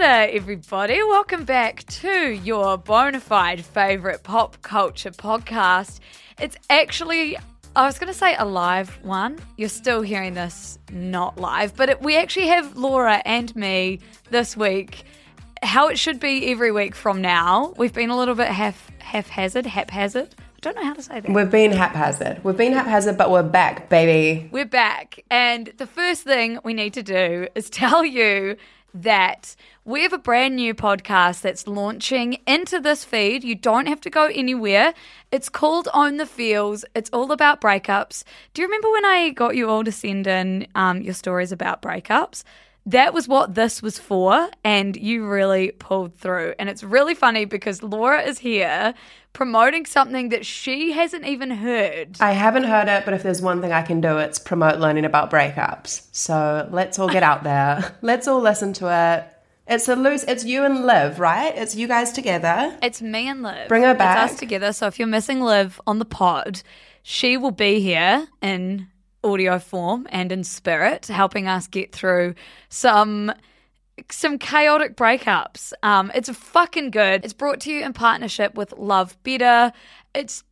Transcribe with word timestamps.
Kia 0.00 0.30
everybody. 0.32 0.94
Welcome 1.02 1.44
back 1.44 1.84
to 1.88 2.30
your 2.30 2.78
bona 2.78 3.20
fide 3.20 3.62
favourite 3.62 4.22
pop 4.22 4.62
culture 4.62 5.10
podcast. 5.10 6.00
It's 6.40 6.56
actually, 6.70 7.36
I 7.76 7.84
was 7.84 7.98
going 7.98 8.10
to 8.10 8.18
say 8.18 8.34
a 8.38 8.46
live 8.46 8.98
one. 9.04 9.38
You're 9.58 9.68
still 9.68 10.00
hearing 10.00 10.32
this 10.32 10.78
not 10.90 11.36
live, 11.36 11.76
but 11.76 11.90
it, 11.90 12.00
we 12.00 12.16
actually 12.16 12.46
have 12.46 12.78
Laura 12.78 13.20
and 13.26 13.54
me 13.54 14.00
this 14.30 14.56
week. 14.56 15.04
How 15.62 15.88
it 15.88 15.98
should 15.98 16.18
be 16.18 16.50
every 16.50 16.72
week 16.72 16.94
from 16.94 17.20
now. 17.20 17.74
We've 17.76 17.92
been 17.92 18.08
a 18.08 18.16
little 18.16 18.34
bit 18.34 18.48
half 18.48 18.90
haphazard, 19.00 19.66
haphazard. 19.66 20.34
I 20.38 20.60
don't 20.62 20.76
know 20.76 20.84
how 20.84 20.94
to 20.94 21.02
say 21.02 21.20
that. 21.20 21.30
We've 21.30 21.50
been 21.50 21.72
haphazard. 21.72 22.42
We've 22.42 22.56
been 22.56 22.72
haphazard, 22.72 23.18
but 23.18 23.30
we're 23.30 23.42
back, 23.42 23.90
baby. 23.90 24.48
We're 24.50 24.64
back. 24.64 25.22
And 25.30 25.74
the 25.76 25.86
first 25.86 26.22
thing 26.22 26.58
we 26.64 26.72
need 26.72 26.94
to 26.94 27.02
do 27.02 27.48
is 27.54 27.68
tell 27.68 28.02
you 28.02 28.56
that 28.94 29.56
we 29.84 30.02
have 30.02 30.12
a 30.12 30.18
brand 30.18 30.56
new 30.56 30.74
podcast 30.74 31.42
that's 31.42 31.66
launching 31.66 32.38
into 32.46 32.80
this 32.80 33.04
feed. 33.04 33.44
You 33.44 33.54
don't 33.54 33.86
have 33.86 34.00
to 34.02 34.10
go 34.10 34.26
anywhere. 34.26 34.94
It's 35.30 35.48
called 35.48 35.88
Own 35.94 36.16
the 36.16 36.26
Feels. 36.26 36.84
It's 36.94 37.10
all 37.10 37.32
about 37.32 37.60
breakups. 37.60 38.24
Do 38.54 38.62
you 38.62 38.68
remember 38.68 38.90
when 38.90 39.04
I 39.04 39.30
got 39.30 39.56
you 39.56 39.68
all 39.68 39.84
to 39.84 39.92
send 39.92 40.26
in 40.26 40.66
um, 40.74 41.02
your 41.02 41.14
stories 41.14 41.52
about 41.52 41.82
breakups? 41.82 42.44
That 42.86 43.12
was 43.12 43.28
what 43.28 43.54
this 43.54 43.82
was 43.82 43.98
for, 43.98 44.48
and 44.64 44.96
you 44.96 45.26
really 45.26 45.72
pulled 45.72 46.16
through. 46.16 46.54
And 46.58 46.68
it's 46.68 46.82
really 46.82 47.14
funny 47.14 47.44
because 47.44 47.82
Laura 47.82 48.22
is 48.22 48.38
here 48.38 48.94
promoting 49.32 49.86
something 49.86 50.30
that 50.30 50.44
she 50.44 50.92
hasn't 50.92 51.24
even 51.24 51.50
heard. 51.50 52.16
I 52.20 52.32
haven't 52.32 52.64
heard 52.64 52.88
it, 52.88 53.04
but 53.04 53.14
if 53.14 53.22
there's 53.22 53.42
one 53.42 53.60
thing 53.60 53.72
I 53.72 53.82
can 53.82 54.00
do, 54.00 54.18
it's 54.18 54.38
promote 54.38 54.80
learning 54.80 55.04
about 55.04 55.30
breakups. 55.30 56.06
So 56.12 56.68
let's 56.72 56.98
all 56.98 57.08
get 57.08 57.22
out 57.22 57.44
there. 57.44 57.94
Let's 58.02 58.26
all 58.26 58.40
listen 58.40 58.72
to 58.74 58.86
it. 58.90 59.36
It's 59.66 59.86
a 59.88 59.94
loose. 59.94 60.24
It's 60.24 60.44
you 60.44 60.64
and 60.64 60.84
Liv, 60.84 61.20
right? 61.20 61.56
It's 61.56 61.76
you 61.76 61.86
guys 61.86 62.10
together. 62.10 62.76
It's 62.82 63.00
me 63.00 63.28
and 63.28 63.42
Liv. 63.42 63.68
Bring 63.68 63.84
her 63.84 63.94
back. 63.94 64.24
It's 64.24 64.32
us 64.32 64.38
together. 64.40 64.72
So 64.72 64.88
if 64.88 64.98
you're 64.98 65.06
missing 65.06 65.40
Liv 65.40 65.80
on 65.86 66.00
the 66.00 66.04
pod, 66.04 66.62
she 67.02 67.36
will 67.36 67.52
be 67.52 67.78
here 67.78 68.26
in 68.42 68.88
audio 69.22 69.58
form 69.58 70.06
and 70.10 70.32
in 70.32 70.44
spirit, 70.44 71.06
helping 71.06 71.46
us 71.48 71.66
get 71.66 71.92
through 71.92 72.34
some 72.68 73.32
some 74.10 74.38
chaotic 74.38 74.96
breakups. 74.96 75.72
Um, 75.82 76.10
it's 76.14 76.30
fucking 76.30 76.90
good. 76.90 77.24
It's 77.24 77.34
brought 77.34 77.60
to 77.60 77.72
you 77.72 77.84
in 77.84 77.92
partnership 77.92 78.54
with 78.54 78.72
Love 78.78 79.16
Better. 79.22 79.72
It's 80.14 80.42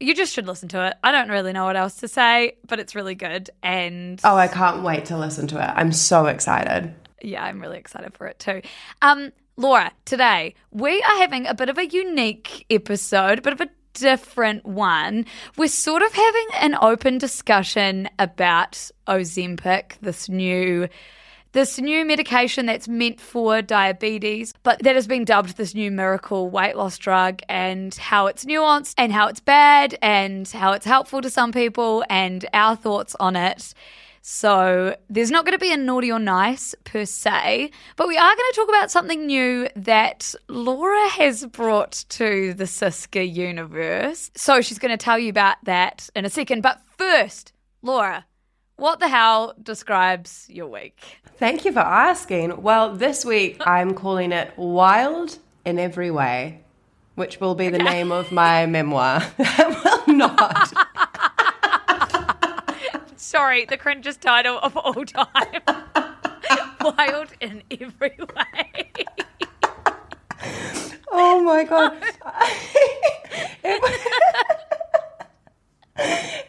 you 0.00 0.14
just 0.14 0.32
should 0.32 0.46
listen 0.46 0.68
to 0.70 0.86
it. 0.86 0.94
I 1.02 1.10
don't 1.12 1.28
really 1.28 1.52
know 1.52 1.64
what 1.64 1.76
else 1.76 1.96
to 1.96 2.08
say, 2.08 2.56
but 2.68 2.78
it's 2.78 2.94
really 2.94 3.14
good. 3.16 3.50
And 3.62 4.20
Oh, 4.24 4.36
I 4.36 4.46
can't 4.48 4.82
wait 4.82 5.06
to 5.06 5.18
listen 5.18 5.46
to 5.48 5.56
it. 5.58 5.72
I'm 5.74 5.92
so 5.92 6.26
excited. 6.26 6.94
yeah, 7.20 7.42
I'm 7.44 7.60
really 7.60 7.78
excited 7.78 8.14
for 8.16 8.26
it 8.28 8.38
too. 8.38 8.62
Um, 9.02 9.32
Laura, 9.56 9.90
today 10.04 10.54
we 10.70 11.02
are 11.02 11.16
having 11.18 11.46
a 11.48 11.54
bit 11.54 11.68
of 11.68 11.78
a 11.78 11.86
unique 11.86 12.64
episode, 12.70 13.38
a 13.40 13.42
bit 13.42 13.52
of 13.52 13.60
a 13.60 13.68
different 14.00 14.64
one. 14.64 15.26
We're 15.56 15.68
sort 15.68 16.02
of 16.02 16.12
having 16.12 16.46
an 16.60 16.76
open 16.80 17.18
discussion 17.18 18.08
about 18.18 18.90
Ozempic, 19.06 19.98
this 20.00 20.28
new 20.28 20.88
this 21.52 21.78
new 21.78 22.04
medication 22.04 22.66
that's 22.66 22.88
meant 22.88 23.20
for 23.20 23.62
diabetes, 23.62 24.52
but 24.62 24.82
that 24.82 24.94
has 24.94 25.06
been 25.06 25.24
dubbed 25.24 25.56
this 25.56 25.74
new 25.74 25.90
miracle 25.90 26.50
weight 26.50 26.76
loss 26.76 26.98
drug, 26.98 27.40
and 27.48 27.94
how 27.94 28.26
it's 28.26 28.44
nuanced, 28.44 28.94
and 28.98 29.12
how 29.12 29.28
it's 29.28 29.40
bad, 29.40 29.96
and 30.02 30.46
how 30.48 30.72
it's 30.72 30.84
helpful 30.84 31.22
to 31.22 31.30
some 31.30 31.50
people, 31.50 32.04
and 32.10 32.46
our 32.52 32.76
thoughts 32.76 33.16
on 33.18 33.34
it. 33.34 33.72
So 34.30 34.94
there's 35.08 35.30
not 35.30 35.46
going 35.46 35.54
to 35.54 35.58
be 35.58 35.72
a 35.72 35.76
naughty 35.78 36.12
or 36.12 36.18
nice 36.18 36.74
per 36.84 37.06
se, 37.06 37.70
but 37.96 38.06
we 38.06 38.18
are 38.18 38.36
going 38.36 38.36
to 38.36 38.52
talk 38.54 38.68
about 38.68 38.90
something 38.90 39.24
new 39.24 39.70
that 39.74 40.34
Laura 40.48 41.08
has 41.08 41.46
brought 41.46 42.04
to 42.10 42.52
the 42.52 42.64
Siska 42.64 43.24
universe. 43.24 44.30
So 44.34 44.60
she's 44.60 44.78
going 44.78 44.90
to 44.90 45.02
tell 45.02 45.18
you 45.18 45.30
about 45.30 45.56
that 45.64 46.10
in 46.14 46.26
a 46.26 46.28
second. 46.28 46.60
But 46.60 46.82
first, 46.98 47.54
Laura, 47.80 48.26
what 48.76 49.00
the 49.00 49.08
hell 49.08 49.54
describes 49.62 50.44
your 50.50 50.66
week? 50.66 51.00
Thank 51.38 51.64
you 51.64 51.72
for 51.72 51.78
asking. 51.78 52.60
Well, 52.60 52.94
this 52.94 53.24
week 53.24 53.56
I'm 53.66 53.94
calling 53.94 54.32
it 54.32 54.52
Wild 54.58 55.38
in 55.64 55.78
Every 55.78 56.10
Way, 56.10 56.60
which 57.14 57.40
will 57.40 57.54
be 57.54 57.70
the 57.70 57.78
name 57.78 58.12
of 58.12 58.30
my 58.30 58.66
memoir. 58.66 59.22
well, 59.38 60.04
not. 60.06 60.87
Sorry, 63.28 63.66
the 63.66 63.76
cringiest 63.76 64.20
title 64.20 64.58
of 64.58 64.74
all 64.74 65.04
time. 65.04 65.60
Wild 66.80 67.28
in 67.42 67.62
every 67.70 68.16
way. 68.34 68.94
Oh 71.12 71.42
my 71.42 71.64
god. 71.64 71.92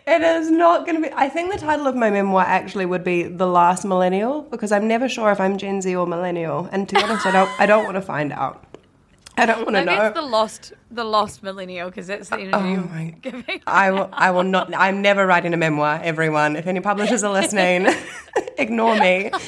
it, 0.07 0.21
is 0.21 0.49
not 0.49 0.85
going 0.85 0.95
to 0.95 1.09
be. 1.09 1.13
I 1.13 1.27
think 1.27 1.51
the 1.51 1.59
title 1.59 1.85
of 1.85 1.97
my 1.97 2.09
memoir 2.09 2.45
actually 2.45 2.85
would 2.85 3.03
be 3.03 3.23
"The 3.23 3.45
Last 3.45 3.83
Millennial" 3.83 4.43
because 4.43 4.71
I'm 4.71 4.87
never 4.87 5.09
sure 5.09 5.33
if 5.33 5.41
I'm 5.41 5.57
Gen 5.57 5.81
Z 5.81 5.93
or 5.93 6.07
millennial, 6.07 6.69
and 6.71 6.87
to 6.87 6.95
be 6.95 7.03
honest, 7.03 7.25
I 7.25 7.31
don't. 7.31 7.59
I 7.59 7.65
don't 7.65 7.83
want 7.83 7.95
to 7.95 8.01
find 8.01 8.31
out. 8.31 8.68
I 9.39 9.45
don't 9.45 9.63
want 9.65 9.75
to 9.75 9.85
know. 9.85 10.05
it's 10.07 10.15
the 10.15 10.21
lost, 10.21 10.73
the 10.91 11.03
lost 11.03 11.41
millennial 11.43 11.89
because 11.89 12.07
that's 12.07 12.29
the 12.29 12.37
energy 12.37 12.51
Oh 12.53 12.87
my- 12.87 13.15
giving. 13.21 13.61
I 13.65 13.91
will. 13.91 14.09
I 14.11 14.31
will 14.31 14.43
not. 14.43 14.73
I'm 14.75 15.01
never 15.01 15.25
writing 15.25 15.53
a 15.53 15.57
memoir. 15.57 15.99
Everyone, 16.03 16.55
if 16.55 16.67
any 16.67 16.79
publishers 16.79 17.23
are 17.23 17.31
listening, 17.33 17.87
ignore 18.57 18.95
me. 18.99 19.31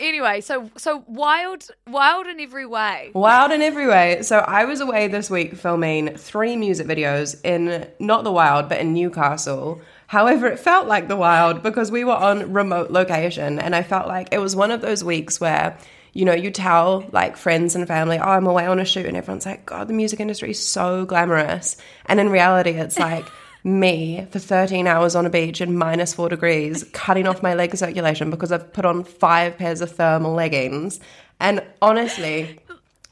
Anyway, 0.00 0.40
so 0.40 0.70
so 0.76 1.02
wild, 1.08 1.64
wild 1.88 2.28
in 2.28 2.38
every 2.38 2.64
way. 2.64 3.10
Wild 3.14 3.50
in 3.50 3.60
every 3.62 3.88
way. 3.88 4.22
So 4.22 4.38
I 4.38 4.64
was 4.64 4.80
away 4.80 5.08
this 5.08 5.28
week 5.28 5.56
filming 5.56 6.14
three 6.16 6.54
music 6.54 6.86
videos 6.86 7.36
in 7.44 7.84
not 7.98 8.22
the 8.22 8.30
wild, 8.30 8.68
but 8.68 8.78
in 8.78 8.94
Newcastle. 8.94 9.80
However, 10.06 10.46
it 10.46 10.60
felt 10.60 10.86
like 10.86 11.08
the 11.08 11.16
wild 11.16 11.64
because 11.64 11.90
we 11.90 12.04
were 12.04 12.12
on 12.14 12.52
remote 12.52 12.92
location, 12.92 13.58
and 13.58 13.74
I 13.74 13.82
felt 13.82 14.06
like 14.06 14.28
it 14.30 14.38
was 14.38 14.54
one 14.54 14.70
of 14.70 14.82
those 14.82 15.02
weeks 15.02 15.40
where. 15.40 15.76
You 16.18 16.24
know, 16.24 16.34
you 16.34 16.50
tell 16.50 17.04
like 17.12 17.36
friends 17.36 17.76
and 17.76 17.86
family, 17.86 18.18
oh, 18.18 18.22
I'm 18.22 18.48
away 18.48 18.66
on 18.66 18.80
a 18.80 18.84
shoot, 18.84 19.06
and 19.06 19.16
everyone's 19.16 19.46
like, 19.46 19.64
God, 19.64 19.86
the 19.86 19.94
music 19.94 20.18
industry 20.18 20.50
is 20.50 20.66
so 20.66 21.04
glamorous. 21.04 21.76
And 22.06 22.18
in 22.18 22.28
reality, 22.28 22.70
it's 22.70 22.98
like 23.08 23.24
me 23.62 24.26
for 24.32 24.40
13 24.40 24.88
hours 24.88 25.14
on 25.14 25.26
a 25.26 25.30
beach 25.30 25.60
in 25.60 25.78
minus 25.78 26.14
four 26.14 26.28
degrees, 26.28 26.84
cutting 26.92 27.28
off 27.28 27.40
my 27.40 27.54
leg 27.54 27.76
circulation 27.76 28.30
because 28.30 28.50
I've 28.50 28.72
put 28.72 28.84
on 28.84 29.04
five 29.04 29.58
pairs 29.58 29.80
of 29.80 29.92
thermal 29.92 30.34
leggings. 30.34 30.98
And 31.38 31.62
honestly, 31.80 32.58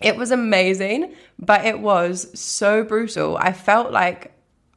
it 0.01 0.17
was 0.17 0.33
amazing, 0.33 1.15
but 1.39 1.65
it 1.65 1.79
was 1.79 2.39
so 2.39 2.83
brutal. 2.83 3.37
I 3.37 3.53
felt 3.53 3.93
like 3.93 4.33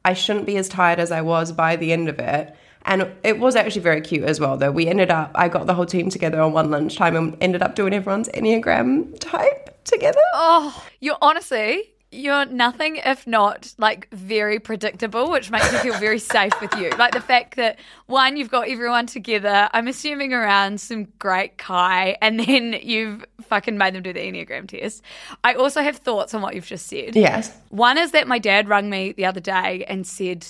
I 0.06 0.14
shouldn't 0.14 0.46
be 0.46 0.58
as 0.58 0.70
tired 0.70 1.00
as 1.00 1.12
I 1.12 1.22
was 1.22 1.52
by 1.52 1.78
the 1.78 1.92
end 1.92 2.10
of 2.10 2.20
it. 2.20 2.56
And 2.84 3.12
it 3.24 3.40
was 3.40 3.56
actually 3.56 3.82
very 3.82 4.02
cute 4.02 4.24
as 4.24 4.40
well, 4.40 4.58
though. 4.58 4.72
We 4.72 4.88
ended 4.88 5.12
up, 5.12 5.32
I 5.36 5.48
got 5.50 5.68
the 5.68 5.74
whole 5.74 5.86
team 5.86 6.10
together 6.10 6.42
on 6.42 6.54
one 6.54 6.72
lunchtime 6.72 7.16
and 7.16 7.38
ended 7.42 7.62
up 7.62 7.76
doing 7.76 7.94
everyone's 7.94 8.30
Enneagram 8.30 9.20
type 9.20 9.84
together. 9.84 10.22
Oh, 10.34 10.86
you're 11.00 11.18
honestly, 11.22 11.92
you're 12.12 12.46
nothing 12.46 12.96
if 13.06 13.28
not 13.28 13.74
like 13.78 14.10
very 14.12 14.60
predictable, 14.60 15.30
which 15.30 15.52
makes 15.52 15.72
me 15.72 15.78
feel 15.80 16.00
very 16.00 16.18
safe 16.18 16.60
with 16.60 16.74
you. 16.76 16.90
Like 16.98 17.14
the 17.14 17.22
fact 17.22 17.56
that 17.58 17.78
one, 18.08 18.36
you've 18.38 18.50
got 18.50 18.68
everyone 18.68 19.06
together, 19.06 19.70
I'm 19.74 19.88
assuming 19.88 20.34
around 20.34 20.82
some 20.82 21.08
great 21.20 21.58
Kai, 21.60 22.18
and 22.22 22.40
then 22.40 22.80
you've 22.82 23.26
fucking 23.42 23.78
made 23.78 23.94
them 23.94 24.02
do 24.02 24.14
the 24.14 24.22
Enneagram 24.22 24.68
test. 24.68 25.04
I 25.44 25.54
also 25.54 25.82
have 25.84 25.98
thoughts 25.98 26.34
on 26.34 26.42
what 26.42 26.56
you've 26.56 26.66
just 26.66 26.88
said. 26.88 27.16
Yes. 27.16 27.56
One 27.70 27.98
is 27.98 28.12
that 28.12 28.28
my 28.28 28.40
dad 28.40 28.68
rang 28.68 28.90
me 28.90 29.12
the 29.12 29.26
other 29.26 29.42
day 29.42 29.86
and 29.88 30.08
said, 30.08 30.48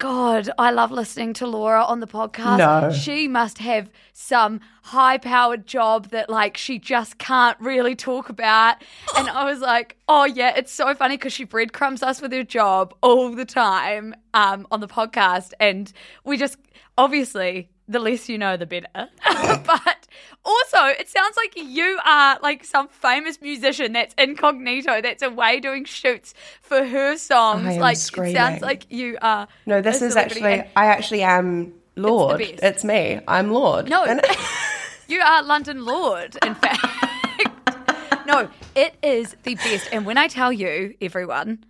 God, 0.00 0.48
I 0.56 0.70
love 0.70 0.90
listening 0.90 1.34
to 1.34 1.46
Laura 1.46 1.84
on 1.84 2.00
the 2.00 2.06
podcast. 2.06 2.56
No. 2.56 2.90
She 2.90 3.28
must 3.28 3.58
have 3.58 3.90
some 4.14 4.60
high 4.82 5.18
powered 5.18 5.66
job 5.66 6.08
that, 6.08 6.30
like, 6.30 6.56
she 6.56 6.78
just 6.78 7.18
can't 7.18 7.60
really 7.60 7.94
talk 7.94 8.30
about. 8.30 8.76
And 9.14 9.28
I 9.28 9.44
was 9.44 9.60
like, 9.60 9.98
oh, 10.08 10.24
yeah, 10.24 10.54
it's 10.56 10.72
so 10.72 10.94
funny 10.94 11.18
because 11.18 11.34
she 11.34 11.44
breadcrumbs 11.44 12.02
us 12.02 12.22
with 12.22 12.32
her 12.32 12.44
job 12.44 12.94
all 13.02 13.34
the 13.34 13.44
time 13.44 14.14
um, 14.32 14.66
on 14.70 14.80
the 14.80 14.88
podcast. 14.88 15.52
And 15.60 15.92
we 16.24 16.38
just, 16.38 16.56
obviously, 16.96 17.68
the 17.90 17.98
less 17.98 18.28
you 18.28 18.38
know, 18.38 18.56
the 18.56 18.66
better. 18.66 18.86
but 18.94 20.06
also, 20.44 20.78
it 20.86 21.08
sounds 21.08 21.36
like 21.36 21.52
you 21.56 21.98
are 22.04 22.38
like 22.40 22.64
some 22.64 22.88
famous 22.88 23.40
musician 23.42 23.92
that's 23.92 24.14
incognito, 24.16 25.02
that's 25.02 25.22
away 25.22 25.58
doing 25.60 25.84
shoots 25.84 26.32
for 26.62 26.84
her 26.86 27.16
songs. 27.16 27.76
Like, 27.76 27.96
it 27.96 28.34
sounds 28.34 28.62
like 28.62 28.86
you 28.90 29.18
are. 29.20 29.48
No, 29.66 29.80
this 29.82 30.00
is 30.02 30.16
actually, 30.16 30.52
And- 30.60 30.68
I 30.76 30.86
actually 30.86 31.22
am 31.22 31.74
Lorde. 31.96 32.38
best. 32.38 32.62
It's, 32.62 32.84
me. 32.84 33.20
I'm 33.26 33.50
Lorde. 33.52 33.88
No, 33.90 34.04
And- 34.04 34.20
you 35.08 35.20
are 35.20 35.42
London 35.42 35.84
Lorde, 35.84 36.38
in 36.46 36.54
fact. 36.54 36.86
no, 38.26 38.48
it 38.76 38.94
is 39.02 39.36
the 39.42 39.56
best. 39.56 39.88
And 39.92 40.06
when 40.06 40.16
I 40.16 40.28
tell 40.28 40.52
you, 40.52 40.94
everyone, 41.00 41.64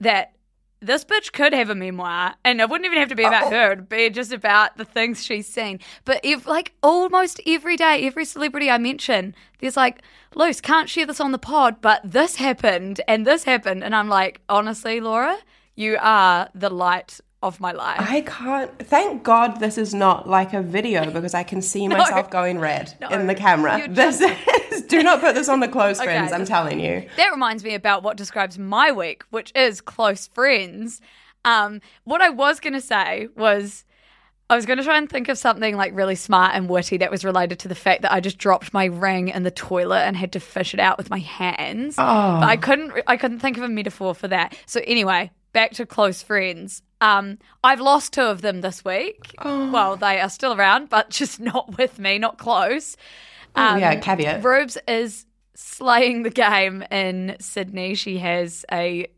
that 0.00 0.32
this 0.82 1.04
bitch 1.04 1.32
could 1.32 1.52
have 1.52 1.70
a 1.70 1.74
memoir, 1.74 2.34
and 2.44 2.60
it 2.60 2.68
wouldn't 2.68 2.86
even 2.86 2.98
have 2.98 3.08
to 3.08 3.14
be 3.14 3.24
about 3.24 3.44
oh. 3.44 3.50
her, 3.50 3.72
it'd 3.72 3.88
be 3.88 4.10
just 4.10 4.32
about 4.32 4.76
the 4.76 4.84
things 4.84 5.24
she's 5.24 5.46
seen. 5.46 5.80
But 6.04 6.20
if, 6.22 6.46
like, 6.46 6.72
almost 6.82 7.40
every 7.46 7.76
day, 7.76 8.06
every 8.06 8.24
celebrity 8.24 8.70
I 8.70 8.78
mention, 8.78 9.34
there's 9.60 9.76
like, 9.76 10.02
Luce, 10.34 10.60
can't 10.60 10.88
share 10.88 11.06
this 11.06 11.20
on 11.20 11.32
the 11.32 11.38
pod, 11.38 11.80
but 11.80 12.00
this 12.04 12.36
happened, 12.36 13.00
and 13.06 13.26
this 13.26 13.44
happened. 13.44 13.84
And 13.84 13.94
I'm 13.94 14.08
like, 14.08 14.40
honestly, 14.48 15.00
Laura, 15.00 15.38
you 15.74 15.96
are 16.00 16.48
the 16.54 16.70
light 16.70 17.20
of 17.42 17.60
my 17.60 17.72
life. 17.72 17.96
I 18.00 18.20
can't. 18.22 18.70
Thank 18.78 19.22
God 19.22 19.58
this 19.60 19.76
is 19.78 19.92
not 19.92 20.28
like 20.28 20.52
a 20.52 20.62
video 20.62 21.10
because 21.10 21.34
I 21.34 21.42
can 21.42 21.60
see 21.62 21.88
myself 21.88 22.30
going 22.30 22.58
red 22.58 22.94
in 23.10 23.26
the 23.26 23.34
camera. 23.34 23.86
This 23.88 24.20
is. 24.20 24.82
Do 24.82 25.02
not 25.02 25.20
put 25.20 25.34
this 25.34 25.48
on 25.48 25.60
the 25.60 25.68
close 25.68 25.96
Okay. 26.00 26.06
friends. 26.06 26.32
I'm 26.32 26.44
telling 26.44 26.80
you. 26.80 27.06
That 27.16 27.30
reminds 27.30 27.64
me 27.64 27.74
about 27.74 28.02
what 28.02 28.16
describes 28.16 28.58
my 28.58 28.92
week, 28.92 29.24
which 29.30 29.52
is 29.54 29.80
close 29.80 30.26
friends. 30.28 31.00
Um, 31.44 31.80
what 32.04 32.20
I 32.20 32.30
was 32.30 32.60
going 32.60 32.74
to 32.74 32.80
say 32.80 33.28
was 33.36 33.84
I 34.48 34.56
was 34.56 34.66
going 34.66 34.78
to 34.78 34.84
try 34.84 34.98
and 34.98 35.08
think 35.08 35.28
of 35.28 35.38
something 35.38 35.76
like 35.76 35.94
really 35.94 36.14
smart 36.14 36.54
and 36.54 36.68
witty 36.68 36.98
that 36.98 37.10
was 37.10 37.24
related 37.24 37.58
to 37.60 37.68
the 37.68 37.74
fact 37.74 38.02
that 38.02 38.12
I 38.12 38.20
just 38.20 38.38
dropped 38.38 38.74
my 38.74 38.84
ring 38.86 39.28
in 39.28 39.42
the 39.44 39.50
toilet 39.50 40.00
and 40.02 40.16
had 40.16 40.32
to 40.32 40.40
fish 40.40 40.74
it 40.74 40.80
out 40.80 40.98
with 40.98 41.10
my 41.10 41.18
hands. 41.20 41.96
But 41.96 42.04
I 42.44 42.56
couldn't. 42.56 42.92
I 43.06 43.16
couldn't 43.16 43.40
think 43.40 43.56
of 43.56 43.62
a 43.62 43.68
metaphor 43.68 44.14
for 44.14 44.28
that. 44.28 44.56
So 44.66 44.80
anyway, 44.86 45.30
back 45.52 45.72
to 45.72 45.86
close 45.86 46.22
friends. 46.22 46.82
Um, 47.02 47.38
I've 47.64 47.80
lost 47.80 48.12
two 48.12 48.22
of 48.22 48.42
them 48.42 48.60
this 48.60 48.84
week. 48.84 49.34
Well, 49.72 49.96
they 49.96 50.20
are 50.20 50.30
still 50.30 50.54
around, 50.54 50.88
but 50.88 51.10
just 51.10 51.40
not 51.40 51.76
with 51.76 51.98
me, 51.98 52.18
not 52.18 52.38
close. 52.38 52.96
Oh, 53.56 53.76
yeah, 53.76 53.96
caveat. 53.96 54.44
Rubes 54.44 54.78
is 54.86 55.26
slaying 55.54 56.22
the 56.22 56.30
game 56.30 56.82
in 56.90 57.36
Sydney. 57.40 57.96
She 57.96 58.18
has 58.18 58.64
a 58.70 59.08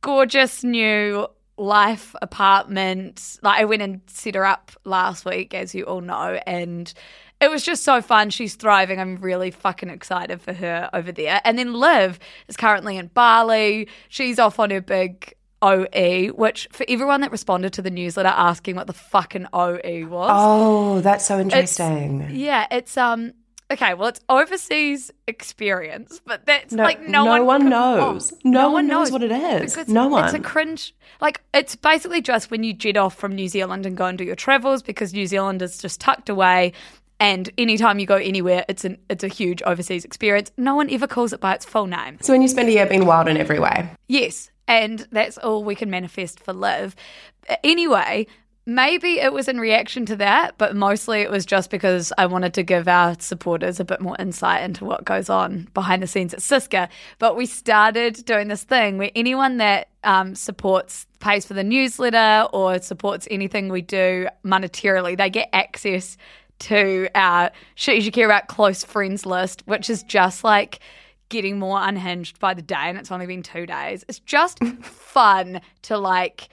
gorgeous 0.00 0.64
new 0.64 1.28
life 1.56 2.14
apartment. 2.20 3.38
Like 3.42 3.60
I 3.60 3.64
went 3.64 3.82
and 3.82 4.00
set 4.08 4.34
her 4.34 4.44
up 4.44 4.72
last 4.84 5.24
week, 5.24 5.54
as 5.54 5.74
you 5.76 5.84
all 5.84 6.00
know, 6.00 6.40
and 6.44 6.92
it 7.40 7.50
was 7.50 7.62
just 7.62 7.84
so 7.84 8.02
fun. 8.02 8.30
She's 8.30 8.56
thriving. 8.56 9.00
I'm 9.00 9.16
really 9.16 9.52
fucking 9.52 9.90
excited 9.90 10.42
for 10.42 10.52
her 10.52 10.90
over 10.92 11.12
there. 11.12 11.40
And 11.44 11.56
then 11.56 11.72
Liv 11.72 12.18
is 12.48 12.56
currently 12.56 12.96
in 12.96 13.06
Bali. 13.08 13.86
She's 14.08 14.40
off 14.40 14.58
on 14.58 14.70
her 14.70 14.80
big 14.80 15.34
OE, 15.62 16.28
which 16.34 16.68
for 16.72 16.84
everyone 16.88 17.20
that 17.22 17.32
responded 17.32 17.72
to 17.74 17.82
the 17.82 17.90
newsletter 17.90 18.28
asking 18.28 18.76
what 18.76 18.86
the 18.86 18.92
fucking 18.92 19.46
OE 19.52 20.06
was. 20.08 20.30
Oh, 20.32 21.00
that's 21.00 21.24
so 21.24 21.40
interesting. 21.40 22.28
Yeah, 22.30 22.66
it's 22.70 22.96
um 22.96 23.32
okay, 23.70 23.94
well 23.94 24.08
it's 24.08 24.20
overseas 24.28 25.10
experience, 25.26 26.20
but 26.24 26.46
that's 26.46 26.72
No- 26.72 26.84
like 26.84 27.00
no, 27.02 27.24
no 27.24 27.30
one 27.44 27.46
one 27.46 27.68
knows. 27.70 28.32
No 28.44 28.70
one 28.70 28.86
knows 28.86 29.10
what 29.10 29.22
it 29.22 29.32
is. 29.32 29.74
Because 29.74 29.88
No 29.88 30.16
It's 30.18 30.34
a 30.34 30.38
cringe. 30.38 30.94
Like 31.20 31.40
it's 31.52 31.74
basically 31.76 32.22
just 32.22 32.50
when 32.50 32.62
you 32.62 32.72
jet 32.72 32.96
off 32.96 33.14
from 33.14 33.34
New 33.34 33.48
Zealand 33.48 33.86
and 33.86 33.96
go 33.96 34.06
and 34.06 34.16
do 34.16 34.24
your 34.24 34.36
travels 34.36 34.82
because 34.82 35.12
New 35.12 35.26
Zealand 35.26 35.60
is 35.62 35.78
just 35.78 36.00
tucked 36.00 36.28
away. 36.28 36.72
And 37.20 37.50
anytime 37.58 37.98
you 37.98 38.06
go 38.06 38.14
anywhere, 38.14 38.64
it's 38.68 38.84
an 38.84 38.98
it's 39.10 39.24
a 39.24 39.28
huge 39.28 39.60
overseas 39.62 40.04
experience. 40.04 40.52
No 40.56 40.76
one 40.76 40.88
ever 40.88 41.08
calls 41.08 41.32
it 41.32 41.40
by 41.40 41.54
its 41.54 41.64
full 41.64 41.86
name. 41.86 42.18
So 42.20 42.32
when 42.32 42.42
you 42.42 42.48
spend 42.48 42.68
a 42.68 42.72
year 42.72 42.86
being 42.86 43.06
wild 43.06 43.26
in 43.26 43.36
every 43.36 43.58
way. 43.58 43.90
Yes, 44.06 44.50
and 44.68 45.08
that's 45.10 45.38
all 45.38 45.64
we 45.64 45.74
can 45.74 45.90
manifest 45.90 46.38
for 46.38 46.52
Liv. 46.52 46.94
Anyway, 47.64 48.26
maybe 48.66 49.18
it 49.18 49.32
was 49.32 49.48
in 49.48 49.58
reaction 49.58 50.04
to 50.06 50.16
that, 50.16 50.56
but 50.58 50.76
mostly 50.76 51.22
it 51.22 51.30
was 51.30 51.46
just 51.46 51.70
because 51.70 52.12
I 52.18 52.26
wanted 52.26 52.52
to 52.54 52.62
give 52.62 52.86
our 52.86 53.16
supporters 53.18 53.80
a 53.80 53.84
bit 53.84 54.02
more 54.02 54.14
insight 54.18 54.62
into 54.62 54.84
what 54.84 55.04
goes 55.04 55.30
on 55.30 55.68
behind 55.72 56.02
the 56.02 56.06
scenes 56.06 56.34
at 56.34 56.40
Siska. 56.40 56.90
But 57.18 57.34
we 57.34 57.46
started 57.46 58.22
doing 58.26 58.48
this 58.48 58.62
thing 58.62 58.98
where 58.98 59.10
anyone 59.16 59.56
that 59.56 59.88
um, 60.04 60.34
supports, 60.34 61.06
pays 61.18 61.46
for 61.46 61.54
the 61.54 61.64
newsletter 61.64 62.46
or 62.52 62.78
supports 62.80 63.26
anything 63.30 63.70
we 63.70 63.82
do 63.82 64.28
monetarily, 64.44 65.16
they 65.16 65.30
get 65.30 65.48
access 65.54 66.18
to 66.58 67.08
our 67.14 67.50
shit 67.74 67.96
you 67.96 68.02
should 68.02 68.12
care 68.12 68.26
about 68.26 68.48
close 68.48 68.84
friends 68.84 69.24
list, 69.24 69.62
which 69.66 69.88
is 69.88 70.02
just 70.02 70.44
like 70.44 70.80
getting 71.28 71.58
more 71.58 71.80
unhinged 71.82 72.38
by 72.38 72.54
the 72.54 72.62
day 72.62 72.74
and 72.76 72.98
it's 72.98 73.12
only 73.12 73.26
been 73.26 73.42
two 73.42 73.66
days. 73.66 74.04
It's 74.08 74.18
just 74.20 74.62
fun 74.82 75.60
to 75.82 75.98
like 75.98 76.48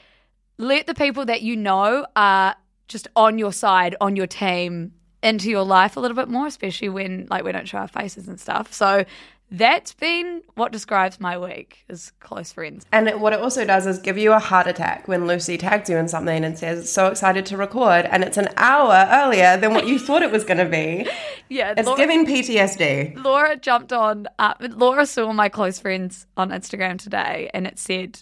let 0.57 0.87
the 0.87 0.93
people 0.93 1.25
that 1.25 1.41
you 1.41 1.55
know 1.55 2.05
are 2.15 2.55
just 2.87 3.07
on 3.15 3.37
your 3.37 3.53
side, 3.53 3.95
on 3.99 4.15
your 4.15 4.27
team, 4.27 4.93
into 5.23 5.49
your 5.49 5.63
life 5.63 5.97
a 5.97 5.99
little 5.99 6.15
bit 6.15 6.29
more, 6.29 6.45
especially 6.45 6.89
when 6.89 7.27
like 7.29 7.43
we 7.43 7.51
don't 7.51 7.67
show 7.67 7.79
our 7.79 7.87
faces 7.87 8.27
and 8.27 8.39
stuff. 8.39 8.71
So 8.71 9.05
that's 9.51 9.93
been 9.93 10.41
what 10.55 10.71
describes 10.71 11.19
my 11.19 11.37
week 11.37 11.85
is 11.87 12.11
close 12.19 12.51
friends. 12.51 12.85
And 12.91 13.07
it, 13.07 13.19
what 13.19 13.33
it 13.33 13.39
also 13.39 13.63
does 13.63 13.85
is 13.85 13.99
give 13.99 14.17
you 14.17 14.33
a 14.33 14.39
heart 14.39 14.67
attack 14.67 15.07
when 15.07 15.27
Lucy 15.27 15.57
tags 15.57 15.89
you 15.89 15.97
in 15.97 16.07
something 16.07 16.43
and 16.43 16.57
says, 16.57 16.91
so 16.91 17.07
excited 17.07 17.45
to 17.47 17.57
record, 17.57 18.05
and 18.05 18.23
it's 18.23 18.37
an 18.37 18.49
hour 18.57 19.07
earlier 19.11 19.57
than 19.57 19.73
what 19.73 19.87
you 19.87 19.99
thought 19.99 20.23
it 20.23 20.31
was 20.31 20.43
going 20.43 20.57
to 20.57 20.65
be. 20.65 21.09
Yeah, 21.47 21.75
It's 21.77 21.85
Laura, 21.85 21.99
giving 21.99 22.25
PTSD. 22.25 23.23
Laura 23.23 23.55
jumped 23.55 23.93
on. 23.93 24.27
Uh, 24.39 24.55
Laura 24.61 25.05
saw 25.05 25.31
my 25.31 25.47
close 25.47 25.77
friends 25.77 26.25
on 26.35 26.49
Instagram 26.49 26.97
today, 26.97 27.51
and 27.53 27.67
it 27.67 27.77
said 27.77 28.21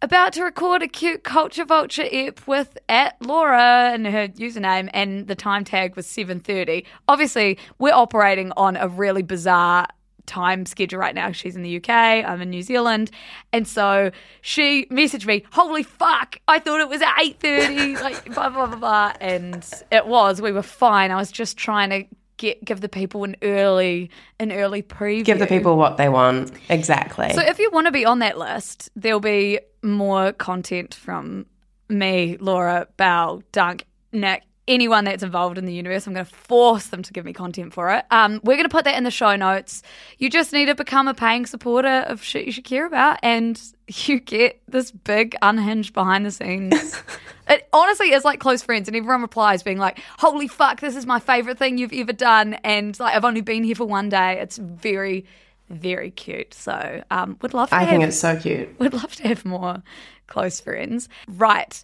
about 0.00 0.32
to 0.32 0.42
record 0.42 0.82
a 0.82 0.88
cute 0.88 1.22
culture 1.22 1.66
vulture 1.66 2.06
ep 2.10 2.40
with 2.46 2.78
at 2.88 3.20
Laura 3.20 3.90
and 3.92 4.06
her 4.06 4.28
username 4.28 4.88
and 4.94 5.28
the 5.28 5.34
time 5.34 5.64
tag 5.64 5.96
was 5.96 6.06
7:30. 6.06 6.86
Obviously, 7.08 7.58
we're 7.78 7.92
operating 7.92 8.52
on 8.56 8.78
a 8.78 8.88
really 8.88 9.22
bizarre 9.22 9.86
time 10.30 10.64
schedule 10.64 11.00
right 11.00 11.14
now. 11.14 11.32
She's 11.32 11.56
in 11.56 11.62
the 11.62 11.76
UK, 11.76 11.90
I'm 11.90 12.40
in 12.40 12.50
New 12.50 12.62
Zealand. 12.62 13.10
And 13.52 13.66
so 13.66 14.12
she 14.40 14.86
messaged 14.86 15.26
me, 15.26 15.44
"Holy 15.52 15.82
fuck, 15.82 16.38
I 16.46 16.60
thought 16.60 16.80
it 16.80 16.88
was 16.88 17.02
at 17.02 17.14
8:30." 17.18 18.00
like 18.02 18.32
blah 18.32 18.48
blah 18.48 18.66
blah 18.66 18.76
blah 18.76 19.12
and 19.20 19.66
it 19.90 20.06
was. 20.06 20.40
We 20.40 20.52
were 20.52 20.62
fine. 20.62 21.10
I 21.10 21.16
was 21.16 21.32
just 21.32 21.56
trying 21.56 21.90
to 21.90 22.04
get 22.36 22.64
give 22.64 22.80
the 22.80 22.88
people 22.88 23.24
an 23.24 23.36
early 23.42 24.10
an 24.38 24.52
early 24.52 24.82
preview. 24.82 25.24
Give 25.24 25.38
the 25.38 25.46
people 25.46 25.76
what 25.76 25.96
they 25.96 26.08
want. 26.08 26.52
Exactly. 26.68 27.30
So 27.32 27.42
if 27.42 27.58
you 27.58 27.70
want 27.72 27.86
to 27.86 27.92
be 27.92 28.04
on 28.04 28.20
that 28.20 28.38
list, 28.38 28.90
there'll 28.96 29.20
be 29.20 29.60
more 29.82 30.32
content 30.32 30.94
from 30.94 31.46
me, 31.88 32.36
Laura, 32.40 32.86
Bal, 32.96 33.42
Dunk, 33.52 33.84
Nick, 34.12 34.44
anyone 34.68 35.04
that's 35.04 35.22
involved 35.22 35.58
in 35.58 35.64
the 35.66 35.72
universe. 35.72 36.06
I'm 36.06 36.14
going 36.14 36.24
to 36.24 36.32
force 36.32 36.86
them 36.88 37.02
to 37.02 37.12
give 37.12 37.24
me 37.24 37.32
content 37.32 37.72
for 37.72 37.90
it. 37.90 38.04
Um, 38.10 38.40
we're 38.44 38.54
going 38.54 38.64
to 38.64 38.68
put 38.68 38.84
that 38.84 38.96
in 38.96 39.04
the 39.04 39.10
show 39.10 39.34
notes. 39.36 39.82
You 40.18 40.30
just 40.30 40.52
need 40.52 40.66
to 40.66 40.74
become 40.74 41.08
a 41.08 41.14
paying 41.14 41.46
supporter 41.46 42.04
of 42.06 42.22
shit 42.22 42.46
you 42.46 42.52
should 42.52 42.64
care 42.64 42.86
about, 42.86 43.18
and 43.22 43.60
you 43.88 44.20
get 44.20 44.60
this 44.68 44.90
big 44.90 45.34
unhinged 45.42 45.92
behind 45.92 46.24
the 46.24 46.30
scenes. 46.30 47.02
it 47.48 47.68
honestly 47.72 48.12
is 48.12 48.24
like 48.24 48.40
close 48.40 48.62
friends, 48.62 48.88
and 48.88 48.96
everyone 48.96 49.22
replies 49.22 49.62
being 49.62 49.78
like, 49.78 50.00
"Holy 50.18 50.48
fuck, 50.48 50.80
this 50.80 50.96
is 50.96 51.06
my 51.06 51.18
favorite 51.18 51.58
thing 51.58 51.78
you've 51.78 51.92
ever 51.92 52.12
done," 52.12 52.54
and 52.64 52.98
like 53.00 53.14
I've 53.14 53.24
only 53.24 53.40
been 53.40 53.64
here 53.64 53.74
for 53.74 53.86
one 53.86 54.08
day. 54.08 54.38
It's 54.40 54.56
very 54.58 55.24
very 55.68 56.10
cute. 56.10 56.52
So, 56.52 57.02
um, 57.10 57.36
would 57.42 57.54
love 57.54 57.70
to 57.70 57.76
I 57.76 57.80
have, 57.80 57.88
think 57.90 58.02
it's 58.04 58.18
so 58.18 58.36
cute. 58.36 58.78
would 58.80 58.92
love 58.92 59.14
to 59.16 59.28
have 59.28 59.44
more 59.44 59.82
close 60.26 60.60
friends. 60.60 61.08
Right, 61.28 61.82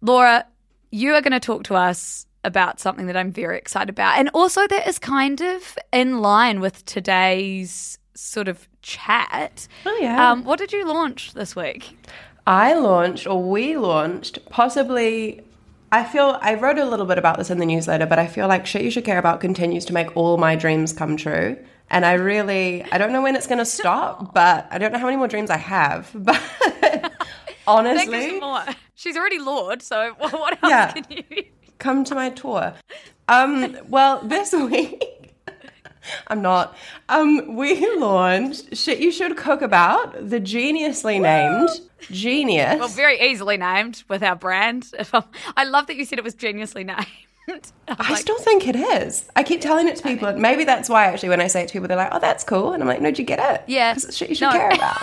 Laura, 0.00 0.46
you 0.90 1.14
are 1.14 1.20
going 1.20 1.32
to 1.32 1.40
talk 1.40 1.64
to 1.64 1.74
us 1.74 2.26
about 2.42 2.80
something 2.80 3.06
that 3.06 3.16
I'm 3.16 3.32
very 3.32 3.58
excited 3.58 3.90
about, 3.90 4.18
and 4.18 4.30
also 4.34 4.66
that 4.66 4.86
is 4.86 4.98
kind 4.98 5.40
of 5.40 5.76
in 5.92 6.20
line 6.20 6.60
with 6.60 6.84
today's 6.84 7.98
sort 8.14 8.48
of 8.48 8.68
chat. 8.82 9.68
Oh, 9.86 9.98
yeah. 10.00 10.30
Um, 10.30 10.44
what 10.44 10.58
did 10.58 10.72
you 10.72 10.86
launch 10.86 11.34
this 11.34 11.54
week? 11.54 11.96
I 12.46 12.74
launched, 12.74 13.26
or 13.26 13.42
we 13.42 13.76
launched, 13.76 14.38
possibly. 14.48 15.42
I 15.92 16.04
feel 16.04 16.38
I 16.40 16.54
wrote 16.54 16.78
a 16.78 16.84
little 16.84 17.06
bit 17.06 17.18
about 17.18 17.36
this 17.36 17.50
in 17.50 17.58
the 17.58 17.66
newsletter, 17.66 18.06
but 18.06 18.18
I 18.18 18.26
feel 18.26 18.46
like 18.46 18.64
shit 18.64 18.82
you 18.82 18.90
should 18.90 19.04
care 19.04 19.18
about 19.18 19.40
continues 19.40 19.84
to 19.86 19.92
make 19.92 20.16
all 20.16 20.36
my 20.36 20.54
dreams 20.56 20.92
come 20.92 21.16
true. 21.16 21.56
And 21.90 22.06
I 22.06 22.12
really, 22.12 22.84
I 22.92 22.98
don't 22.98 23.12
know 23.12 23.22
when 23.22 23.34
it's 23.34 23.48
going 23.48 23.58
to 23.58 23.64
stop, 23.64 24.32
but 24.32 24.68
I 24.70 24.78
don't 24.78 24.92
know 24.92 25.00
how 25.00 25.06
many 25.06 25.16
more 25.16 25.26
dreams 25.28 25.50
I 25.50 25.56
have. 25.56 26.10
But 26.14 26.40
honestly. 27.66 28.40
She's 29.00 29.16
already 29.16 29.38
Lorde, 29.38 29.80
so 29.80 30.12
what 30.18 30.62
else 30.62 30.70
Yeah. 30.70 30.92
can 30.92 31.04
you? 31.30 31.44
Come 31.78 32.04
to 32.04 32.14
my 32.14 32.28
tour. 32.28 32.74
Um, 33.28 33.78
well, 33.88 34.20
this 34.22 34.52
week, 34.70 35.32
I'm 36.28 36.42
not. 36.42 36.76
Um, 37.08 37.56
we 37.56 37.96
launched 37.96 38.76
Shit 38.76 38.98
You 39.00 39.10
Should 39.10 39.38
Cook 39.38 39.62
About, 39.62 40.28
the 40.28 40.38
geniusly 40.38 41.18
named 41.18 41.70
Genius. 42.10 42.78
Well, 42.78 42.88
very 42.88 43.18
easily 43.30 43.56
named 43.56 44.02
with 44.08 44.22
our 44.22 44.36
brand. 44.36 44.90
I 45.56 45.64
love 45.64 45.86
that 45.86 45.96
you 45.96 46.04
said 46.04 46.18
it 46.18 46.24
was 46.24 46.34
geniusly 46.34 46.84
named. 46.84 47.06
Like, 47.98 48.18
still 48.18 48.38
think 48.38 48.68
it 48.68 48.76
is. 48.76 49.28
I 49.34 49.42
keep 49.42 49.60
telling 49.60 49.88
it 49.88 49.96
to 49.96 50.02
people, 50.04 50.28
and 50.28 50.40
maybe 50.40 50.62
that's 50.62 50.88
why 50.88 51.06
actually 51.06 51.30
when 51.30 51.40
I 51.40 51.48
say 51.48 51.62
it 51.62 51.66
to 51.68 51.72
people, 51.72 51.88
they're 51.88 51.96
like, 51.96 52.10
"Oh, 52.12 52.20
that's 52.20 52.44
cool," 52.44 52.72
and 52.72 52.80
I'm 52.82 52.88
like, 52.88 53.00
"No, 53.00 53.10
do 53.10 53.20
you 53.20 53.26
get 53.26 53.40
it? 53.54 53.64
Yeah. 53.66 53.92
because 53.94 54.04
it's 54.04 54.16
shit 54.16 54.28
you 54.28 54.36
should 54.36 54.46
No. 54.46 54.52
care 54.52 54.70
about." 54.74 54.96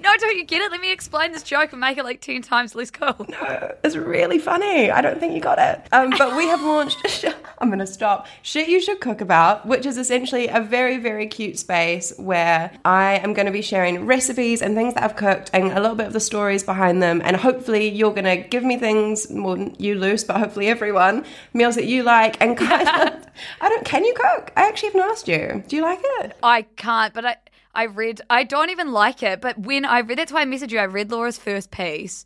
no, 0.00 0.10
don't 0.18 0.36
you 0.36 0.44
get 0.44 0.60
it? 0.62 0.70
Let 0.72 0.80
me 0.80 0.90
explain 0.92 1.30
this 1.30 1.42
joke 1.44 1.70
and 1.72 1.80
make 1.80 1.96
it 1.98 2.02
like 2.04 2.20
ten 2.20 2.42
times 2.42 2.74
less 2.74 2.90
cool. 2.90 3.14
No, 3.28 3.72
It's 3.84 3.94
really 3.94 4.40
funny. 4.40 4.90
I 4.90 5.00
don't 5.00 5.20
think 5.20 5.32
you 5.34 5.40
got 5.40 5.58
it. 5.60 5.86
Um, 5.92 6.10
but 6.18 6.36
we 6.36 6.48
have 6.48 6.60
launched. 6.62 7.24
I'm 7.58 7.68
going 7.68 7.78
to 7.78 7.86
stop. 7.86 8.26
Shit 8.42 8.68
you 8.68 8.80
should 8.80 9.00
cook 9.00 9.20
about, 9.20 9.66
which 9.66 9.84
is 9.86 9.96
essentially 9.98 10.48
a 10.48 10.60
very 10.60 10.96
very 10.98 11.26
cute 11.28 11.58
space 11.58 12.12
where 12.16 12.72
I 12.84 13.18
am 13.22 13.32
going 13.34 13.46
to 13.46 13.52
be 13.52 13.62
sharing 13.62 14.06
recipes 14.06 14.60
and 14.62 14.74
things 14.74 14.94
that 14.94 15.04
I've 15.04 15.14
cooked 15.16 15.50
and 15.52 15.70
a 15.70 15.80
little 15.80 15.96
bit 15.96 16.08
of 16.08 16.12
the 16.14 16.20
stories 16.20 16.64
behind 16.64 17.00
them. 17.02 17.20
And 17.24 17.36
hopefully 17.36 17.88
you're 17.88 18.12
going 18.14 18.24
to 18.24 18.36
give 18.48 18.64
me 18.64 18.76
things. 18.78 19.26
Well, 19.30 19.70
you 19.78 19.94
Luce, 19.94 20.24
but 20.24 20.38
hopefully 20.38 20.66
everyone 20.68 21.09
meals 21.52 21.74
that 21.76 21.86
you 21.86 22.02
like 22.02 22.40
and 22.40 22.56
kind 22.68 22.88
of. 22.88 23.26
I 23.60 23.68
don't. 23.68 23.84
Can 23.84 24.04
you 24.04 24.14
cook? 24.14 24.52
I 24.56 24.68
actually 24.68 24.90
haven't 24.90 25.10
asked 25.10 25.28
you. 25.28 25.64
Do 25.68 25.76
you 25.76 25.82
like 25.82 26.00
it? 26.02 26.36
I 26.42 26.62
can't, 26.62 27.14
but 27.14 27.24
I 27.24 27.36
I 27.74 27.84
read 27.84 28.20
I 28.30 28.44
don't 28.44 28.70
even 28.70 28.92
like 28.92 29.22
it. 29.22 29.40
But 29.40 29.58
when 29.58 29.84
I 29.84 30.00
read 30.00 30.18
that's 30.18 30.32
why 30.32 30.42
I 30.42 30.46
messaged 30.46 30.72
you, 30.72 30.78
I 30.78 30.84
read 30.84 31.10
Laura's 31.10 31.38
first 31.38 31.70
piece 31.70 32.24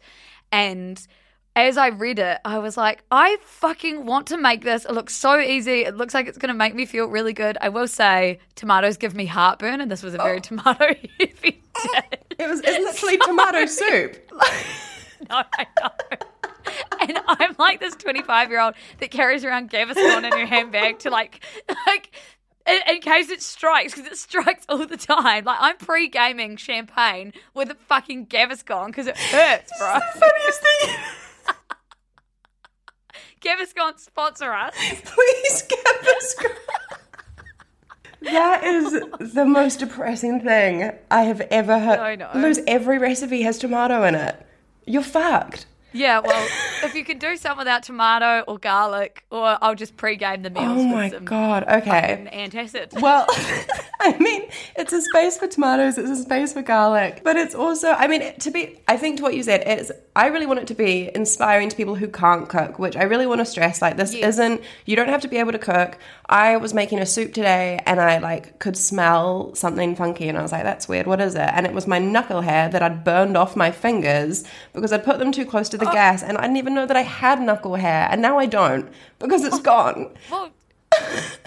and 0.53 1.07
as 1.57 1.77
I 1.77 1.89
read 1.89 2.19
it, 2.19 2.39
I 2.45 2.59
was 2.59 2.77
like, 2.77 3.05
I 3.11 3.37
fucking 3.43 4.07
want 4.07 4.27
to 4.29 4.37
make 4.37 4.65
this. 4.65 4.85
It 4.85 4.93
looks 4.93 5.15
so 5.15 5.39
easy. 5.39 5.85
It 5.85 5.97
looks 5.97 6.13
like 6.13 6.27
it's 6.27 6.39
going 6.39 6.49
to 6.49 6.59
make 6.59 6.75
me 6.75 6.85
feel 6.85 7.07
really 7.07 7.33
good. 7.33 7.57
I 7.61 7.69
will 7.69 7.87
say, 7.87 8.41
tomatoes 8.57 8.97
give 8.97 9.15
me 9.15 9.27
heartburn, 9.27 9.81
and 9.81 9.91
this 9.91 10.03
was 10.03 10.15
a 10.15 10.19
very 10.19 10.39
oh. 10.39 10.41
tomato 10.41 10.87
heavy. 11.21 11.63
It 12.37 12.49
was. 12.49 12.61
It's 12.65 13.03
literally 13.05 13.19
tomato 13.19 13.67
soup. 13.67 14.17
No, 15.31 15.43
I 15.57 15.67
know. 15.81 15.89
And 17.01 17.19
I'm 17.27 17.55
like 17.59 17.81
this 17.81 17.95
25 17.97 18.51
year 18.51 18.61
old 18.61 18.75
that 18.99 19.11
carries 19.11 19.45
around 19.45 19.71
Gaviscon 19.71 20.25
in 20.25 20.33
her 20.33 20.47
handbag 20.47 21.01
to 21.01 21.11
like, 21.11 21.45
like, 21.87 22.15
in, 22.67 22.79
in 22.89 23.01
case 23.01 23.29
it 23.31 23.43
strikes, 23.43 23.95
because 23.95 24.11
it 24.11 24.17
strikes 24.17 24.65
all 24.69 24.87
the 24.87 24.97
time. 24.97 25.45
Like, 25.45 25.59
I'm 25.61 25.77
pre 25.77 26.09
gaming 26.09 26.57
champagne 26.57 27.33
with 27.53 27.71
a 27.71 27.75
fucking 27.75 28.27
Gaviscon 28.27 28.87
because 28.87 29.07
it 29.07 29.17
hurts, 29.19 29.71
bro. 29.79 29.99
Funniest 30.15 30.63
thing. 30.63 30.97
Gaviscon 33.43 33.99
sponsor 33.99 34.53
us. 34.53 34.75
Please 35.05 35.63
this. 36.03 36.37
That 38.23 38.65
is 38.65 39.33
the 39.35 39.45
most 39.45 39.81
depressing 39.81 40.41
thing 40.41 40.93
I 41.11 41.23
have 41.23 41.43
ever 41.43 41.79
heard. 41.79 41.99
I 41.99 42.17
know. 42.17 42.31
Lose 42.35 42.59
every 42.67 42.99
recipe 42.99 43.43
has 43.43 43.59
tomato 43.59 44.03
in 44.05 44.15
it. 44.15 44.35
You're 44.87 45.03
fucked. 45.03 45.67
Yeah, 45.95 46.19
well, 46.19 46.49
if 46.83 46.95
you 46.95 47.05
can 47.05 47.19
do 47.19 47.37
some 47.37 47.57
without 47.57 47.85
tomato 47.85 48.41
or 48.49 48.59
garlic, 48.59 49.25
or 49.31 49.57
I'll 49.63 49.77
just 49.77 49.97
pre 49.97 50.17
game 50.17 50.43
the 50.43 50.51
meals 50.51 50.81
Oh 50.81 50.85
my 50.89 51.09
god. 51.09 51.65
Okay. 51.69 52.29
antacid. 52.33 53.01
Well, 53.01 53.27
I 54.01 54.19
mean, 54.19 54.49
it's 54.77 54.93
a 54.93 55.01
space 55.01 55.39
for 55.39 55.47
tomatoes, 55.47 55.97
it's 55.97 56.11
a 56.11 56.17
space 56.17 56.53
for 56.53 56.63
garlic, 56.63 57.21
but 57.23 57.37
it's 57.37 57.55
also, 57.55 57.91
I 57.91 58.09
mean, 58.09 58.37
to 58.41 58.51
be, 58.51 58.81
I 58.89 58.97
think 58.97 59.19
to 59.19 59.23
what 59.23 59.35
you 59.35 59.43
said, 59.43 59.63
it's, 59.67 59.93
I 60.17 60.27
really 60.27 60.47
want 60.47 60.61
it 60.61 60.67
to 60.69 60.75
be 60.75 61.11
inspiring 61.15 61.69
to 61.71 61.77
people 61.77 61.95
who 61.95 62.09
can't 62.09 62.49
cook, 62.49 62.79
which 62.79 62.97
I 62.97 63.05
really 63.05 63.27
want 63.27 63.41
to 63.41 63.45
stress. 63.47 63.81
Like, 63.81 63.97
this 63.97 64.13
Yes. 64.15 64.35
isn't, 64.35 64.61
you 64.85 64.97
don't 64.97 65.09
have 65.09 65.23
to 65.23 65.29
be 65.29 65.39
able 65.39 65.53
to 65.53 65.59
cook. 65.59 65.97
I 66.29 66.57
was 66.57 66.75
making 66.75 66.99
a 66.99 67.07
soup 67.07 67.33
today 67.33 67.81
and 67.87 68.01
I 68.01 68.19
like 68.19 68.59
could 68.59 68.77
smell 68.77 69.55
something 69.55 69.95
funky 69.97 70.29
and 70.29 70.37
I 70.39 70.43
was 70.43 70.53
like, 70.53 70.65
that's 70.65 70.89
weird, 70.89 71.07
what 71.07 71.21
is 71.21 71.35
it? 71.35 71.41
And 71.53 71.67
it 71.67 71.73
was 71.73 71.87
my 71.87 71.99
knuckle 71.99 72.41
hair 72.43 72.69
that 72.69 72.83
I'd 72.83 73.05
burned 73.05 73.37
off 73.37 73.57
my 73.57 73.71
fingers 73.71 74.45
because 74.73 74.93
I'd 74.93 75.05
put 75.05 75.19
them 75.19 75.33
too 75.33 75.45
close 75.47 75.69
to 75.71 75.79
the 75.79 75.84
Oh. 75.89 75.93
gas 75.93 76.23
and 76.23 76.39
I 76.39 76.43
didn't 76.43 76.57
even 76.57 76.75
know 76.75 76.87
that 76.87 76.97
I 76.97 77.03
had 77.03 77.41
knuckle 77.41 77.77
hair 77.77 78.09
and 78.11 78.21
now 78.23 78.39
I 78.39 78.47
don't 78.47 78.91
because 79.19 79.45
it's 79.45 79.57
oh. 79.57 79.63
gone. 79.63 80.15
Well, 80.31 80.51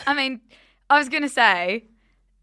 I 0.06 0.14
mean, 0.14 0.42
I 0.90 0.98
was 0.98 1.10
going 1.10 1.24
to 1.24 1.30
say 1.30 1.86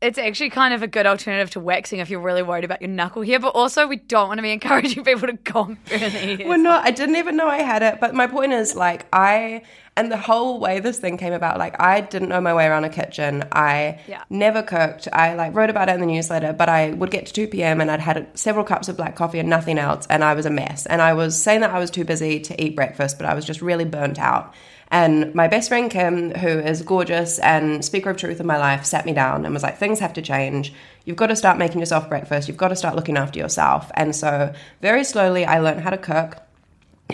it's 0.04 0.18
actually 0.18 0.50
kind 0.50 0.74
of 0.74 0.82
a 0.82 0.86
good 0.86 1.06
alternative 1.06 1.50
to 1.50 1.60
waxing 1.60 1.98
if 2.00 2.10
you're 2.10 2.20
really 2.20 2.42
worried 2.42 2.64
about 2.64 2.80
your 2.82 2.90
knuckle 2.90 3.22
hair, 3.22 3.40
but 3.40 3.48
also 3.54 3.86
we 3.86 3.96
don't 3.96 4.28
want 4.28 4.38
to 4.38 4.42
be 4.42 4.52
encouraging 4.52 5.02
people 5.04 5.26
to 5.26 5.32
go 5.34 5.64
and 5.64 5.84
burn 5.86 5.98
their 6.00 6.10
hairs. 6.10 6.40
Well, 6.44 6.58
no, 6.58 6.72
I 6.72 6.90
didn't 6.90 7.16
even 7.16 7.36
know 7.36 7.48
I 7.48 7.58
had 7.62 7.82
it. 7.82 7.98
But 8.00 8.14
my 8.14 8.26
point 8.26 8.52
is, 8.52 8.74
like, 8.74 9.06
I 9.12 9.62
and 9.96 10.10
the 10.10 10.16
whole 10.16 10.58
way 10.58 10.80
this 10.80 10.98
thing 10.98 11.16
came 11.18 11.32
about, 11.32 11.56
like, 11.56 11.80
I 11.80 12.00
didn't 12.00 12.28
know 12.28 12.40
my 12.40 12.52
way 12.52 12.66
around 12.66 12.82
a 12.82 12.88
kitchen. 12.88 13.44
I 13.52 14.00
Yeah. 14.08 14.24
never 14.28 14.60
cooked. 14.62 15.06
I 15.12 15.34
like 15.34 15.54
wrote 15.54 15.70
about 15.70 15.88
it 15.88 15.92
in 15.94 16.00
the 16.00 16.06
newsletter, 16.06 16.52
but 16.52 16.68
I 16.68 16.90
would 16.90 17.10
get 17.12 17.26
to 17.26 17.32
two 17.32 17.46
p.m. 17.46 17.80
and 17.80 17.90
I'd 17.90 18.00
had 18.00 18.26
several 18.36 18.64
cups 18.64 18.88
of 18.88 18.96
black 18.96 19.14
coffee 19.16 19.38
and 19.38 19.48
nothing 19.48 19.78
else, 19.78 20.06
and 20.10 20.24
I 20.24 20.34
was 20.34 20.46
a 20.46 20.50
mess. 20.50 20.84
And 20.86 21.00
I 21.00 21.12
was 21.14 21.40
saying 21.40 21.60
that 21.60 21.70
I 21.70 21.78
was 21.78 21.90
too 21.90 22.04
busy 22.04 22.40
to 22.40 22.62
eat 22.62 22.74
breakfast, 22.76 23.18
but 23.18 23.26
I 23.26 23.34
was 23.34 23.44
just 23.44 23.62
really 23.62 23.84
burnt 23.84 24.18
out. 24.18 24.52
And 24.94 25.34
my 25.34 25.48
best 25.48 25.70
friend 25.70 25.90
Kim, 25.90 26.30
who 26.36 26.48
is 26.48 26.82
gorgeous 26.82 27.40
and 27.40 27.84
speaker 27.84 28.10
of 28.10 28.16
truth 28.16 28.38
in 28.38 28.46
my 28.46 28.58
life, 28.58 28.84
sat 28.84 29.04
me 29.04 29.12
down 29.12 29.44
and 29.44 29.52
was 29.52 29.64
like, 29.64 29.76
"Things 29.76 29.98
have 29.98 30.12
to 30.12 30.22
change. 30.22 30.72
You've 31.04 31.16
got 31.16 31.26
to 31.26 31.36
start 31.36 31.58
making 31.58 31.80
yourself 31.80 32.08
breakfast. 32.08 32.46
You've 32.46 32.56
got 32.56 32.68
to 32.68 32.76
start 32.76 32.94
looking 32.94 33.16
after 33.16 33.40
yourself." 33.40 33.90
And 33.94 34.14
so, 34.14 34.52
very 34.80 35.02
slowly, 35.02 35.44
I 35.44 35.58
learned 35.58 35.80
how 35.80 35.90
to 35.90 35.98
cook 35.98 36.36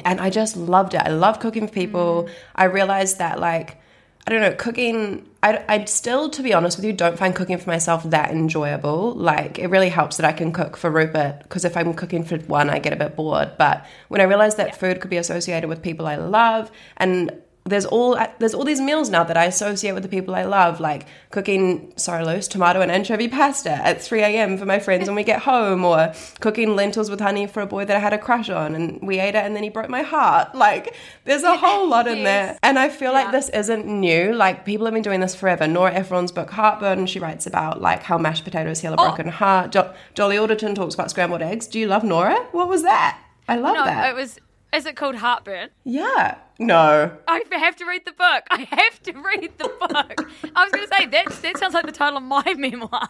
and 0.04 0.20
I 0.20 0.28
just 0.28 0.58
loved 0.58 0.92
it. 0.92 1.00
I 1.02 1.08
love 1.08 1.40
cooking 1.40 1.66
for 1.66 1.72
people. 1.72 2.24
Mm. 2.24 2.30
I 2.54 2.64
realized 2.64 3.16
that 3.16 3.40
like 3.40 3.78
I 4.26 4.30
don't 4.30 4.42
know, 4.42 4.52
cooking. 4.52 5.26
I 5.42 5.64
I 5.66 5.84
still, 5.86 6.28
to 6.30 6.42
be 6.42 6.52
honest 6.52 6.76
with 6.76 6.84
you, 6.84 6.92
don't 6.92 7.18
find 7.18 7.34
cooking 7.34 7.56
for 7.56 7.70
myself 7.70 8.04
that 8.10 8.30
enjoyable. 8.30 9.14
Like 9.14 9.58
it 9.58 9.68
really 9.68 9.88
helps 9.88 10.18
that 10.18 10.26
I 10.26 10.32
can 10.32 10.52
cook 10.52 10.76
for 10.76 10.90
Rupert 10.90 11.44
because 11.44 11.64
if 11.64 11.78
I'm 11.78 11.94
cooking 11.94 12.24
for 12.24 12.36
one, 12.40 12.68
I 12.68 12.78
get 12.78 12.92
a 12.92 12.96
bit 12.96 13.16
bored. 13.16 13.52
But 13.58 13.86
when 14.08 14.20
I 14.20 14.24
realized 14.24 14.58
that 14.58 14.76
food 14.76 15.00
could 15.00 15.10
be 15.10 15.16
associated 15.16 15.68
with 15.70 15.80
people 15.82 16.06
I 16.06 16.16
love 16.16 16.70
and 16.98 17.32
there's 17.70 17.86
all 17.86 18.14
uh, 18.16 18.26
there's 18.38 18.52
all 18.54 18.64
these 18.64 18.80
meals 18.80 19.08
now 19.10 19.24
that 19.24 19.36
I 19.36 19.46
associate 19.46 19.92
with 19.92 20.02
the 20.02 20.08
people 20.08 20.34
I 20.34 20.44
love, 20.44 20.80
like 20.80 21.06
cooking 21.30 21.92
sorry 21.96 22.24
Luce 22.24 22.48
tomato 22.48 22.80
and 22.80 22.90
anchovy 22.90 23.28
pasta 23.28 23.70
at 23.70 24.02
3 24.02 24.20
a.m. 24.22 24.58
for 24.58 24.66
my 24.66 24.78
friends 24.78 25.06
when 25.08 25.16
we 25.16 25.24
get 25.24 25.40
home, 25.42 25.84
or 25.84 26.12
cooking 26.40 26.76
lentils 26.76 27.08
with 27.10 27.20
honey 27.20 27.46
for 27.46 27.60
a 27.62 27.66
boy 27.66 27.84
that 27.84 27.96
I 27.96 28.00
had 28.00 28.12
a 28.12 28.18
crush 28.18 28.50
on, 28.50 28.74
and 28.74 29.00
we 29.00 29.18
ate 29.20 29.34
it 29.34 29.44
and 29.44 29.56
then 29.56 29.62
he 29.62 29.70
broke 29.70 29.88
my 29.88 30.02
heart. 30.02 30.48
Like 30.70 30.94
there's 31.24 31.42
a 31.42 31.56
whole 31.56 31.88
lot 31.88 32.06
in 32.06 32.24
there, 32.24 32.58
and 32.62 32.78
I 32.78 32.88
feel 32.90 33.12
like 33.12 33.30
this 33.32 33.48
isn't 33.50 33.86
new. 33.86 34.32
Like 34.34 34.64
people 34.66 34.84
have 34.86 34.92
been 34.94 35.02
doing 35.02 35.20
this 35.20 35.34
forever. 35.34 35.66
Nora 35.66 35.92
Ephron's 35.94 36.32
book 36.32 36.50
Heartburn, 36.50 37.06
she 37.06 37.18
writes 37.18 37.46
about 37.46 37.80
like 37.80 38.02
how 38.02 38.18
mashed 38.18 38.44
potatoes 38.44 38.80
heal 38.80 38.92
a 38.92 38.96
Oh. 38.98 39.04
broken 39.08 39.28
heart. 39.28 39.72
Jo- 39.72 39.92
Dolly 40.14 40.36
Alderton 40.36 40.74
talks 40.74 40.94
about 40.94 41.10
scrambled 41.10 41.40
eggs. 41.40 41.66
Do 41.66 41.78
you 41.78 41.86
love 41.86 42.04
Nora? 42.04 42.36
What 42.52 42.68
was 42.68 42.82
that? 42.82 43.18
I 43.48 43.56
love 43.56 43.74
no, 43.74 43.84
that. 43.84 44.10
it 44.10 44.14
was. 44.14 44.38
Is 44.72 44.86
it 44.86 44.94
called 44.96 45.16
Heartburn? 45.16 45.70
yeah. 45.84 46.38
No. 46.62 47.16
I 47.26 47.42
have 47.52 47.76
to 47.76 47.86
read 47.86 48.02
the 48.04 48.12
book. 48.12 48.44
I 48.50 48.68
have 48.70 49.02
to 49.04 49.12
read 49.12 49.56
the 49.56 49.64
book. 49.80 50.30
I 50.54 50.62
was 50.62 50.70
going 50.72 50.86
to 50.86 50.94
say 50.94 51.06
that. 51.06 51.28
That 51.42 51.56
sounds 51.56 51.72
like 51.72 51.86
the 51.86 51.90
title 51.92 52.18
of 52.18 52.22
my 52.22 52.52
memoir. 52.58 53.08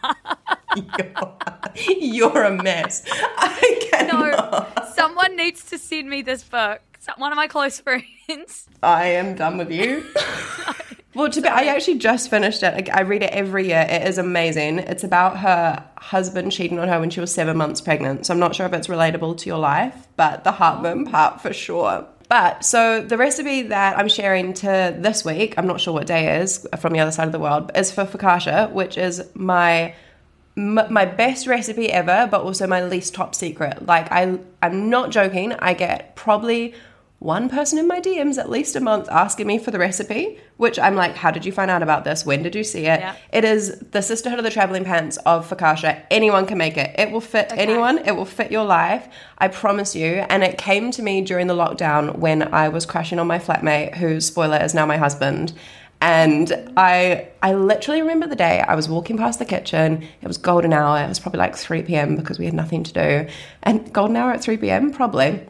You're 1.99 2.45
a 2.45 2.62
mess. 2.62 3.02
I 3.09 3.88
cannot. 3.90 4.76
no, 4.76 4.85
someone 4.95 5.37
needs 5.37 5.64
to 5.64 5.79
send 5.79 6.09
me 6.09 6.23
this 6.23 6.45
book. 6.45 6.81
One 7.17 7.33
of 7.33 7.37
my 7.37 7.49
close 7.49 7.81
friends. 7.81 8.69
I 8.85 9.07
am 9.07 9.35
done 9.35 9.59
with 9.59 9.73
you. 9.73 10.05
well, 11.14 11.29
to 11.29 11.40
be, 11.40 11.49
I 11.49 11.64
actually 11.64 11.99
just 11.99 12.31
finished 12.31 12.62
it. 12.62 12.73
Like, 12.75 12.88
I 12.95 13.00
read 13.00 13.23
it 13.23 13.31
every 13.33 13.69
year. 13.69 13.87
It 13.88 14.07
is 14.07 14.19
amazing. 14.19 14.79
It's 14.81 15.02
about 15.02 15.38
her 15.38 15.85
husband 15.97 16.52
cheating 16.52 16.79
on 16.79 16.88
her 16.88 17.00
when 17.00 17.11
she 17.11 17.21
was 17.21 17.33
seven 17.33 17.57
months 17.57 17.81
pregnant. 17.81 18.26
So 18.26 18.35
I'm 18.35 18.40
not 18.40 18.55
sure 18.55 18.67
if 18.67 18.73
it's 18.73 18.87
relatable 18.87 19.38
to 19.38 19.47
your 19.49 19.59
life, 19.59 20.07
but 20.17 20.45
the 20.45 20.52
heartburn 20.52 21.07
part 21.07 21.40
for 21.40 21.52
sure. 21.52 22.07
But 22.29 22.64
so 22.64 23.02
the 23.02 23.17
recipe 23.17 23.62
that 23.62 23.99
I'm 23.99 24.09
sharing 24.09 24.55
to 24.55 24.97
this 24.97 25.25
week, 25.25 25.55
I'm 25.59 25.67
not 25.67 25.81
sure 25.81 25.93
what 25.93 26.07
day 26.07 26.40
is 26.40 26.64
from 26.79 26.93
the 26.93 27.00
other 27.00 27.11
side 27.11 27.26
of 27.26 27.33
the 27.33 27.40
world, 27.40 27.73
is 27.75 27.90
for 27.90 28.05
focaccia, 28.05 28.71
which 28.71 28.97
is 28.97 29.21
my 29.35 29.97
m- 30.57 30.87
my 30.90 31.05
best 31.07 31.49
recipe 31.49 31.90
ever, 31.90 32.29
but 32.31 32.43
also 32.43 32.69
my 32.69 32.85
least 32.85 33.14
top 33.14 33.35
secret. 33.35 33.85
Like 33.85 34.12
I, 34.12 34.38
I'm 34.62 34.88
not 34.88 35.11
joking. 35.11 35.55
I 35.55 35.75
get 35.75 36.14
probably 36.14 36.75
one 37.20 37.50
person 37.50 37.78
in 37.78 37.86
my 37.86 38.00
DMs 38.00 38.38
at 38.38 38.48
least 38.48 38.74
a 38.76 38.80
month 38.80 39.06
asking 39.10 39.46
me 39.46 39.58
for 39.58 39.70
the 39.70 39.78
recipe, 39.78 40.40
which 40.56 40.78
I'm 40.78 40.96
like, 40.96 41.14
how 41.14 41.30
did 41.30 41.44
you 41.44 41.52
find 41.52 41.70
out 41.70 41.82
about 41.82 42.02
this? 42.02 42.24
When 42.24 42.42
did 42.42 42.54
you 42.54 42.64
see 42.64 42.86
it? 42.86 43.00
Yeah. 43.00 43.14
It 43.30 43.44
is 43.44 43.78
the 43.90 44.00
Sisterhood 44.00 44.38
of 44.38 44.44
the 44.44 44.50
Traveling 44.50 44.84
Pants 44.84 45.18
of 45.18 45.48
focaccia. 45.48 46.02
Anyone 46.10 46.46
can 46.46 46.56
make 46.56 46.78
it. 46.78 46.98
It 46.98 47.10
will 47.10 47.20
fit 47.20 47.52
anyone. 47.52 47.98
It 47.98 48.16
will 48.16 48.24
fit 48.24 48.50
your 48.50 48.64
life. 48.64 49.06
I 49.36 49.48
promise 49.48 49.94
you. 49.94 50.24
And 50.30 50.42
it 50.42 50.56
came 50.56 50.90
to 50.92 51.02
me 51.02 51.20
during 51.20 51.46
the 51.46 51.54
lockdown 51.54 52.16
when 52.16 52.54
I 52.54 52.70
was 52.70 52.86
crashing 52.86 53.18
on 53.18 53.26
my 53.26 53.38
flatmate, 53.38 53.96
whose 53.96 54.24
spoiler 54.24 54.56
is 54.56 54.72
now 54.72 54.86
my 54.86 54.96
husband. 54.96 55.52
And 56.00 56.72
I 56.78 57.28
I 57.42 57.52
literally 57.52 58.00
remember 58.00 58.26
the 58.26 58.36
day 58.36 58.60
I 58.66 58.74
was 58.74 58.88
walking 58.88 59.18
past 59.18 59.38
the 59.38 59.44
kitchen. 59.44 60.08
It 60.22 60.26
was 60.26 60.38
golden 60.38 60.72
hour. 60.72 61.04
It 61.04 61.08
was 61.08 61.18
probably 61.18 61.40
like 61.40 61.54
3 61.54 61.82
p.m. 61.82 62.16
because 62.16 62.38
we 62.38 62.46
had 62.46 62.54
nothing 62.54 62.82
to 62.84 62.92
do. 62.94 63.28
And 63.62 63.92
golden 63.92 64.16
hour 64.16 64.32
at 64.32 64.40
3 64.40 64.56
p.m. 64.56 64.90
probably. 64.90 65.46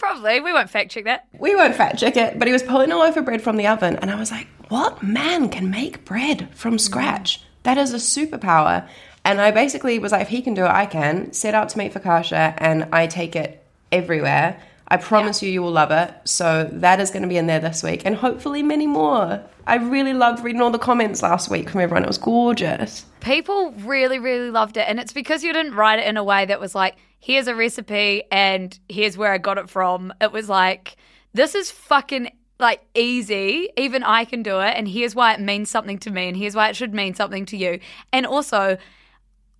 Probably. 0.00 0.40
We 0.40 0.52
won't 0.52 0.70
fact 0.70 0.90
check 0.90 1.04
that. 1.04 1.26
We 1.38 1.54
won't 1.54 1.76
fact 1.76 1.98
check 1.98 2.16
it, 2.16 2.38
but 2.38 2.48
he 2.48 2.52
was 2.52 2.62
pulling 2.62 2.90
a 2.90 2.96
loaf 2.96 3.18
of 3.18 3.26
bread 3.26 3.42
from 3.42 3.58
the 3.58 3.66
oven, 3.66 3.96
and 3.96 4.10
I 4.10 4.16
was 4.16 4.30
like, 4.30 4.48
what 4.68 5.02
man 5.02 5.50
can 5.50 5.70
make 5.70 6.06
bread 6.06 6.48
from 6.54 6.78
scratch? 6.78 7.42
That 7.64 7.76
is 7.76 7.92
a 7.92 7.96
superpower. 7.96 8.88
And 9.26 9.42
I 9.42 9.50
basically 9.50 9.98
was 9.98 10.12
like, 10.12 10.22
if 10.22 10.28
he 10.28 10.40
can 10.40 10.54
do 10.54 10.64
it, 10.64 10.70
I 10.70 10.86
can. 10.86 11.34
Set 11.34 11.54
out 11.54 11.68
to 11.68 11.78
meet 11.78 11.92
focaccia, 11.92 12.54
and 12.56 12.88
I 12.92 13.06
take 13.06 13.36
it 13.36 13.62
everywhere. 13.92 14.58
I 14.90 14.96
promise 14.96 15.42
you, 15.42 15.50
you 15.50 15.62
will 15.62 15.70
love 15.70 15.92
it. 15.92 16.12
So 16.24 16.68
that 16.72 16.98
is 16.98 17.10
going 17.10 17.22
to 17.22 17.28
be 17.28 17.36
in 17.36 17.46
there 17.46 17.60
this 17.60 17.82
week, 17.82 18.02
and 18.04 18.16
hopefully 18.16 18.62
many 18.62 18.86
more. 18.86 19.40
I 19.66 19.76
really 19.76 20.14
loved 20.14 20.42
reading 20.42 20.60
all 20.60 20.72
the 20.72 20.78
comments 20.78 21.22
last 21.22 21.48
week 21.48 21.70
from 21.70 21.80
everyone. 21.80 22.02
It 22.02 22.08
was 22.08 22.18
gorgeous. 22.18 23.04
People 23.20 23.70
really, 23.72 24.18
really 24.18 24.50
loved 24.50 24.76
it. 24.76 24.88
And 24.88 24.98
it's 24.98 25.12
because 25.12 25.44
you 25.44 25.52
didn't 25.52 25.74
write 25.74 26.00
it 26.00 26.06
in 26.06 26.16
a 26.16 26.24
way 26.24 26.44
that 26.46 26.58
was 26.58 26.74
like, 26.74 26.96
here's 27.20 27.46
a 27.46 27.54
recipe 27.54 28.24
and 28.32 28.76
here's 28.88 29.16
where 29.16 29.32
I 29.32 29.38
got 29.38 29.58
it 29.58 29.70
from. 29.70 30.12
It 30.20 30.32
was 30.32 30.48
like, 30.48 30.96
this 31.34 31.54
is 31.54 31.70
fucking 31.70 32.32
like 32.58 32.82
easy. 32.94 33.68
Even 33.76 34.02
I 34.02 34.24
can 34.24 34.42
do 34.42 34.58
it. 34.58 34.74
And 34.76 34.88
here's 34.88 35.14
why 35.14 35.34
it 35.34 35.40
means 35.40 35.70
something 35.70 35.98
to 35.98 36.10
me. 36.10 36.26
And 36.26 36.36
here's 36.36 36.56
why 36.56 36.68
it 36.68 36.74
should 36.74 36.92
mean 36.92 37.14
something 37.14 37.46
to 37.46 37.56
you. 37.56 37.78
And 38.12 38.26
also, 38.26 38.76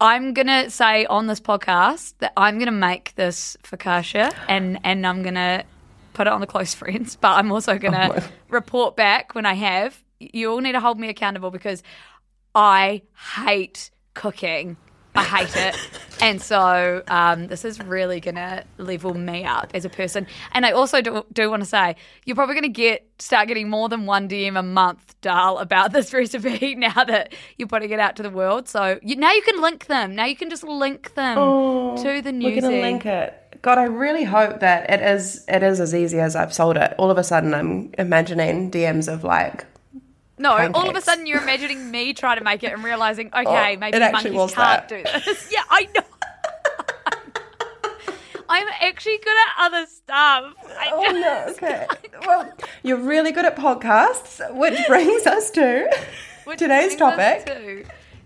I'm 0.00 0.32
gonna 0.32 0.70
say 0.70 1.04
on 1.06 1.26
this 1.26 1.40
podcast 1.40 2.14
that 2.18 2.32
I'm 2.36 2.58
gonna 2.58 2.70
make 2.72 3.14
this 3.16 3.56
focaccia 3.62 4.34
and 4.48 4.78
and 4.82 5.06
I'm 5.06 5.22
gonna 5.22 5.64
put 6.14 6.26
it 6.26 6.32
on 6.32 6.40
the 6.40 6.46
close 6.46 6.72
friends, 6.80 7.16
but 7.16 7.32
I'm 7.32 7.52
also 7.52 7.78
gonna 7.78 8.08
oh 8.10 8.16
my- 8.16 8.22
report 8.48 8.96
back 8.96 9.34
when 9.34 9.46
I 9.46 9.54
have. 9.54 10.02
You 10.18 10.52
all 10.52 10.60
need 10.60 10.72
to 10.72 10.80
hold 10.80 10.98
me 10.98 11.08
accountable 11.08 11.50
because 11.50 11.82
I 12.54 13.02
hate 13.44 13.90
cooking. 14.14 14.76
I 15.14 15.24
hate 15.24 15.56
it. 15.56 15.76
And 16.20 16.40
so 16.40 17.02
um, 17.08 17.46
this 17.46 17.64
is 17.64 17.80
really 17.80 18.20
going 18.20 18.34
to 18.34 18.64
level 18.78 19.14
me 19.14 19.44
up 19.44 19.70
as 19.74 19.84
a 19.84 19.88
person. 19.88 20.26
And 20.52 20.66
I 20.66 20.72
also 20.72 21.00
do, 21.00 21.24
do 21.32 21.50
want 21.50 21.62
to 21.62 21.68
say, 21.68 21.96
you're 22.24 22.36
probably 22.36 22.54
going 22.54 22.64
to 22.64 22.68
get 22.68 23.06
start 23.18 23.48
getting 23.48 23.68
more 23.68 23.88
than 23.88 24.06
one 24.06 24.28
DM 24.28 24.58
a 24.58 24.62
month, 24.62 25.14
Dal, 25.20 25.58
about 25.58 25.92
this 25.92 26.12
recipe 26.12 26.74
now 26.74 27.04
that 27.04 27.34
you're 27.56 27.68
putting 27.68 27.90
it 27.90 28.00
out 28.00 28.16
to 28.16 28.22
the 28.22 28.30
world. 28.30 28.68
So 28.68 28.98
you, 29.02 29.16
now 29.16 29.32
you 29.32 29.42
can 29.42 29.60
link 29.60 29.86
them. 29.86 30.14
Now 30.14 30.26
you 30.26 30.36
can 30.36 30.50
just 30.50 30.64
link 30.64 31.14
them 31.14 31.36
to 31.96 32.22
the 32.22 32.32
We're 32.32 32.60
gonna 32.60 32.80
link 32.80 33.06
it. 33.06 33.36
God, 33.62 33.78
I 33.78 33.84
really 33.84 34.24
hope 34.24 34.60
that 34.60 34.88
it 34.88 35.02
is 35.02 35.44
it 35.46 35.62
is 35.62 35.80
as 35.80 35.94
easy 35.94 36.18
as 36.18 36.34
I've 36.34 36.52
sold 36.52 36.76
it. 36.76 36.94
All 36.98 37.10
of 37.10 37.18
a 37.18 37.24
sudden, 37.24 37.52
I'm 37.52 37.92
imagining 37.98 38.70
DMs 38.70 39.12
of 39.12 39.22
like, 39.22 39.66
No, 40.40 40.56
all 40.72 40.88
of 40.88 40.96
a 40.96 41.02
sudden 41.02 41.26
you're 41.26 41.42
imagining 41.42 41.90
me 41.90 42.14
trying 42.14 42.38
to 42.38 42.44
make 42.44 42.64
it 42.64 42.72
and 42.72 42.82
realizing, 42.82 43.28
oh, 43.34 43.42
okay, 43.42 43.76
Oh, 43.76 43.78
maybe 43.78 43.98
monkeys 43.98 44.32
can't 44.32 44.54
that. 44.56 44.88
do 44.88 45.02
this. 45.02 45.48
yeah, 45.52 45.62
I 45.70 45.86
know. 45.94 46.02
I'm 48.48 48.66
actually 48.80 49.18
good 49.18 49.36
at 49.36 49.66
other 49.66 49.86
stuff. 49.86 50.54
I 50.66 50.90
oh 50.92 51.12
no, 51.12 51.44
okay. 51.52 51.86
Well, 52.26 52.52
you're 52.82 52.96
really 52.96 53.30
good 53.32 53.44
at 53.44 53.56
podcasts, 53.56 54.40
which 54.56 54.78
brings 54.88 55.26
us 55.26 55.50
to 55.52 55.88
Which 56.44 56.58
today's 56.58 56.96
topic. 56.96 57.46
to 57.46 57.84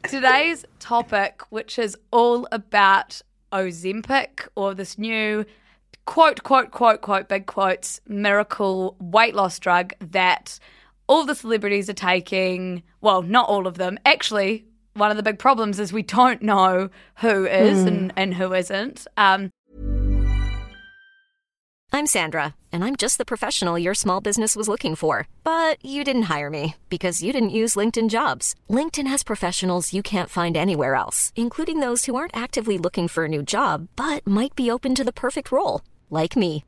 Today's 0.08 0.64
topic, 0.78 1.42
which 1.50 1.78
is 1.78 1.96
all 2.10 2.46
about 2.52 3.22
Ozempic 3.52 4.48
or 4.54 4.74
this 4.74 4.98
new 4.98 5.44
quote, 6.06 6.42
quote, 6.42 6.70
quote, 6.70 7.00
quote, 7.00 7.28
big 7.28 7.46
quotes, 7.46 8.00
miracle 8.06 8.96
weight 9.00 9.34
loss 9.34 9.58
drug 9.58 9.94
that 10.00 10.58
all 11.06 11.24
the 11.26 11.34
celebrities 11.34 11.88
are 11.90 11.94
taking. 11.94 12.82
Well, 13.00 13.22
not 13.22 13.48
all 13.48 13.66
of 13.66 13.76
them. 13.78 13.98
Actually, 14.04 14.64
one 14.94 15.10
of 15.10 15.16
the 15.16 15.22
big 15.22 15.38
problems 15.38 15.78
is 15.80 15.92
we 15.92 16.02
don't 16.02 16.42
know 16.42 16.88
who 17.16 17.46
is 17.46 17.82
Hmm. 17.82 17.88
and, 17.88 18.12
and 18.16 18.34
who 18.34 18.52
isn't. 18.52 19.06
Um, 19.16 19.50
I'm 21.92 22.06
Sandra, 22.08 22.56
and 22.72 22.82
I'm 22.82 22.96
just 22.96 23.18
the 23.18 23.24
professional 23.24 23.78
your 23.78 23.94
small 23.94 24.20
business 24.20 24.56
was 24.56 24.68
looking 24.68 24.96
for. 24.96 25.28
But 25.44 25.84
you 25.84 26.02
didn't 26.02 26.22
hire 26.22 26.50
me 26.50 26.74
because 26.88 27.22
you 27.22 27.32
didn't 27.32 27.50
use 27.50 27.76
LinkedIn 27.76 28.08
jobs. 28.10 28.56
LinkedIn 28.68 29.06
has 29.06 29.22
professionals 29.22 29.92
you 29.92 30.02
can't 30.02 30.30
find 30.30 30.56
anywhere 30.56 30.96
else, 30.96 31.32
including 31.36 31.78
those 31.78 32.06
who 32.06 32.16
aren't 32.16 32.36
actively 32.36 32.78
looking 32.78 33.06
for 33.06 33.26
a 33.26 33.28
new 33.28 33.42
job 33.44 33.88
but 33.94 34.26
might 34.26 34.56
be 34.56 34.70
open 34.70 34.94
to 34.96 35.04
the 35.04 35.12
perfect 35.12 35.52
role, 35.52 35.82
like 36.10 36.34
me. 36.36 36.64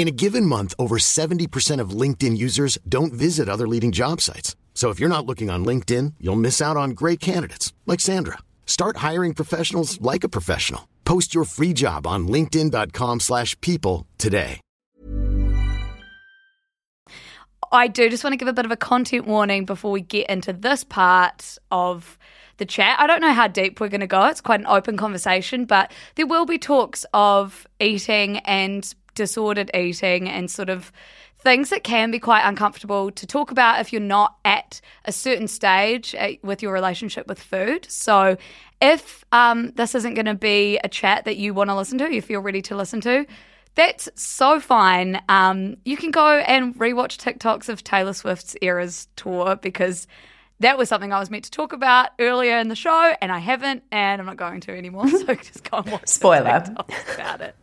In 0.00 0.08
a 0.08 0.10
given 0.12 0.46
month, 0.46 0.72
over 0.78 0.96
70% 0.96 1.78
of 1.78 1.90
LinkedIn 1.90 2.34
users 2.34 2.78
don't 2.88 3.12
visit 3.12 3.50
other 3.50 3.68
leading 3.68 3.92
job 3.92 4.22
sites. 4.22 4.56
So 4.72 4.88
if 4.88 4.98
you're 4.98 5.10
not 5.10 5.26
looking 5.26 5.50
on 5.50 5.62
LinkedIn, 5.62 6.14
you'll 6.18 6.36
miss 6.36 6.62
out 6.62 6.78
on 6.78 6.92
great 6.92 7.20
candidates 7.20 7.74
like 7.84 8.00
Sandra. 8.00 8.38
Start 8.64 8.96
hiring 9.08 9.34
professionals 9.34 10.00
like 10.00 10.24
a 10.24 10.28
professional. 10.30 10.88
Post 11.04 11.34
your 11.34 11.44
free 11.44 11.74
job 11.74 12.06
on 12.06 12.26
linkedin.com/people 12.28 14.06
today. 14.16 14.60
I 17.70 17.86
do 17.86 18.08
just 18.08 18.24
want 18.24 18.32
to 18.32 18.38
give 18.38 18.48
a 18.48 18.54
bit 18.54 18.64
of 18.64 18.72
a 18.72 18.76
content 18.76 19.26
warning 19.26 19.66
before 19.66 19.92
we 19.92 20.00
get 20.00 20.30
into 20.30 20.54
this 20.54 20.82
part 20.82 21.58
of 21.70 22.18
the 22.56 22.64
chat. 22.66 22.98
I 23.00 23.06
don't 23.06 23.20
know 23.20 23.32
how 23.32 23.48
deep 23.48 23.80
we're 23.80 23.88
going 23.88 24.00
to 24.02 24.06
go. 24.06 24.26
It's 24.26 24.40
quite 24.40 24.60
an 24.60 24.66
open 24.66 24.96
conversation, 24.96 25.64
but 25.64 25.92
there 26.14 26.26
will 26.26 26.46
be 26.46 26.58
talks 26.58 27.04
of 27.12 27.66
eating 27.80 28.38
and 28.38 28.94
disordered 29.20 29.70
eating 29.74 30.30
and 30.30 30.50
sort 30.50 30.70
of 30.70 30.90
things 31.38 31.68
that 31.68 31.84
can 31.84 32.10
be 32.10 32.18
quite 32.18 32.40
uncomfortable 32.42 33.10
to 33.10 33.26
talk 33.26 33.50
about 33.50 33.80
if 33.80 33.92
you're 33.92 34.00
not 34.00 34.36
at 34.46 34.80
a 35.04 35.12
certain 35.12 35.46
stage 35.46 36.14
uh, 36.14 36.30
with 36.42 36.62
your 36.62 36.72
relationship 36.72 37.26
with 37.26 37.38
food. 37.38 37.86
So, 37.90 38.38
if 38.80 39.26
um, 39.30 39.72
this 39.72 39.94
isn't 39.94 40.14
going 40.14 40.24
to 40.24 40.34
be 40.34 40.78
a 40.82 40.88
chat 40.88 41.26
that 41.26 41.36
you 41.36 41.52
want 41.52 41.68
to 41.68 41.76
listen 41.76 41.98
to, 41.98 42.14
you 42.14 42.22
feel 42.22 42.40
ready 42.40 42.62
to 42.62 42.74
listen 42.74 43.02
to, 43.02 43.26
that's 43.74 44.08
so 44.14 44.58
fine. 44.58 45.20
Um, 45.28 45.76
you 45.84 45.98
can 45.98 46.10
go 46.10 46.38
and 46.38 46.74
rewatch 46.76 47.18
TikToks 47.18 47.68
of 47.68 47.84
Taylor 47.84 48.14
Swift's 48.14 48.56
Eras 48.62 49.08
tour 49.16 49.56
because 49.56 50.06
that 50.60 50.78
was 50.78 50.88
something 50.88 51.12
I 51.12 51.18
was 51.18 51.30
meant 51.30 51.44
to 51.44 51.50
talk 51.50 51.74
about 51.74 52.10
earlier 52.18 52.58
in 52.58 52.68
the 52.68 52.76
show, 52.76 53.14
and 53.20 53.30
I 53.30 53.38
haven't, 53.38 53.82
and 53.92 54.20
I'm 54.20 54.26
not 54.26 54.38
going 54.38 54.60
to 54.62 54.76
anymore. 54.76 55.08
So 55.10 55.34
just 55.34 55.70
go 55.70 55.78
and 55.78 55.92
watch 55.92 56.08
Spoiler. 56.08 56.62
About 57.14 57.42
it. 57.42 57.54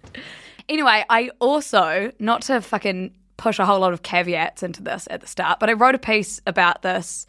Anyway, 0.70 1.06
I 1.10 1.30
also 1.40 2.12
not 2.20 2.42
to 2.44 2.62
fucking 2.62 3.16
push 3.38 3.60
a 3.60 3.66
whole 3.66 3.80
lot 3.80 3.94
of 3.94 4.02
caveats 4.02 4.64
into 4.64 4.82
this 4.82 5.08
at 5.12 5.22
the 5.22 5.28
start, 5.28 5.60
but 5.60 5.70
I 5.70 5.74
wrote 5.74 5.96
a 5.96 6.00
piece 6.00 6.42
about 6.46 6.82
this, 6.82 7.26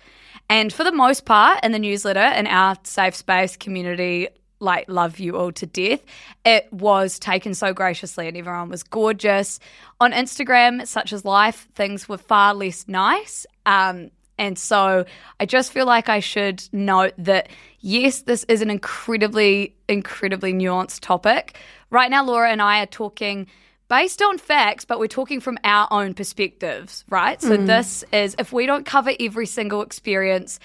and 0.49 0.73
for 0.73 0.85
the 0.85 0.93
most 0.93 1.25
part, 1.25 1.63
in 1.63 1.73
the 1.73 1.79
newsletter 1.79 2.21
in 2.21 2.47
our 2.47 2.77
safe 2.83 3.15
space 3.15 3.57
community, 3.57 4.29
like 4.61 4.89
love 4.89 5.19
you 5.19 5.37
all 5.37 5.53
to 5.53 5.67
death, 5.67 6.01
it 6.45 6.73
was 6.73 7.19
taken 7.19 7.55
so 7.55 7.73
graciously, 7.73 8.27
and 8.27 8.37
everyone 8.37 8.71
was 8.71 8.83
gorgeous. 8.83 9.61
On 10.01 10.13
Instagram, 10.13 10.87
such 10.87 11.13
as 11.13 11.25
life, 11.25 11.69
things 11.75 12.09
were 12.09 12.19
far 12.19 12.55
less 12.55 12.89
nice. 12.89 13.47
Um, 13.67 14.11
and 14.39 14.59
so 14.59 15.05
I 15.41 15.47
just 15.47 15.73
feel 15.73 15.87
like 15.87 16.09
I 16.09 16.21
should 16.21 16.63
note 16.73 17.13
that 17.19 17.49
yes, 17.81 18.23
this 18.23 18.45
is 18.49 18.63
an 18.63 18.71
incredibly, 18.71 19.77
incredibly 19.89 20.53
nuanced 20.53 21.01
topic. 21.01 21.59
Right 21.91 22.11
now, 22.11 22.25
Laura 22.25 22.51
and 22.51 22.61
I 22.61 22.83
are 22.83 22.87
talking 22.87 23.47
based 23.89 24.21
on 24.21 24.37
facts, 24.37 24.85
but 24.85 24.99
we're 24.99 25.07
talking 25.07 25.41
from 25.41 25.59
our 25.65 25.89
own 25.91 26.13
perspectives, 26.13 27.05
right? 27.09 27.41
So 27.41 27.57
this 27.57 28.05
is, 28.13 28.37
if 28.39 28.53
we 28.53 28.67
don't 28.67 28.85
cover 28.85 29.13
every 29.19 29.47
single 29.47 29.81
experience, 29.81 30.61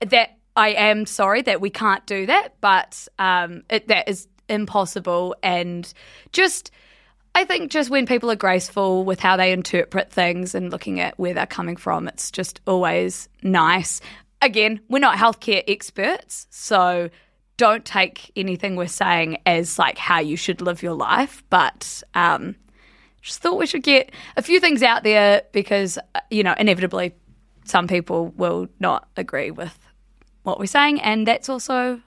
that 0.00 0.36
I 0.54 0.70
am 0.70 1.06
sorry 1.06 1.42
that 1.42 1.60
we 1.60 1.70
can't 1.70 2.04
do 2.06 2.26
that, 2.26 2.60
but 2.60 3.08
um, 3.18 3.62
it, 3.70 3.88
that 3.88 4.08
is 4.08 4.28
impossible. 4.48 5.34
And 5.42 5.90
just, 6.32 6.70
I 7.34 7.44
think 7.44 7.70
just 7.70 7.88
when 7.88 8.06
people 8.06 8.30
are 8.30 8.36
graceful 8.36 9.04
with 9.04 9.20
how 9.20 9.38
they 9.38 9.52
interpret 9.52 10.12
things 10.12 10.54
and 10.54 10.70
looking 10.70 11.00
at 11.00 11.18
where 11.18 11.32
they're 11.32 11.46
coming 11.46 11.76
from, 11.76 12.08
it's 12.08 12.30
just 12.30 12.60
always 12.66 13.30
nice. 13.42 14.02
Again, 14.42 14.80
we're 14.88 14.98
not 14.98 15.16
healthcare 15.16 15.64
experts, 15.66 16.46
so 16.50 17.08
don't 17.56 17.84
take 17.84 18.30
anything 18.36 18.76
we're 18.76 18.86
saying 18.86 19.38
as 19.46 19.78
like 19.78 19.98
how 19.98 20.20
you 20.20 20.36
should 20.36 20.60
live 20.60 20.82
your 20.82 20.94
life, 20.94 21.42
but 21.50 22.02
um, 22.14 22.56
just 23.22 23.40
thought 23.40 23.58
we 23.58 23.66
should 23.66 23.82
get 23.82 24.12
a 24.36 24.42
few 24.42 24.60
things 24.60 24.82
out 24.82 25.02
there 25.02 25.42
because, 25.52 25.98
uh, 26.14 26.20
you 26.30 26.42
know, 26.42 26.54
inevitably 26.58 27.14
some 27.64 27.88
people 27.88 28.28
will 28.36 28.68
not 28.78 29.08
agree 29.16 29.50
with 29.50 29.78
what 30.42 30.58
we're 30.58 30.66
saying, 30.66 31.00
and 31.00 31.26
that's 31.26 31.48
also 31.48 32.00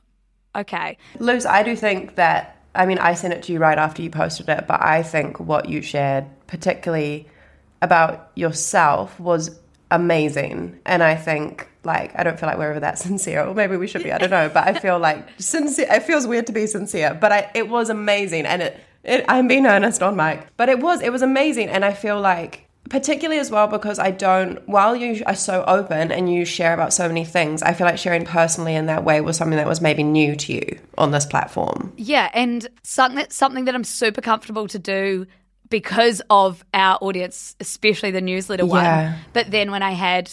okay. 0.56 0.98
Luce, 1.20 1.46
I 1.46 1.64
do 1.64 1.76
think 1.76 2.16
that, 2.16 2.58
I 2.76 2.86
mean, 2.86 3.00
I 3.00 3.14
sent 3.14 3.34
it 3.34 3.44
to 3.44 3.54
you 3.54 3.60
right 3.60 3.78
after 3.78 4.02
you 4.02 4.10
posted 4.10 4.48
it, 4.50 4.66
but 4.68 4.82
I 4.82 5.04
think 5.04 5.40
what 5.40 5.68
you 5.68 5.82
shared, 5.82 6.26
particularly 6.48 7.28
about 7.82 8.32
yourself, 8.36 9.20
was 9.20 9.60
amazing. 9.92 10.80
And 10.86 11.04
I 11.04 11.16
think, 11.16 11.69
like, 11.84 12.12
I 12.18 12.24
don't 12.24 12.40
feel 12.40 12.48
like 12.48 12.58
we're 12.58 12.72
ever 12.72 12.80
that 12.82 12.98
sincere, 13.08 13.44
or 13.46 13.54
maybe 13.54 13.78
we 13.78 13.88
should 13.88 14.04
be, 14.04 14.12
I 14.12 14.18
don't 14.18 14.30
know, 14.30 14.50
but 14.54 14.68
I 14.68 14.80
feel 14.80 15.00
like 15.00 15.28
sincere, 15.40 15.88
it 15.90 16.04
feels 16.04 16.28
weird 16.28 16.48
to 16.48 16.54
be 16.54 16.68
sincere, 16.68 17.18
but 17.20 17.32
I, 17.32 17.52
it 17.56 17.70
was 17.70 17.90
amazing. 17.90 18.46
And 18.46 18.62
it, 18.62 18.80
it, 19.04 19.26
I'm 19.28 19.48
being 19.48 19.66
earnest 19.66 20.04
on 20.04 20.16
mic, 20.16 20.48
but 20.58 20.70
it 20.70 20.80
was, 20.80 21.02
it 21.02 21.12
was 21.12 21.22
amazing. 21.22 21.70
And 21.70 21.86
I 21.86 21.94
feel 21.94 22.20
like, 22.20 22.66
particularly 22.90 23.40
as 23.40 23.52
well 23.52 23.68
because 23.68 24.00
I 24.00 24.10
don't 24.10 24.68
while 24.68 24.96
you 24.96 25.22
are 25.28 25.36
so 25.36 25.64
open 25.68 26.12
and 26.12 26.34
you 26.34 26.44
share 26.44 26.74
about 26.74 26.92
so 26.92 27.08
many 27.08 27.24
things 27.24 27.62
I 27.62 27.74
feel 27.74 27.86
like 27.86 28.00
sharing 28.00 28.26
personally 28.26 28.74
in 28.74 28.88
that 28.88 29.04
way 29.04 29.22
was 29.22 29.38
something 29.38 29.58
that 29.58 29.68
was 29.68 29.80
maybe 29.80 30.02
new 30.02 30.36
to 30.36 30.54
you 30.54 30.80
on 30.98 31.12
this 31.12 31.24
platform 31.24 31.94
Yeah, 31.98 32.32
and 32.34 32.68
something 32.82 33.18
that, 33.18 33.32
something 33.32 33.66
that 33.66 33.76
I'm 33.76 33.84
super 33.84 34.22
comfortable 34.22 34.68
to 34.70 34.80
do 34.80 35.28
because 35.70 36.20
of 36.32 36.66
our 36.74 36.98
audience, 37.02 37.56
especially 37.60 38.10
the 38.10 38.22
newsletter 38.22 38.66
Yeah. 38.66 39.12
one. 39.12 39.20
But 39.34 39.52
then 39.52 39.70
when 39.70 39.84
I 39.84 39.92
had, 39.92 40.32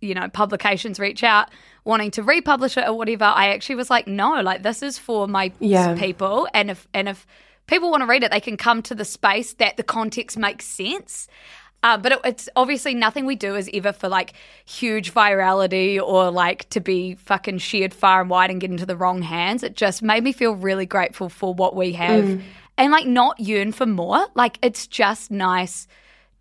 you 0.00 0.14
know, 0.14 0.28
publications 0.28 0.98
reach 0.98 1.22
out 1.22 1.50
wanting 1.84 2.10
to 2.12 2.22
republish 2.22 2.76
it 2.76 2.86
or 2.86 2.94
whatever, 2.94 3.24
I 3.24 3.48
actually 3.48 3.76
was 3.76 3.90
like, 3.90 4.06
no, 4.06 4.40
like 4.42 4.62
this 4.62 4.82
is 4.82 4.98
for 4.98 5.26
my 5.26 5.52
Yeah. 5.60 5.94
people, 5.94 6.48
and 6.54 6.70
if 6.70 6.86
and 6.92 7.08
if 7.08 7.26
people 7.66 7.90
want 7.90 8.02
to 8.02 8.06
read 8.06 8.22
it, 8.22 8.30
they 8.30 8.40
can 8.40 8.56
come 8.56 8.82
to 8.82 8.94
the 8.94 9.04
space 9.04 9.54
that 9.54 9.76
the 9.76 9.82
context 9.82 10.36
makes 10.36 10.64
sense. 10.64 11.28
Uh, 11.82 11.96
but 11.96 12.12
it, 12.12 12.18
it's 12.24 12.48
obviously 12.56 12.94
nothing 12.94 13.24
we 13.24 13.34
do 13.36 13.56
is 13.56 13.70
ever 13.72 13.92
for 13.92 14.08
like 14.08 14.34
huge 14.66 15.14
virality 15.14 15.98
or 15.98 16.30
like 16.30 16.68
to 16.68 16.80
be 16.80 17.14
fucking 17.14 17.56
shared 17.56 17.94
far 17.94 18.20
and 18.20 18.28
wide 18.28 18.50
and 18.50 18.60
get 18.60 18.70
into 18.70 18.84
the 18.84 18.96
wrong 18.96 19.22
hands. 19.22 19.62
It 19.62 19.76
just 19.76 20.02
made 20.02 20.22
me 20.22 20.32
feel 20.32 20.54
really 20.54 20.84
grateful 20.84 21.30
for 21.30 21.54
what 21.54 21.74
we 21.74 21.92
have 21.92 22.42
and 22.76 22.92
like 22.92 23.06
not 23.06 23.40
yearn 23.40 23.72
for 23.72 23.86
more. 23.86 24.26
Like 24.34 24.58
it's 24.62 24.86
just 24.86 25.30
nice 25.30 25.86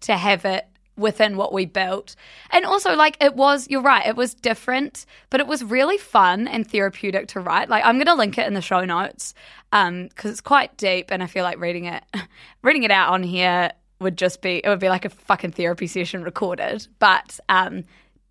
to 0.01 0.17
have 0.17 0.43
it 0.43 0.67
within 0.99 1.37
what 1.37 1.53
we 1.53 1.65
built. 1.65 2.15
And 2.51 2.65
also 2.65 2.95
like 2.95 3.17
it 3.21 3.35
was 3.35 3.67
you're 3.69 3.81
right, 3.81 4.05
it 4.05 4.15
was 4.15 4.33
different, 4.33 5.05
but 5.29 5.39
it 5.39 5.47
was 5.47 5.63
really 5.63 5.97
fun 5.97 6.47
and 6.47 6.69
therapeutic 6.69 7.27
to 7.29 7.39
write. 7.39 7.69
Like 7.69 7.85
I'm 7.85 7.95
going 7.95 8.07
to 8.07 8.15
link 8.15 8.37
it 8.37 8.47
in 8.47 8.53
the 8.53 8.61
show 8.61 8.85
notes 8.85 9.33
um 9.71 10.09
cuz 10.15 10.31
it's 10.31 10.41
quite 10.41 10.75
deep 10.77 11.11
and 11.11 11.21
I 11.21 11.27
feel 11.27 11.43
like 11.43 11.59
reading 11.59 11.85
it 11.85 12.03
reading 12.63 12.83
it 12.83 12.91
out 12.91 13.13
on 13.13 13.23
here 13.23 13.71
would 13.99 14.17
just 14.17 14.41
be 14.41 14.61
it 14.63 14.67
would 14.67 14.79
be 14.79 14.89
like 14.89 15.05
a 15.05 15.09
fucking 15.09 15.51
therapy 15.51 15.87
session 15.87 16.23
recorded. 16.23 16.87
But 16.99 17.39
um 17.49 17.85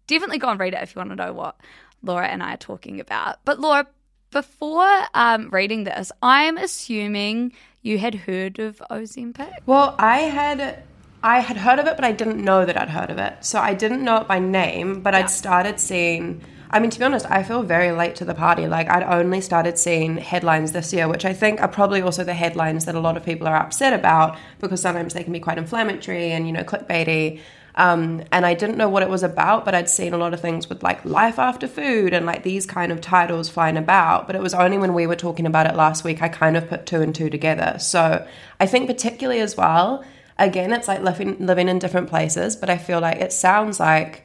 definitely 0.07 0.38
go 0.38 0.48
and 0.48 0.59
read 0.59 0.74
it 0.74 0.83
if 0.83 0.94
you 0.94 1.00
want 1.00 1.11
to 1.11 1.16
know 1.16 1.33
what 1.33 1.57
Laura 2.02 2.26
and 2.26 2.42
I 2.42 2.54
are 2.54 2.59
talking 2.59 3.00
about. 3.00 3.38
But 3.44 3.61
Laura, 3.61 3.87
before 4.31 5.02
um, 5.14 5.48
reading 5.50 5.85
this, 5.85 6.12
I'm 6.22 6.57
assuming 6.59 7.52
you 7.83 7.98
had 7.98 8.14
heard 8.14 8.59
of 8.59 8.83
Ozempic. 8.90 9.52
Well, 9.66 9.94
I 9.98 10.20
had 10.20 10.83
I 11.22 11.40
had 11.40 11.57
heard 11.57 11.78
of 11.78 11.87
it, 11.87 11.96
but 11.96 12.04
I 12.04 12.12
didn't 12.12 12.42
know 12.44 12.64
that 12.64 12.81
I'd 12.81 12.90
heard 12.90 13.11
of 13.11 13.18
it. 13.18 13.44
So 13.44 13.59
I 13.59 13.74
didn't 13.74 14.04
know 14.04 14.18
it 14.18 14.28
by 14.28 14.38
name, 14.38 15.00
but 15.02 15.14
I'd 15.14 15.31
started 15.31 15.81
seeing. 15.81 16.42
I 16.70 16.81
mean, 16.81 16.90
to 16.90 16.98
be 16.98 17.04
honest, 17.04 17.26
I 17.31 17.42
feel 17.42 17.62
very 17.62 17.92
late 17.92 18.14
to 18.16 18.24
the 18.24 18.35
party. 18.35 18.66
Like 18.66 18.88
I'd 18.88 19.02
only 19.02 19.40
started 19.40 19.78
seeing 19.78 20.18
headlines 20.18 20.72
this 20.72 20.92
year, 20.92 21.09
which 21.09 21.24
I 21.24 21.33
think 21.33 21.61
are 21.61 21.68
probably 21.68 22.02
also 22.02 22.24
the 22.24 22.35
headlines 22.35 22.85
that 22.85 22.94
a 22.94 23.00
lot 23.00 23.16
of 23.16 23.24
people 23.24 23.48
are 23.48 23.57
upset 23.57 23.94
about 23.94 24.37
because 24.61 24.83
sometimes 24.83 25.14
they 25.14 25.24
can 25.24 25.33
be 25.33 25.40
quite 25.40 25.59
inflammatory 25.59 26.31
and 26.31 26.46
you 26.46 26.52
know 26.52 26.62
clickbaity. 26.62 27.40
Um, 27.74 28.24
and 28.33 28.44
I 28.44 28.54
didn't 28.54 28.76
know 28.76 28.88
what 28.88 29.04
it 29.04 29.09
was 29.09 29.22
about, 29.22 29.64
but 29.64 29.74
I'd 29.74 29.88
seen 29.88 30.12
a 30.12 30.18
lot 30.18 30.35
of 30.35 30.40
things 30.40 30.68
with 30.68 30.83
like 30.83 31.04
life 31.04 31.38
after 31.38 31.68
food 31.68 32.12
and 32.12 32.26
like 32.26 32.42
these 32.42 32.66
kind 32.66 32.90
of 32.92 33.00
titles 33.00 33.48
flying 33.48 33.76
about. 33.76 34.26
But 34.26 34.37
it 34.37 34.42
was 34.42 34.52
only 34.52 34.78
when 34.78 34.94
we 34.94 35.07
were 35.07 35.16
talking 35.16 35.46
about 35.46 35.66
it 35.66 35.74
last 35.74 36.04
week 36.04 36.20
I 36.20 36.28
kind 36.28 36.57
of 36.57 36.68
put 36.68 36.87
two 36.87 37.00
and 37.00 37.14
two 37.14 37.31
together. 37.31 37.76
So 37.78 38.26
I 38.61 38.66
think 38.66 38.88
particularly 38.88 39.40
as 39.40 39.57
well, 39.57 40.04
again, 40.38 40.72
it's 40.72 40.88
like 40.88 41.03
living 41.03 41.37
living 41.44 41.68
in 41.68 41.79
different 41.79 42.09
places, 42.09 42.57
but 42.57 42.70
I 42.70 42.79
feel 42.79 43.01
like 43.01 43.18
it 43.18 43.33
sounds 43.33 43.79
like 43.81 44.24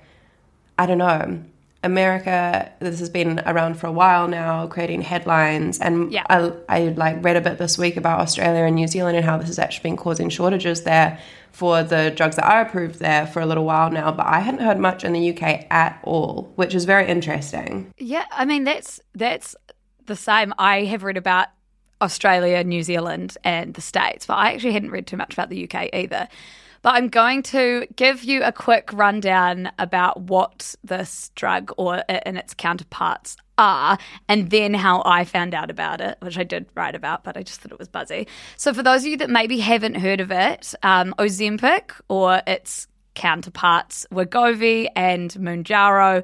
I 0.78 0.86
don't 0.86 0.97
know. 0.97 1.43
America, 1.86 2.71
this 2.80 2.99
has 2.99 3.10
been 3.10 3.41
around 3.45 3.73
for 3.78 3.88
a 3.88 3.91
while 3.91 4.30
now, 4.30 4.67
creating 4.67 5.02
headlines, 5.02 5.80
and 5.80 6.13
Yeah. 6.13 6.23
I, 6.30 6.54
I 6.69 6.80
like 6.95 7.21
read 7.21 7.36
a 7.36 7.41
bit 7.41 7.58
this 7.58 7.78
week 7.78 7.97
about 7.97 8.21
Australia 8.21 8.63
and 8.63 8.76
New 8.76 8.88
Zealand 8.88 9.17
and 9.17 9.26
how 9.26 9.38
this 9.38 9.47
has 9.47 9.60
actually 9.60 9.89
been 9.89 9.97
causing 9.97 10.30
shortages 10.30 10.84
there 10.84 11.19
for 11.52 11.84
the 11.84 12.12
drugs 12.15 12.38
that 12.38 12.45
are 12.45 12.62
approved 12.62 12.99
there 12.99 13.28
for 13.28 13.41
a 13.41 13.45
little 13.45 13.65
while 13.65 13.91
now. 13.91 14.13
But 14.13 14.28
I 14.28 14.39
hadn't 14.39 14.62
heard 14.62 14.80
much 14.80 15.04
in 15.04 15.12
the 15.12 15.32
UK 15.36 15.67
at 15.69 15.99
all, 16.04 16.54
which 16.56 16.73
is 16.73 16.86
very 16.86 17.06
interesting. 17.06 17.91
Yeah, 17.97 18.23
I 18.32 18.45
mean 18.45 18.63
that's 18.63 19.02
that's 19.13 19.54
the 20.06 20.15
same. 20.15 20.54
I 20.58 20.86
have 20.86 21.04
read 21.04 21.17
about 21.17 21.49
Australia, 22.03 22.63
New 22.63 22.83
Zealand, 22.83 23.37
and 23.43 23.73
the 23.73 23.81
States, 23.81 24.25
but 24.25 24.35
I 24.35 24.53
actually 24.53 24.73
hadn't 24.73 24.91
read 24.91 25.07
too 25.07 25.17
much 25.17 25.33
about 25.33 25.49
the 25.49 25.63
UK 25.63 25.89
either. 25.93 26.27
But 26.83 26.95
I'm 26.95 27.07
going 27.07 27.43
to 27.43 27.87
give 27.95 28.25
you 28.25 28.43
a 28.43 28.51
quick 28.51 28.89
rundown 28.91 29.71
about 29.79 30.19
what 30.19 30.75
this 30.83 31.31
drug 31.33 31.71
or 31.77 32.03
and 32.09 32.37
its 32.37 32.53
counterparts 32.53 33.37
are, 33.57 33.97
and 34.27 34.49
then 34.49 34.73
how 34.73 35.01
I 35.05 35.23
found 35.23 35.53
out 35.53 35.69
about 35.69 36.01
it, 36.01 36.17
which 36.19 36.37
I 36.37 36.43
did 36.43 36.65
write 36.75 36.95
about, 36.95 37.23
but 37.23 37.37
I 37.37 37.43
just 37.43 37.61
thought 37.61 37.71
it 37.71 37.79
was 37.79 37.87
buzzy. 37.87 38.27
So, 38.57 38.73
for 38.73 38.83
those 38.83 39.03
of 39.03 39.07
you 39.07 39.17
that 39.17 39.29
maybe 39.29 39.59
haven't 39.59 39.95
heard 39.95 40.19
of 40.19 40.29
it, 40.29 40.75
um, 40.83 41.15
Ozempic 41.17 41.91
or 42.09 42.41
its 42.45 42.87
counterparts 43.15 44.05
Wegovy 44.11 44.87
and 44.95 45.31
Mounjaro, 45.35 46.23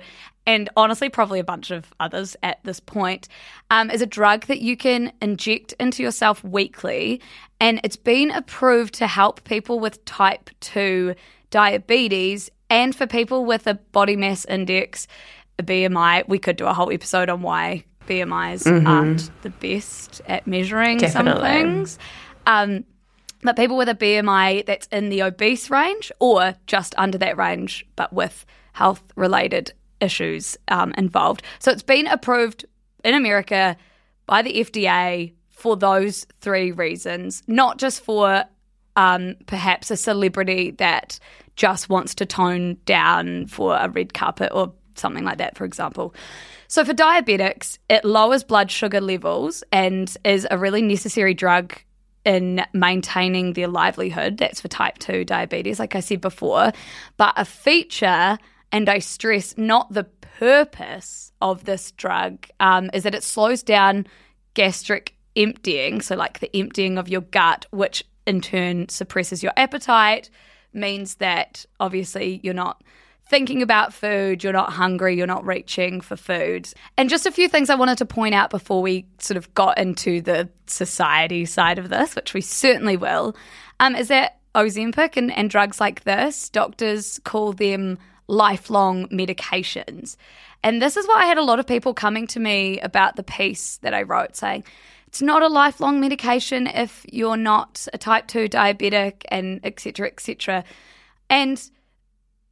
and 0.49 0.67
honestly, 0.75 1.09
probably 1.09 1.39
a 1.39 1.43
bunch 1.43 1.69
of 1.69 1.93
others 1.99 2.35
at 2.41 2.57
this 2.63 2.79
point, 2.79 3.27
um, 3.69 3.91
is 3.91 4.01
a 4.01 4.07
drug 4.07 4.47
that 4.47 4.61
you 4.61 4.75
can 4.75 5.13
inject 5.21 5.73
into 5.73 6.01
yourself 6.01 6.43
weekly. 6.43 7.21
And 7.59 7.79
it's 7.83 7.95
been 7.95 8.31
approved 8.31 8.95
to 8.95 9.05
help 9.05 9.43
people 9.43 9.79
with 9.79 10.03
type 10.05 10.49
2 10.61 11.13
diabetes 11.51 12.49
and 12.67 12.95
for 12.95 13.05
people 13.05 13.45
with 13.45 13.67
a 13.67 13.75
body 13.75 14.15
mass 14.15 14.43
index, 14.45 15.05
a 15.59 15.63
BMI. 15.63 16.27
We 16.27 16.39
could 16.39 16.55
do 16.55 16.65
a 16.65 16.73
whole 16.73 16.91
episode 16.91 17.29
on 17.29 17.43
why 17.43 17.83
BMIs 18.07 18.87
aren't 18.87 19.29
the 19.43 19.51
best 19.51 20.19
at 20.25 20.47
measuring 20.47 20.97
some 21.09 21.27
things. 21.41 21.99
Um, 22.47 22.85
but 23.43 23.55
people 23.55 23.77
with 23.77 23.87
a 23.87 23.93
BMI 23.93 24.65
that's 24.65 24.87
in 24.87 25.09
the 25.09 25.21
obese 25.21 25.69
range 25.69 26.11
or 26.19 26.55
just 26.65 26.95
under 26.97 27.19
that 27.19 27.37
range, 27.37 27.85
but 27.95 28.11
with 28.11 28.47
health 28.73 29.03
related 29.15 29.73
issues 30.01 30.57
um, 30.67 30.93
involved. 30.97 31.43
So 31.59 31.71
it's 31.71 31.83
been 31.83 32.07
approved 32.07 32.65
in 33.03 33.13
America 33.13 33.77
by 34.25 34.41
the 34.41 34.53
FDA 34.53 35.33
for 35.49 35.75
those 35.75 36.25
three 36.41 36.71
reasons, 36.71 37.43
not 37.47 37.77
just 37.77 38.01
for 38.01 38.45
um, 38.95 39.35
perhaps 39.45 39.91
a 39.91 39.97
celebrity 39.97 40.71
that 40.71 41.19
just 41.55 41.89
wants 41.89 42.15
to 42.15 42.25
tone 42.25 42.77
down 42.85 43.45
for 43.47 43.75
a 43.75 43.89
red 43.89 44.13
carpet 44.13 44.51
or 44.53 44.73
something 44.95 45.23
like 45.23 45.37
that, 45.37 45.57
for 45.57 45.65
example. 45.65 46.13
So 46.67 46.85
for 46.85 46.93
diabetics, 46.93 47.79
it 47.89 48.05
lowers 48.05 48.43
blood 48.43 48.69
sugar 48.69 49.01
levels 49.01 49.63
and 49.71 50.15
is 50.23 50.47
a 50.49 50.57
really 50.57 50.81
necessary 50.81 51.33
drug 51.33 51.73
in 52.25 52.63
maintaining 52.73 53.53
their 53.53 53.67
livelihood. 53.67 54.37
That's 54.37 54.61
for 54.61 54.67
type 54.67 54.99
2 54.99 55.25
diabetes, 55.25 55.79
like 55.79 55.95
I 55.95 55.99
said 55.99 56.21
before. 56.21 56.71
But 57.17 57.33
a 57.37 57.45
feature, 57.45 58.37
and 58.71 58.89
I 58.89 58.99
stress 58.99 59.57
not 59.57 59.91
the 59.93 60.03
purpose 60.03 61.31
of 61.41 61.65
this 61.65 61.91
drug, 61.91 62.45
um, 62.59 62.89
is 62.93 63.03
that 63.03 63.15
it 63.15 63.23
slows 63.23 63.63
down 63.63 64.07
gastric 64.53 65.15
emptying. 65.35 66.01
So, 66.01 66.15
like 66.15 66.39
the 66.39 66.55
emptying 66.55 66.97
of 66.97 67.09
your 67.09 67.21
gut, 67.21 67.65
which 67.71 68.03
in 68.25 68.41
turn 68.41 68.89
suppresses 68.89 69.41
your 69.43 69.53
appetite, 69.57 70.29
means 70.73 71.15
that 71.15 71.65
obviously 71.79 72.39
you're 72.43 72.53
not 72.53 72.83
thinking 73.29 73.61
about 73.61 73.93
food, 73.93 74.43
you're 74.43 74.53
not 74.53 74.73
hungry, 74.73 75.15
you're 75.15 75.27
not 75.27 75.45
reaching 75.45 76.01
for 76.01 76.15
food. 76.15 76.67
And 76.97 77.09
just 77.09 77.27
a 77.27 77.31
few 77.31 77.47
things 77.47 77.69
I 77.69 77.75
wanted 77.75 77.99
to 77.99 78.05
point 78.05 78.33
out 78.33 78.49
before 78.49 78.81
we 78.81 79.05
sort 79.19 79.37
of 79.37 79.53
got 79.53 79.77
into 79.77 80.21
the 80.21 80.49
society 80.65 81.45
side 81.45 81.77
of 81.77 81.89
this, 81.89 82.15
which 82.15 82.33
we 82.33 82.41
certainly 82.41 82.97
will, 82.97 83.35
um, 83.79 83.95
is 83.95 84.07
that 84.07 84.39
Ozempic 84.55 85.15
and, 85.15 85.31
and 85.31 85.49
drugs 85.49 85.79
like 85.79 86.03
this, 86.05 86.49
doctors 86.49 87.19
call 87.23 87.53
them 87.53 87.99
lifelong 88.29 89.07
medications. 89.09 90.15
And 90.63 90.81
this 90.81 90.95
is 90.95 91.07
why 91.07 91.23
I 91.23 91.25
had 91.25 91.37
a 91.37 91.43
lot 91.43 91.59
of 91.59 91.67
people 91.67 91.93
coming 91.93 92.27
to 92.27 92.39
me 92.39 92.79
about 92.79 93.15
the 93.15 93.23
piece 93.23 93.77
that 93.77 93.93
I 93.93 94.03
wrote 94.03 94.35
saying, 94.35 94.63
it's 95.07 95.21
not 95.21 95.41
a 95.41 95.47
lifelong 95.47 95.99
medication 95.99 96.67
if 96.67 97.05
you're 97.11 97.37
not 97.37 97.87
a 97.93 97.97
type 97.97 98.27
2 98.27 98.47
diabetic 98.47 99.23
and 99.29 99.59
et 99.63 99.79
cetera, 99.79 100.07
et 100.07 100.19
cetera. 100.19 100.63
And 101.29 101.59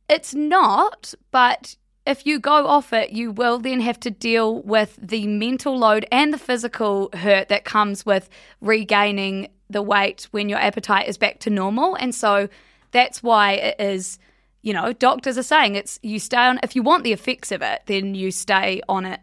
it's 0.09 0.33
not, 0.33 1.13
but 1.31 1.75
if 2.07 2.25
you 2.25 2.39
go 2.39 2.65
off 2.65 2.93
it, 2.93 3.11
you 3.11 3.31
will 3.31 3.59
then 3.59 3.81
have 3.81 3.99
to 3.99 4.09
deal 4.09 4.61
with 4.63 4.97
the 5.01 5.27
mental 5.27 5.77
load 5.77 6.07
and 6.11 6.33
the 6.33 6.37
physical 6.37 7.09
hurt 7.13 7.49
that 7.49 7.65
comes 7.65 8.05
with 8.05 8.29
regaining 8.61 9.49
the 9.69 9.81
weight 9.81 10.27
when 10.31 10.49
your 10.49 10.59
appetite 10.59 11.07
is 11.07 11.17
back 11.17 11.39
to 11.41 11.49
normal. 11.49 11.95
And 11.95 12.15
so 12.15 12.47
that's 12.91 13.21
why 13.21 13.51
it 13.53 13.75
is, 13.79 14.17
you 14.61 14.73
know, 14.73 14.93
doctors 14.93 15.37
are 15.37 15.43
saying 15.43 15.75
it's 15.75 15.99
you 16.01 16.19
stay 16.19 16.37
on, 16.37 16.59
if 16.63 16.75
you 16.75 16.83
want 16.83 17.03
the 17.03 17.13
effects 17.13 17.51
of 17.51 17.61
it, 17.61 17.81
then 17.85 18.15
you 18.15 18.31
stay 18.31 18.81
on 18.89 19.05
it 19.05 19.21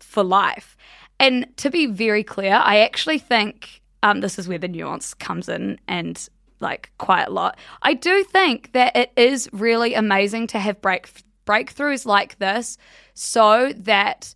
for 0.00 0.22
life. 0.22 0.76
And 1.18 1.46
to 1.58 1.70
be 1.70 1.86
very 1.86 2.22
clear, 2.22 2.54
I 2.62 2.80
actually 2.80 3.18
think 3.18 3.80
um, 4.02 4.20
this 4.20 4.38
is 4.38 4.48
where 4.48 4.58
the 4.58 4.68
nuance 4.68 5.14
comes 5.14 5.48
in 5.48 5.78
and 5.88 6.28
like 6.60 6.90
quite 6.98 7.28
a 7.28 7.30
lot. 7.30 7.58
I 7.82 7.94
do 7.94 8.24
think 8.24 8.72
that 8.72 8.96
it 8.96 9.12
is 9.16 9.48
really 9.52 9.94
amazing 9.94 10.46
to 10.48 10.58
have 10.58 10.80
break 10.80 11.08
breakthroughs 11.46 12.04
like 12.04 12.38
this 12.38 12.76
so 13.14 13.72
that 13.76 14.34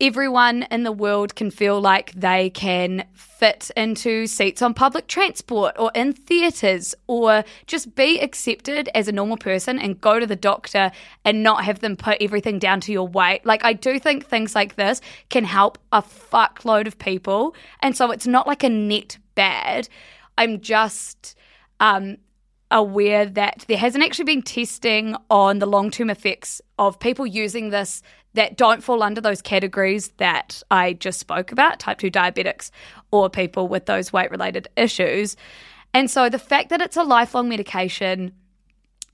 everyone 0.00 0.62
in 0.70 0.82
the 0.82 0.92
world 0.92 1.36
can 1.36 1.50
feel 1.50 1.80
like 1.80 2.12
they 2.12 2.50
can 2.50 3.04
fit 3.14 3.70
into 3.76 4.26
seats 4.26 4.62
on 4.62 4.72
public 4.72 5.06
transport 5.06 5.74
or 5.78 5.90
in 5.94 6.12
theatres 6.12 6.94
or 7.06 7.44
just 7.66 7.94
be 7.94 8.18
accepted 8.20 8.88
as 8.94 9.08
a 9.08 9.12
normal 9.12 9.36
person 9.36 9.78
and 9.78 10.00
go 10.00 10.18
to 10.18 10.26
the 10.26 10.36
doctor 10.36 10.90
and 11.24 11.42
not 11.42 11.64
have 11.64 11.80
them 11.80 11.96
put 11.96 12.16
everything 12.20 12.58
down 12.58 12.80
to 12.80 12.92
your 12.92 13.06
weight. 13.06 13.44
Like, 13.44 13.64
I 13.64 13.72
do 13.72 13.98
think 13.98 14.26
things 14.26 14.54
like 14.54 14.76
this 14.76 15.00
can 15.28 15.44
help 15.44 15.78
a 15.92 16.02
fuckload 16.02 16.86
of 16.86 16.98
people. 16.98 17.54
And 17.80 17.96
so 17.96 18.10
it's 18.10 18.26
not 18.26 18.46
like 18.46 18.64
a 18.64 18.68
net 18.68 19.18
bad. 19.34 19.88
I'm 20.38 20.60
just 20.60 21.36
um, 21.78 22.16
aware 22.70 23.26
that 23.26 23.64
there 23.68 23.78
hasn't 23.78 24.04
actually 24.04 24.24
been 24.24 24.42
testing 24.42 25.16
on 25.28 25.58
the 25.58 25.66
long 25.66 25.90
term 25.90 26.10
effects 26.10 26.60
of 26.80 26.98
people 26.98 27.26
using 27.26 27.70
this 27.70 28.02
that 28.34 28.56
don't 28.56 28.82
fall 28.82 29.02
under 29.02 29.20
those 29.20 29.42
categories 29.42 30.08
that 30.16 30.62
I 30.70 30.94
just 30.94 31.20
spoke 31.20 31.52
about 31.52 31.78
type 31.78 31.98
2 31.98 32.10
diabetics 32.10 32.70
or 33.12 33.30
people 33.30 33.68
with 33.68 33.86
those 33.86 34.12
weight 34.12 34.30
related 34.30 34.68
issues. 34.76 35.36
And 35.94 36.10
so 36.10 36.28
the 36.28 36.38
fact 36.38 36.70
that 36.70 36.80
it's 36.80 36.96
a 36.96 37.02
lifelong 37.04 37.48
medication, 37.48 38.32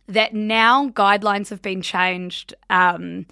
that 0.06 0.32
now 0.32 0.88
guidelines 0.90 1.50
have 1.50 1.60
been 1.60 1.82
changed 1.82 2.54
um, 2.70 3.26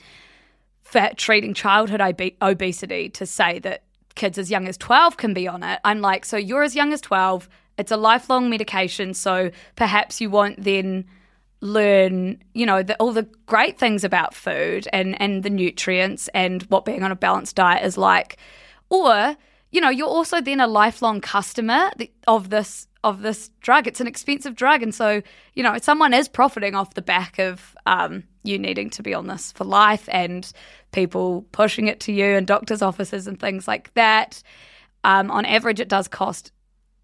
for 0.82 1.10
treating 1.16 1.54
childhood 1.54 2.00
ob- 2.00 2.32
obesity 2.42 3.08
to 3.10 3.24
say 3.24 3.58
that 3.60 3.84
kids 4.16 4.36
as 4.36 4.50
young 4.50 4.66
as 4.66 4.76
12 4.76 5.16
can 5.16 5.32
be 5.32 5.46
on 5.46 5.62
it. 5.62 5.78
I'm 5.84 6.00
like, 6.00 6.24
so 6.24 6.36
you're 6.36 6.62
as 6.62 6.74
young 6.74 6.92
as 6.92 7.00
12 7.00 7.48
it's 7.76 7.90
a 7.90 7.96
lifelong 7.96 8.50
medication, 8.50 9.14
so 9.14 9.50
perhaps 9.76 10.20
you 10.20 10.30
won't 10.30 10.62
then 10.62 11.06
learn, 11.64 12.38
you 12.52 12.66
know, 12.66 12.82
the, 12.82 12.94
all 12.96 13.12
the 13.12 13.26
great 13.46 13.78
things 13.78 14.04
about 14.04 14.34
food 14.34 14.86
and 14.92 15.20
and 15.20 15.42
the 15.42 15.50
nutrients 15.50 16.28
and 16.34 16.62
what 16.64 16.84
being 16.84 17.02
on 17.02 17.10
a 17.10 17.16
balanced 17.16 17.56
diet 17.56 17.84
is 17.84 17.96
like. 17.96 18.36
Or, 18.90 19.34
you 19.72 19.80
know, 19.80 19.88
you're 19.88 20.06
also 20.06 20.40
then 20.40 20.60
a 20.60 20.66
lifelong 20.66 21.20
customer 21.20 21.90
of 22.28 22.50
this 22.50 22.86
of 23.02 23.22
this 23.22 23.50
drug. 23.60 23.86
It's 23.86 24.00
an 24.00 24.06
expensive 24.06 24.54
drug, 24.54 24.82
and 24.82 24.94
so 24.94 25.22
you 25.54 25.62
know, 25.62 25.78
someone 25.78 26.12
is 26.12 26.28
profiting 26.28 26.74
off 26.74 26.94
the 26.94 27.02
back 27.02 27.38
of 27.38 27.74
um, 27.86 28.24
you 28.42 28.58
needing 28.58 28.90
to 28.90 29.02
be 29.02 29.14
on 29.14 29.26
this 29.26 29.50
for 29.52 29.64
life 29.64 30.06
and 30.12 30.52
people 30.92 31.46
pushing 31.52 31.88
it 31.88 32.00
to 32.00 32.12
you 32.12 32.26
and 32.26 32.46
doctors' 32.46 32.82
offices 32.82 33.26
and 33.26 33.40
things 33.40 33.66
like 33.66 33.92
that. 33.94 34.42
Um, 35.02 35.30
on 35.30 35.44
average, 35.44 35.80
it 35.80 35.88
does 35.88 36.08
cost 36.08 36.52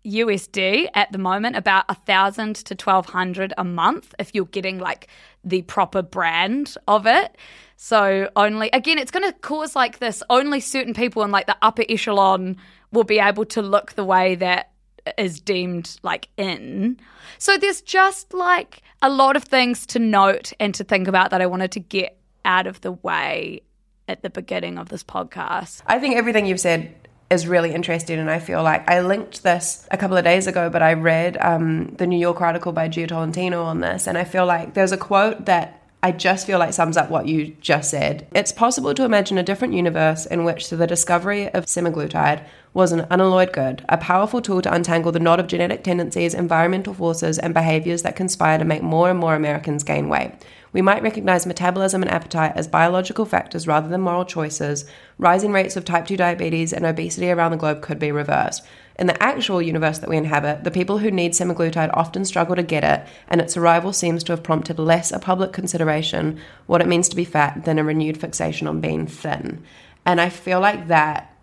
USD 0.05 0.89
at 0.95 1.13
the 1.13 1.19
moment, 1.19 1.57
about 1.57 1.85
a 1.89 1.95
thousand 1.95 2.57
to 2.57 2.75
twelve 2.75 3.07
hundred 3.07 3.53
a 3.59 3.65
month 3.65 4.15
if 4.19 4.35
you're 4.35 4.47
getting 4.47 4.79
like 4.79 5.09
the 5.45 5.63
proper 5.63 6.03
brand 6.03 6.75
of 6.89 7.07
it. 7.07 7.37
So 7.77 8.31
only 8.37 8.71
again, 8.73 8.99
it's 8.99 9.11
going 9.11 9.31
to 9.31 9.39
cause 9.41 9.75
like 9.75 9.99
this. 9.99 10.23
Only 10.29 10.61
certain 10.61 10.95
people 10.95 11.23
in 11.23 11.31
like 11.31 11.47
the 11.47 11.57
upper 11.63 11.85
echelon 11.89 12.57
will 12.93 13.05
be 13.05 13.19
able 13.19 13.45
to 13.47 13.63
look 13.63 13.93
the 13.93 14.05
way 14.05 14.35
that 14.37 14.73
is 15.17 15.41
deemed 15.41 15.99
like 16.03 16.29
in. 16.37 16.99
So 17.39 17.57
there's 17.57 17.81
just 17.81 18.35
like 18.35 18.83
a 19.03 19.09
lot 19.09 19.37
of 19.37 19.45
things 19.45 19.87
to 19.87 19.99
note 19.99 20.53
and 20.61 20.75
to 20.75 20.85
think 20.85 21.09
about 21.09 21.31
that 21.31 21.41
I 21.41 21.47
wanted 21.47 21.73
to 21.73 21.81
get 21.81 22.19
out 22.45 22.67
of 22.67 22.81
the 22.81 22.93
way 22.93 23.63
at 24.09 24.23
the 24.23 24.31
beginning 24.31 24.79
of 24.79 24.89
this 24.89 25.05
podcast. 25.05 25.83
I 25.87 25.99
think 25.99 26.17
everything 26.17 26.47
you've 26.47 26.61
said 26.61 26.95
is 27.31 27.47
really 27.47 27.73
interesting. 27.73 28.19
And 28.19 28.29
I 28.29 28.41
feel 28.41 28.63
like 28.63 28.89
I 28.91 29.01
linked 29.01 29.43
this 29.43 29.87
a 29.91 29.97
couple 29.97 30.17
of 30.17 30.25
days 30.25 30.47
ago, 30.49 30.69
but 30.69 30.83
I 30.83 30.95
read 30.95 31.39
um, 31.41 31.95
the 31.97 32.07
New 32.07 32.19
York 32.19 32.41
article 32.41 32.73
by 32.73 32.89
Jia 32.89 33.09
Tolentino 33.09 33.63
on 33.63 33.81
this. 33.81 34.09
And 34.09 34.19
I 34.19 34.25
feel 34.25 34.47
like 34.47 34.75
there's 34.75 34.93
a 34.93 34.97
quote 34.97 35.47
that 35.47 35.80
I 36.03 36.13
just 36.13 36.47
feel 36.47 36.59
like 36.59 36.73
sums 36.73 36.97
up 36.97 37.11
what 37.11 37.27
you 37.27 37.57
just 37.61 37.91
said. 37.91 38.27
It's 38.35 38.53
possible 38.53 38.95
to 38.95 39.05
imagine 39.05 39.37
a 39.37 39.43
different 39.43 39.75
universe 39.75 40.25
in 40.25 40.45
which 40.45 40.71
the 40.71 40.87
discovery 40.87 41.53
of 41.53 41.67
semaglutide 41.67 42.43
was 42.73 42.93
an 42.93 43.07
unalloyed 43.11 43.53
good, 43.53 43.85
a 43.89 43.99
powerful 43.99 44.41
tool 44.41 44.63
to 44.63 44.73
untangle 44.73 45.13
the 45.13 45.21
knot 45.21 45.41
of 45.41 45.47
genetic 45.47 45.85
tendencies, 45.85 46.33
environmental 46.33 46.95
forces, 46.95 47.39
and 47.39 47.53
behaviors 47.53 48.03
that 48.03 48.17
conspire 48.17 48.57
to 48.57 48.65
make 48.65 48.83
more 48.83 49.11
and 49.11 49.19
more 49.19 49.35
Americans 49.35 49.85
gain 49.85 50.09
weight 50.09 50.33
we 50.73 50.83
might 50.83 51.03
recognize 51.03 51.47
metabolism 51.47 52.03
and 52.03 52.11
appetite 52.11 52.53
as 52.55 52.69
biological 52.69 53.25
factors 53.25 53.67
rather 53.67 53.89
than 53.89 54.01
moral 54.01 54.25
choices, 54.25 54.85
rising 55.19 55.53
rates 55.53 55.77
of 55.77 55.85
type 55.85 56.07
2 56.07 56.17
diabetes 56.17 56.73
and 56.73 56.87
obesity 56.87 57.31
around 57.31 57.51
the 57.51 57.57
globe 57.57 57.83
could 57.83 57.99
be 57.99 58.13
reversed. 58.13 58.65
In 59.01 59.07
the 59.07 59.23
actual 59.23 59.63
universe 59.63 59.99
that 59.99 60.11
we 60.11 60.19
inhabit, 60.19 60.63
the 60.63 60.71
people 60.71 60.99
who 60.99 61.11
need 61.11 61.33
semaglutide 61.33 61.91
often 61.95 62.25
struggle 62.27 62.55
to 62.55 62.63
get 62.63 62.85
it, 62.85 63.07
and 63.29 63.41
its 63.41 63.57
arrival 63.57 63.95
seems 63.95 64.23
to 64.25 64.33
have 64.33 64.43
prompted 64.43 64.79
less 64.79 65.11
a 65.11 65.19
public 65.19 65.53
consideration 65.53 66.39
what 66.67 66.83
it 66.83 66.87
means 66.87 67.09
to 67.09 67.17
be 67.17 67.25
fat 67.25 67.65
than 67.65 67.79
a 67.79 67.85
renewed 67.85 68.19
fixation 68.21 68.69
on 68.69 68.81
being 68.81 69.07
thin. 69.07 69.65
And 70.05 70.21
I 70.21 70.29
feel 70.29 70.61
like 70.61 70.89
that 70.89 71.35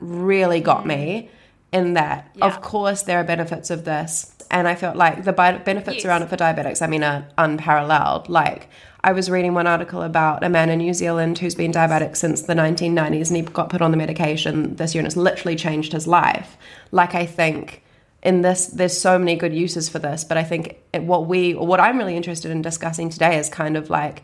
really 0.00 0.60
got 0.60 0.86
me 0.86 1.30
mm. 1.72 1.78
in 1.78 1.94
that, 1.94 2.30
yeah. 2.34 2.46
of 2.46 2.60
course, 2.60 3.02
there 3.02 3.20
are 3.20 3.24
benefits 3.24 3.70
of 3.70 3.84
this 3.84 4.34
and 4.50 4.68
I 4.68 4.76
felt 4.76 4.96
like 4.96 5.24
the 5.24 5.32
benefits 5.32 5.96
yes. 5.96 6.04
around 6.04 6.22
it 6.22 6.28
for 6.28 6.36
diabetics, 6.36 6.80
I 6.80 6.86
mean, 6.86 7.02
are 7.02 7.26
unparalleled. 7.36 8.28
Like, 8.28 8.68
I 9.04 9.12
was 9.12 9.28
reading 9.28 9.52
one 9.52 9.66
article 9.66 10.00
about 10.00 10.42
a 10.42 10.48
man 10.48 10.70
in 10.70 10.78
New 10.78 10.94
Zealand 10.94 11.38
who's 11.38 11.54
been 11.54 11.72
diabetic 11.72 12.16
since 12.16 12.40
the 12.40 12.54
1990s 12.54 13.28
and 13.28 13.36
he 13.36 13.42
got 13.42 13.68
put 13.68 13.82
on 13.82 13.90
the 13.90 13.98
medication 13.98 14.76
this 14.76 14.94
year 14.94 15.00
and 15.00 15.06
it's 15.06 15.14
literally 15.14 15.56
changed 15.56 15.92
his 15.92 16.06
life. 16.06 16.56
Like, 16.90 17.14
I 17.14 17.26
think 17.26 17.82
in 18.22 18.40
this, 18.40 18.64
there's 18.64 18.98
so 18.98 19.18
many 19.18 19.36
good 19.36 19.52
uses 19.52 19.90
for 19.90 19.98
this, 19.98 20.24
but 20.24 20.38
I 20.38 20.42
think 20.42 20.78
what 20.94 21.26
we, 21.26 21.52
or 21.52 21.66
what 21.66 21.80
I'm 21.80 21.98
really 21.98 22.16
interested 22.16 22.50
in 22.50 22.62
discussing 22.62 23.10
today 23.10 23.38
is 23.38 23.50
kind 23.50 23.76
of 23.76 23.90
like, 23.90 24.22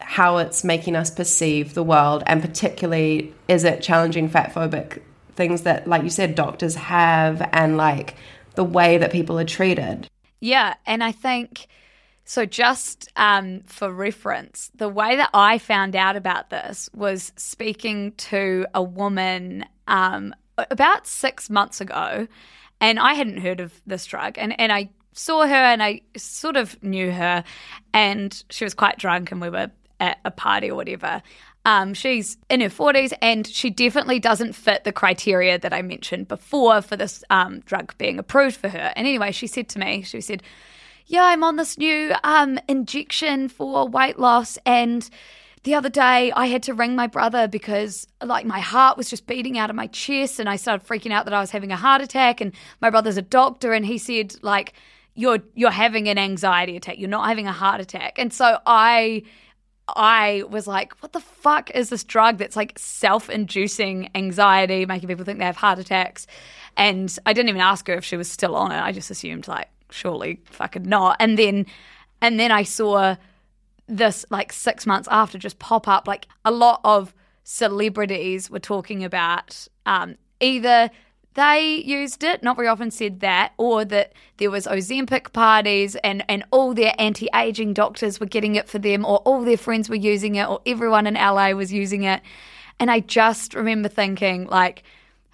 how 0.00 0.36
it's 0.36 0.62
making 0.62 0.94
us 0.94 1.10
perceive 1.10 1.72
the 1.72 1.82
world, 1.82 2.22
and 2.26 2.42
particularly 2.42 3.32
is 3.48 3.64
it 3.64 3.80
challenging 3.80 4.28
fat 4.28 4.52
phobic 4.52 5.00
things 5.36 5.62
that, 5.62 5.86
like 5.86 6.02
you 6.02 6.10
said, 6.10 6.34
doctors 6.34 6.74
have, 6.74 7.48
and 7.50 7.78
like 7.78 8.14
the 8.56 8.64
way 8.64 8.98
that 8.98 9.10
people 9.10 9.38
are 9.38 9.44
treated. 9.44 10.10
Yeah, 10.40 10.74
and 10.84 11.02
I 11.02 11.12
think 11.12 11.68
so. 12.26 12.44
Just 12.44 13.10
um, 13.16 13.62
for 13.64 13.90
reference, 13.90 14.70
the 14.74 14.88
way 14.88 15.16
that 15.16 15.30
I 15.32 15.58
found 15.58 15.96
out 15.96 16.16
about 16.16 16.50
this 16.50 16.90
was 16.94 17.32
speaking 17.36 18.12
to 18.12 18.66
a 18.74 18.82
woman 18.82 19.64
um, 19.88 20.34
about 20.70 21.06
six 21.06 21.48
months 21.48 21.80
ago, 21.80 22.28
and 22.80 22.98
I 22.98 23.14
hadn't 23.14 23.38
heard 23.38 23.60
of 23.60 23.80
this 23.86 24.04
drug, 24.04 24.36
and 24.36 24.58
and 24.60 24.72
I 24.72 24.90
saw 25.12 25.46
her 25.46 25.54
and 25.54 25.82
I 25.82 26.02
sort 26.16 26.56
of 26.56 26.82
knew 26.82 27.10
her, 27.10 27.42
and 27.94 28.44
she 28.50 28.64
was 28.64 28.74
quite 28.74 28.98
drunk, 28.98 29.32
and 29.32 29.40
we 29.40 29.48
were 29.48 29.70
at 30.00 30.18
a 30.24 30.30
party 30.30 30.70
or 30.70 30.74
whatever. 30.74 31.22
Um, 31.64 31.94
she's 31.94 32.38
in 32.48 32.60
her 32.60 32.68
40s 32.68 33.12
and 33.20 33.44
she 33.44 33.70
definitely 33.70 34.20
doesn't 34.20 34.52
fit 34.52 34.84
the 34.84 34.92
criteria 34.92 35.58
that 35.58 35.72
I 35.72 35.82
mentioned 35.82 36.28
before 36.28 36.80
for 36.80 36.96
this 36.96 37.24
um, 37.28 37.58
drug 37.60 37.98
being 37.98 38.20
approved 38.20 38.54
for 38.56 38.68
her. 38.68 38.92
And 38.94 39.04
anyway, 39.04 39.32
she 39.32 39.48
said 39.48 39.68
to 39.70 39.80
me, 39.80 40.02
she 40.02 40.20
said, 40.20 40.44
Yeah, 41.08 41.22
I'm 41.24 41.44
on 41.44 41.54
this 41.54 41.78
new 41.78 42.12
um, 42.24 42.58
injection 42.66 43.48
for 43.48 43.86
weight 43.86 44.18
loss. 44.18 44.58
And 44.66 45.08
the 45.62 45.74
other 45.74 45.88
day 45.88 46.32
I 46.32 46.46
had 46.46 46.64
to 46.64 46.74
ring 46.74 46.96
my 46.96 47.06
brother 47.06 47.46
because 47.46 48.08
like 48.22 48.44
my 48.44 48.58
heart 48.58 48.96
was 48.96 49.08
just 49.08 49.26
beating 49.26 49.56
out 49.56 49.70
of 49.70 49.76
my 49.76 49.86
chest 49.86 50.40
and 50.40 50.48
I 50.48 50.56
started 50.56 50.86
freaking 50.86 51.12
out 51.12 51.24
that 51.26 51.34
I 51.34 51.40
was 51.40 51.52
having 51.52 51.70
a 51.70 51.76
heart 51.76 52.02
attack. 52.02 52.40
And 52.40 52.52
my 52.80 52.90
brother's 52.90 53.16
a 53.16 53.22
doctor 53.22 53.72
and 53.72 53.86
he 53.86 53.98
said, 53.98 54.34
like, 54.42 54.72
you're 55.14 55.38
you're 55.54 55.70
having 55.70 56.08
an 56.08 56.18
anxiety 56.18 56.76
attack. 56.76 56.98
You're 56.98 57.08
not 57.08 57.28
having 57.28 57.46
a 57.46 57.52
heart 57.52 57.80
attack. 57.80 58.18
And 58.18 58.32
so 58.32 58.58
I 58.66 59.22
I 59.88 60.42
was 60.50 60.66
like, 60.66 61.00
what 61.02 61.12
the 61.12 61.20
fuck 61.20 61.70
is 61.70 61.88
this 61.88 62.02
drug 62.02 62.38
that's 62.38 62.56
like 62.56 62.76
self 62.78 63.30
inducing 63.30 64.10
anxiety, 64.16 64.84
making 64.86 65.08
people 65.08 65.24
think 65.24 65.38
they 65.38 65.44
have 65.44 65.56
heart 65.56 65.78
attacks? 65.78 66.26
And 66.76 67.16
I 67.24 67.32
didn't 67.32 67.48
even 67.50 67.60
ask 67.60 67.86
her 67.86 67.94
if 67.94 68.04
she 68.04 68.16
was 68.16 68.28
still 68.30 68.56
on 68.56 68.72
it. 68.72 68.80
I 68.82 68.92
just 68.92 69.10
assumed, 69.10 69.48
like, 69.48 69.68
surely 69.90 70.40
fucking 70.44 70.84
not. 70.84 71.16
And 71.20 71.38
then, 71.38 71.66
and 72.20 72.38
then 72.38 72.52
I 72.52 72.62
saw 72.62 73.16
this 73.88 74.24
like 74.30 74.52
six 74.52 74.86
months 74.86 75.08
after 75.10 75.38
just 75.38 75.58
pop 75.58 75.86
up. 75.88 76.08
Like 76.08 76.26
a 76.44 76.50
lot 76.50 76.80
of 76.84 77.14
celebrities 77.44 78.50
were 78.50 78.58
talking 78.58 79.04
about 79.04 79.68
um, 79.86 80.16
either 80.40 80.90
they 81.36 81.82
used 81.84 82.24
it, 82.24 82.42
not 82.42 82.56
very 82.56 82.66
often 82.66 82.90
said 82.90 83.20
that, 83.20 83.52
or 83.58 83.84
that 83.84 84.14
there 84.38 84.50
was 84.50 84.66
Ozempic 84.66 85.34
parties 85.34 85.94
and, 85.96 86.24
and 86.30 86.44
all 86.50 86.72
their 86.72 86.94
anti-aging 86.98 87.74
doctors 87.74 88.18
were 88.18 88.26
getting 88.26 88.54
it 88.54 88.70
for 88.70 88.78
them, 88.78 89.04
or 89.04 89.18
all 89.18 89.42
their 89.42 89.58
friends 89.58 89.90
were 89.90 89.96
using 89.96 90.36
it, 90.36 90.48
or 90.48 90.62
everyone 90.64 91.06
in 91.06 91.12
LA 91.12 91.50
was 91.50 91.70
using 91.70 92.04
it. 92.04 92.22
And 92.80 92.90
I 92.90 93.00
just 93.00 93.52
remember 93.52 93.90
thinking, 93.90 94.46
like, 94.46 94.82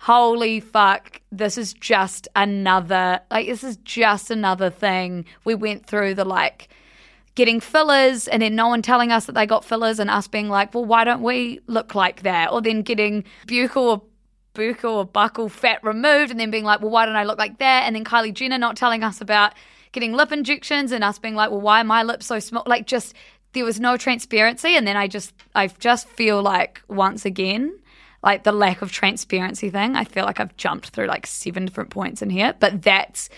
holy 0.02 0.58
fuck, 0.58 1.20
this 1.30 1.56
is 1.56 1.72
just 1.72 2.26
another, 2.34 3.20
like, 3.30 3.46
this 3.46 3.62
is 3.62 3.76
just 3.84 4.32
another 4.32 4.68
thing. 4.68 5.24
We 5.44 5.54
went 5.54 5.86
through 5.86 6.14
the, 6.14 6.24
like, 6.24 6.68
getting 7.36 7.60
fillers 7.60 8.26
and 8.26 8.42
then 8.42 8.56
no 8.56 8.66
one 8.66 8.82
telling 8.82 9.12
us 9.12 9.26
that 9.26 9.36
they 9.36 9.46
got 9.46 9.64
fillers 9.64 10.00
and 10.00 10.10
us 10.10 10.26
being 10.26 10.48
like, 10.48 10.74
well, 10.74 10.84
why 10.84 11.04
don't 11.04 11.22
we 11.22 11.60
look 11.68 11.94
like 11.94 12.22
that? 12.22 12.50
Or 12.50 12.60
then 12.60 12.82
getting 12.82 13.22
buccal 13.46 13.76
or 13.76 14.02
buccal 14.54 14.90
or 14.90 15.06
buccal 15.06 15.48
fat 15.48 15.78
removed 15.84 16.32
and 16.32 16.40
then 16.40 16.50
being 16.50 16.64
like, 16.64 16.80
well, 16.80 16.90
why 16.90 17.06
don't 17.06 17.14
I 17.14 17.22
look 17.22 17.38
like 17.38 17.58
that? 17.58 17.84
And 17.84 17.94
then 17.94 18.04
Kylie 18.04 18.34
Jenner 18.34 18.58
not 18.58 18.76
telling 18.76 19.04
us 19.04 19.20
about 19.20 19.54
getting 19.92 20.14
lip 20.14 20.32
injections 20.32 20.90
and 20.90 21.04
us 21.04 21.20
being 21.20 21.36
like, 21.36 21.52
well, 21.52 21.60
why 21.60 21.80
are 21.80 21.84
my 21.84 22.02
lips 22.02 22.26
so 22.26 22.40
small? 22.40 22.64
Like, 22.66 22.88
just 22.88 23.14
there 23.52 23.64
was 23.64 23.78
no 23.78 23.96
transparency. 23.96 24.76
And 24.76 24.84
then 24.84 24.96
I 24.96 25.06
just, 25.06 25.32
I 25.54 25.68
just 25.68 26.08
feel 26.08 26.42
like 26.42 26.82
once 26.88 27.24
again, 27.24 27.78
like 28.22 28.44
the 28.44 28.52
lack 28.52 28.82
of 28.82 28.92
transparency 28.92 29.70
thing, 29.70 29.96
I 29.96 30.04
feel 30.04 30.24
like 30.24 30.38
I've 30.40 30.56
jumped 30.56 30.88
through 30.90 31.06
like 31.06 31.26
seven 31.26 31.64
different 31.64 31.90
points 31.90 32.22
in 32.22 32.30
here. 32.30 32.54
But 32.58 32.82
that's 32.82 33.28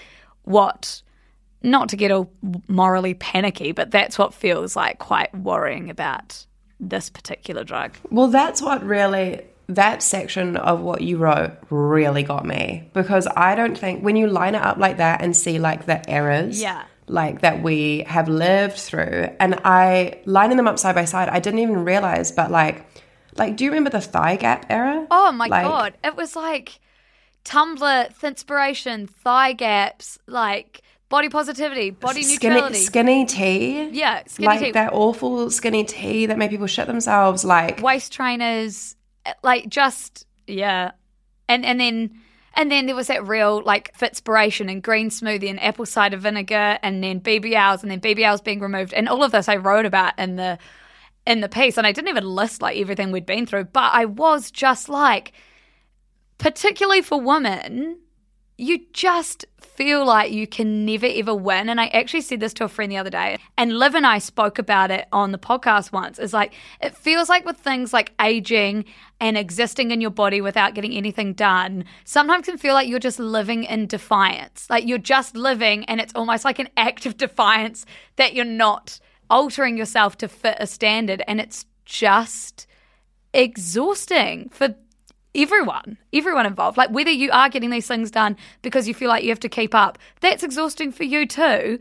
what, 0.42 1.02
not 1.62 1.88
to 1.90 1.96
get 1.96 2.10
all 2.10 2.30
morally 2.68 3.14
panicky, 3.14 3.72
but 3.72 3.90
that's 3.90 4.18
what 4.18 4.34
feels 4.34 4.76
like 4.76 4.98
quite 4.98 5.34
worrying 5.34 5.88
about 5.90 6.44
this 6.78 7.08
particular 7.08 7.64
drug. 7.64 7.96
Well, 8.10 8.28
that's 8.28 8.60
what 8.60 8.84
really 8.84 9.42
that 9.68 10.02
section 10.02 10.58
of 10.58 10.80
what 10.82 11.00
you 11.00 11.16
wrote 11.16 11.52
really 11.70 12.22
got 12.22 12.44
me 12.44 12.90
because 12.92 13.26
I 13.34 13.54
don't 13.54 13.78
think 13.78 14.04
when 14.04 14.14
you 14.16 14.26
line 14.26 14.54
it 14.54 14.60
up 14.60 14.76
like 14.76 14.98
that 14.98 15.22
and 15.22 15.34
see 15.34 15.58
like 15.58 15.86
the 15.86 16.06
errors, 16.10 16.60
Yeah. 16.60 16.82
like 17.06 17.40
that 17.40 17.62
we 17.62 18.04
have 18.06 18.28
lived 18.28 18.76
through, 18.76 19.30
and 19.40 19.58
I 19.64 20.20
lining 20.26 20.58
them 20.58 20.68
up 20.68 20.78
side 20.78 20.94
by 20.94 21.06
side, 21.06 21.30
I 21.30 21.40
didn't 21.40 21.60
even 21.60 21.82
realize, 21.84 22.30
but 22.30 22.50
like, 22.50 22.84
like, 23.36 23.56
do 23.56 23.64
you 23.64 23.70
remember 23.70 23.90
the 23.90 24.00
thigh 24.00 24.36
gap 24.36 24.66
era? 24.70 25.06
Oh 25.10 25.32
my 25.32 25.46
Like, 25.46 25.64
god, 25.64 25.94
it 26.04 26.16
was 26.16 26.36
like 26.36 26.80
Tumblr, 27.44 28.22
inspiration, 28.22 29.06
thigh 29.06 29.52
gaps, 29.52 30.18
like 30.26 30.80
body 31.10 31.28
positivity, 31.28 31.90
body 31.90 32.22
Skinny, 32.22 32.54
neutrality. 32.54 32.78
skinny 32.78 33.24
tea. 33.26 33.88
Yeah, 33.90 34.22
skinny 34.26 34.46
like 34.46 34.60
tea. 34.60 34.70
that 34.72 34.92
awful 34.92 35.50
skinny 35.50 35.84
tea 35.84 36.26
that 36.26 36.38
made 36.38 36.50
people 36.50 36.66
shit 36.66 36.86
themselves. 36.86 37.44
Like, 37.44 37.82
waist 37.82 38.12
trainers, 38.12 38.96
eh, 39.26 39.34
like 39.42 39.68
just 39.68 40.26
yeah, 40.46 40.92
and 41.48 41.64
and 41.66 41.78
then 41.78 42.18
and 42.54 42.70
then 42.70 42.86
there 42.86 42.94
was 42.96 43.08
that 43.08 43.26
real 43.26 43.62
like 43.62 43.94
Fitspiration 43.98 44.70
and 44.70 44.82
green 44.82 45.10
smoothie 45.10 45.50
and 45.50 45.62
apple 45.62 45.84
cider 45.86 46.16
vinegar, 46.16 46.78
and 46.82 47.04
then 47.04 47.20
BBLs, 47.20 47.82
and 47.82 47.90
then 47.90 48.00
BBLs 48.00 48.42
being 48.42 48.60
removed, 48.60 48.94
and 48.94 49.06
all 49.08 49.22
of 49.22 49.32
this 49.32 49.48
I 49.50 49.56
wrote 49.56 49.84
about 49.86 50.18
in 50.18 50.36
the 50.36 50.58
in 51.26 51.40
the 51.40 51.48
piece, 51.48 51.78
and 51.78 51.86
I 51.86 51.92
didn't 51.92 52.08
even 52.08 52.24
list 52.24 52.60
like 52.60 52.76
everything 52.76 53.10
we'd 53.10 53.26
been 53.26 53.46
through, 53.46 53.64
but 53.64 53.92
I 53.92 54.04
was 54.04 54.50
just 54.50 54.88
like, 54.88 55.32
particularly 56.38 57.00
for 57.00 57.20
women, 57.20 57.98
you 58.56 58.80
just 58.92 59.46
feel 59.58 60.04
like 60.04 60.30
you 60.30 60.46
can 60.46 60.84
never 60.84 61.06
ever 61.06 61.34
win. 61.34 61.68
And 61.68 61.80
I 61.80 61.86
actually 61.88 62.20
said 62.20 62.38
this 62.38 62.52
to 62.54 62.64
a 62.64 62.68
friend 62.68 62.92
the 62.92 62.98
other 62.98 63.10
day, 63.10 63.38
and 63.56 63.78
Liv 63.78 63.94
and 63.94 64.06
I 64.06 64.18
spoke 64.18 64.58
about 64.58 64.90
it 64.90 65.08
on 65.10 65.32
the 65.32 65.38
podcast 65.38 65.90
once. 65.90 66.18
It's 66.18 66.32
like, 66.32 66.52
it 66.80 66.96
feels 66.96 67.28
like 67.28 67.44
with 67.44 67.56
things 67.56 67.92
like 67.92 68.12
aging 68.20 68.84
and 69.18 69.36
existing 69.36 69.90
in 69.90 70.00
your 70.00 70.10
body 70.10 70.40
without 70.40 70.74
getting 70.74 70.92
anything 70.92 71.32
done, 71.32 71.84
sometimes 72.04 72.46
can 72.46 72.58
feel 72.58 72.74
like 72.74 72.86
you're 72.86 72.98
just 72.98 73.18
living 73.18 73.64
in 73.64 73.86
defiance. 73.86 74.68
Like 74.70 74.86
you're 74.86 74.98
just 74.98 75.34
living, 75.34 75.84
and 75.86 76.00
it's 76.00 76.14
almost 76.14 76.44
like 76.44 76.58
an 76.58 76.68
act 76.76 77.06
of 77.06 77.16
defiance 77.16 77.86
that 78.16 78.34
you're 78.34 78.44
not 78.44 79.00
altering 79.30 79.76
yourself 79.76 80.16
to 80.18 80.28
fit 80.28 80.56
a 80.60 80.66
standard. 80.66 81.22
And 81.26 81.40
it's 81.40 81.66
just 81.84 82.66
exhausting 83.32 84.48
for 84.50 84.74
everyone, 85.34 85.98
everyone 86.12 86.46
involved. 86.46 86.76
Like 86.76 86.90
whether 86.90 87.10
you 87.10 87.30
are 87.32 87.48
getting 87.48 87.70
these 87.70 87.86
things 87.86 88.10
done 88.10 88.36
because 88.62 88.86
you 88.86 88.94
feel 88.94 89.08
like 89.08 89.24
you 89.24 89.30
have 89.30 89.40
to 89.40 89.48
keep 89.48 89.74
up, 89.74 89.98
that's 90.20 90.42
exhausting 90.42 90.92
for 90.92 91.04
you 91.04 91.26
too. 91.26 91.78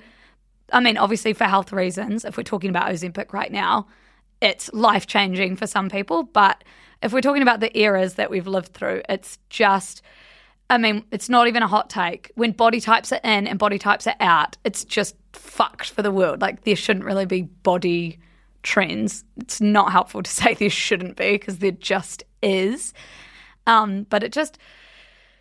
I 0.72 0.80
mean, 0.80 0.98
obviously 0.98 1.34
for 1.34 1.44
health 1.44 1.72
reasons, 1.72 2.26
if 2.26 2.38
we're 2.38 2.44
talking 2.44 2.70
about 2.70 2.90
Ozempic 2.90 3.32
right 3.34 3.52
now, 3.52 3.88
it's 4.42 4.72
life 4.74 5.08
changing 5.08 5.56
for 5.56 5.68
some 5.68 5.90
people. 5.90 6.24
But 6.24 6.64
if 7.02 7.14
we're 7.14 7.22
talking 7.22 7.42
about 7.42 7.60
the 7.60 7.78
eras 7.78 8.16
that 8.16 8.32
we've 8.32 8.48
lived 8.48 8.74
through, 8.74 9.04
it's 9.08 9.38
just, 9.50 10.02
I 10.70 10.78
mean, 10.78 11.06
it's 11.12 11.30
not 11.30 11.48
even 11.48 11.62
a 11.62 11.68
hot 11.68 11.90
take. 11.90 12.32
When 12.36 12.52
body 12.52 12.80
types 12.80 13.12
are 13.12 13.20
in 13.24 13.48
and 13.48 13.60
body 13.60 13.78
types 13.78 14.08
are 14.08 14.16
out, 14.20 14.58
it's 14.64 14.84
just 14.84 15.16
fucked 15.34 15.92
for 15.92 16.02
the 16.02 16.12
world. 16.12 16.42
Like 16.42 16.64
there 16.64 16.76
shouldn't 16.76 17.06
really 17.06 17.26
be 17.26 17.44
body 17.44 18.20
trends. 18.64 19.24
It's 19.38 19.62
not 19.62 19.92
helpful 19.92 20.24
to 20.24 20.32
say 20.32 20.54
there 20.56 20.70
shouldn't 20.70 21.16
be 21.16 21.34
because 21.34 21.60
there 21.60 21.72
just 21.72 22.24
is. 22.42 22.94
Um, 23.68 24.04
but 24.10 24.24
it 24.24 24.32
just, 24.32 24.58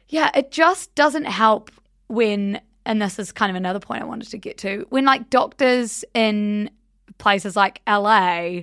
yeah, 0.09 0.31
it 0.35 0.51
just 0.51 0.95
doesn't 0.95 1.25
help 1.25 1.71
when, 2.09 2.61
and 2.85 3.01
this 3.01 3.19
is 3.19 3.33
kind 3.33 3.51
of 3.51 3.57
another 3.57 3.81
point 3.81 4.03
I 4.03 4.05
wanted 4.05 4.29
to 4.31 4.39
get 4.39 4.59
to, 4.59 4.87
when 4.91 5.05
like 5.05 5.31
doctors 5.31 6.05
in 6.15 6.71
places 7.19 7.57
like 7.57 7.81
LA 7.89 8.61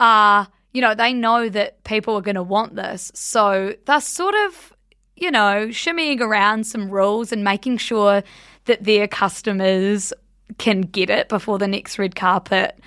are, 0.00 0.48
you 0.72 0.80
know, 0.80 0.94
they 0.94 1.12
know 1.12 1.48
that 1.48 1.82
people 1.84 2.14
are 2.14 2.22
going 2.22 2.36
to 2.36 2.42
want 2.42 2.76
this. 2.76 3.10
So 3.14 3.74
they're 3.86 4.00
sort 4.00 4.34
of, 4.46 4.72
you 5.20 5.30
know, 5.30 5.68
shimmying 5.68 6.20
around 6.20 6.66
some 6.66 6.90
rules 6.90 7.32
and 7.32 7.44
making 7.44 7.78
sure 7.78 8.22
that 8.66 8.84
their 8.84 9.08
customers 9.08 10.12
can 10.58 10.82
get 10.82 11.10
it 11.10 11.28
before 11.28 11.58
the 11.58 11.68
next 11.68 11.98
red 11.98 12.16
carpet 12.16 12.78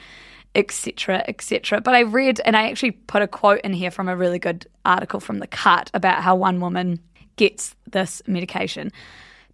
etc 0.56 1.24
etc 1.28 1.80
but 1.80 1.94
i 1.94 2.02
read 2.02 2.42
and 2.44 2.58
i 2.58 2.70
actually 2.70 2.92
put 2.92 3.22
a 3.22 3.28
quote 3.28 3.62
in 3.62 3.72
here 3.72 3.92
from 3.92 4.10
a 4.10 4.16
really 4.18 4.40
good 4.40 4.66
article 4.84 5.20
from 5.20 5.40
the 5.40 5.48
cut 5.48 5.90
about 5.94 6.22
how 6.22 6.36
one 6.36 6.60
woman 6.60 7.00
gets 7.38 7.76
this 7.90 8.22
medication 8.28 8.92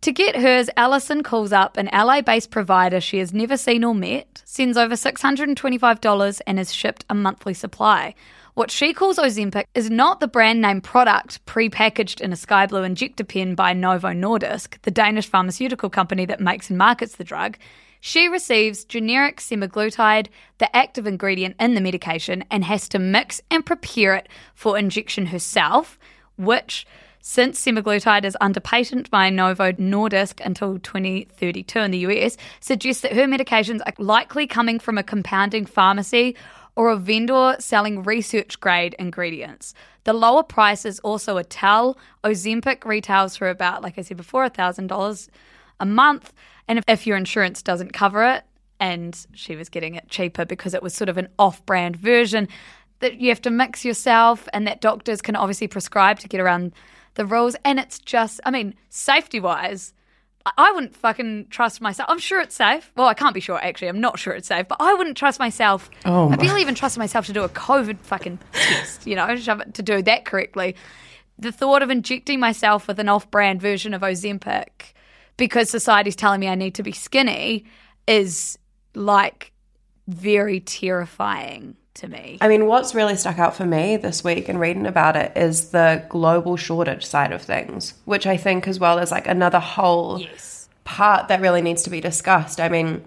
to 0.02 0.12
get 0.12 0.36
hers 0.36 0.70
allison 0.78 1.24
calls 1.24 1.52
up 1.52 1.78
an 1.78 1.90
la-based 1.94 2.52
provider 2.52 3.00
she 3.02 3.18
has 3.20 3.34
never 3.34 3.58
seen 3.58 3.84
or 3.84 3.96
met 3.96 4.42
sends 4.46 4.78
over 4.78 4.96
$625 4.96 6.42
and 6.48 6.60
is 6.60 6.74
shipped 6.74 7.06
a 7.10 7.16
monthly 7.16 7.54
supply 7.54 8.14
what 8.58 8.72
she 8.72 8.92
calls 8.92 9.20
Ozempic 9.20 9.66
is 9.76 9.92
not 9.92 10.20
the 10.20 10.28
brand 10.28 10.62
name 10.62 10.82
product 10.82 11.46
pre-packaged 11.46 12.22
in 12.22 12.34
a 12.34 12.36
sky 12.36 12.66
blue 12.66 12.82
injector 12.82 13.24
pen 13.24 13.54
by 13.54 13.72
Novo 13.74 14.08
Nordisk, 14.08 14.82
the 14.82 14.90
Danish 14.90 15.28
pharmaceutical 15.28 15.92
company 15.92 16.26
that 16.26 16.40
makes 16.40 16.68
and 16.72 16.78
markets 16.80 17.18
the 17.18 17.24
drug. 17.24 17.60
She 18.02 18.28
receives 18.28 18.84
generic 18.84 19.42
semaglutide, 19.42 20.30
the 20.58 20.76
active 20.76 21.06
ingredient 21.06 21.56
in 21.60 21.76
the 21.76 21.82
medication, 21.82 22.44
and 22.50 22.64
has 22.64 22.90
to 22.90 22.98
mix 22.98 23.42
and 23.52 23.64
prepare 23.64 24.16
it 24.16 24.28
for 24.56 24.76
injection 24.76 25.28
herself, 25.28 26.00
which, 26.36 26.88
since 27.30 27.62
semaglutide 27.62 28.24
is 28.24 28.38
under 28.40 28.62
patent 28.62 29.12
by 29.12 29.30
Novo 29.30 29.74
Nordisk 29.74 30.40
until 30.46 30.80
2032 30.80 31.78
in 31.78 31.92
the 31.92 31.98
US, 31.98 32.38
suggests 32.62 33.02
that 33.02 33.12
her 33.12 33.26
medications 33.26 33.82
are 33.86 33.92
likely 33.98 34.48
coming 34.48 34.80
from 34.80 34.98
a 34.98 35.04
compounding 35.04 35.66
pharmacy 35.66 36.38
or 36.78 36.90
a 36.90 36.96
vendor 36.96 37.58
selling 37.60 38.02
research 38.04 38.62
grade 38.62 38.96
ingredients. 38.98 39.74
The 40.06 40.14
lower 40.14 40.42
price 40.42 40.86
is 40.86 41.00
also 41.00 41.36
a 41.36 41.44
tell. 41.44 41.98
Ozempic 42.24 42.86
retails 42.86 43.36
for 43.36 43.50
about, 43.50 43.84
like 43.84 43.98
I 43.98 44.04
said 44.04 44.16
before, 44.16 44.50
$1,000 44.50 45.28
a 45.82 45.86
month. 45.86 46.32
And 46.70 46.80
if, 46.80 46.86
if 46.88 47.06
your 47.06 47.18
insurance 47.18 47.62
doesn't 47.62 47.92
cover 47.92 48.24
it, 48.24 48.46
and 48.80 49.28
she 49.34 49.58
was 49.58 49.68
getting 49.68 49.96
it 49.96 50.10
cheaper 50.10 50.46
because 50.46 50.74
it 50.74 50.82
was 50.82 50.94
sort 50.94 51.10
of 51.10 51.18
an 51.18 51.28
off 51.38 51.66
brand 51.66 51.98
version 51.98 52.48
that 53.00 53.20
you 53.20 53.28
have 53.30 53.42
to 53.42 53.50
mix 53.50 53.84
yourself 53.84 54.48
and 54.54 54.66
that 54.66 54.80
doctors 54.80 55.22
can 55.22 55.36
obviously 55.36 55.68
prescribe 55.68 56.20
to 56.20 56.30
get 56.30 56.40
around 56.40 56.72
the 57.18 57.26
rules. 57.26 57.56
And 57.66 57.80
it's 57.80 58.00
just, 58.00 58.40
I 58.46 58.52
mean, 58.52 58.74
safety 58.90 59.40
wise, 59.40 59.94
I 60.58 60.72
wouldn't 60.72 60.96
fucking 60.96 61.48
trust 61.50 61.82
myself. 61.82 62.10
I'm 62.10 62.20
sure 62.20 62.40
it's 62.40 62.56
safe. 62.56 62.90
Well, 62.96 63.08
I 63.08 63.14
can't 63.14 63.34
be 63.34 63.42
sure 63.42 63.62
actually. 63.62 63.90
I'm 63.90 64.00
not 64.00 64.18
sure 64.18 64.32
it's 64.34 64.48
safe, 64.48 64.66
but 64.70 64.78
I 64.80 64.94
wouldn't 64.94 65.18
trust 65.18 65.40
myself. 65.40 65.90
Oh 66.06 66.28
I 66.28 66.30
my- 66.30 66.36
barely 66.38 66.62
even 66.62 66.74
trust 66.76 66.98
myself 66.98 67.26
to 67.26 67.34
do 67.34 67.44
a 67.44 67.50
COVID 67.50 68.00
fucking 68.00 68.40
test. 68.54 69.06
You 69.06 69.18
know, 69.18 69.36
to 69.36 69.84
do 69.84 70.02
that 70.04 70.24
correctly. 70.24 70.76
The 71.38 71.52
thought 71.52 71.82
of 71.84 71.90
injecting 71.90 72.40
myself 72.40 72.88
with 72.88 72.98
an 73.00 73.10
off-brand 73.10 73.62
version 73.62 73.94
of 73.94 74.02
Ozempic 74.02 74.94
because 75.36 75.70
society's 75.70 76.16
telling 76.16 76.40
me 76.40 76.48
I 76.48 76.56
need 76.56 76.76
to 76.76 76.84
be 76.84 76.94
skinny 76.94 77.66
is 78.08 78.58
like 78.96 79.52
very 80.08 80.62
terrifying 80.62 81.76
to 81.98 82.08
me. 82.08 82.38
I 82.42 82.48
mean, 82.48 82.68
what's 82.68 82.96
really 82.96 83.16
stuck 83.16 83.40
out 83.40 83.56
for 83.56 83.66
me 83.66 83.98
this 83.98 84.24
week 84.24 84.50
and 84.50 84.60
reading 84.60 84.86
about 84.86 85.16
it 85.16 85.32
is 85.36 85.70
the 85.72 86.04
global 86.10 86.58
shortage 86.58 87.06
side 87.06 87.32
of 87.32 87.42
things, 87.42 87.94
which 88.06 88.26
I 88.26 88.38
think 88.38 88.68
as 88.68 88.80
well 88.80 89.00
is 89.00 89.12
like 89.12 89.28
another 89.28 89.60
whole 89.60 90.20
Yes. 90.20 90.70
part 90.84 91.28
that 91.28 91.42
really 91.42 91.62
needs 91.62 91.84
to 91.84 91.90
be 91.90 92.00
discussed. 92.02 92.60
I 92.60 92.70
mean, 92.70 93.04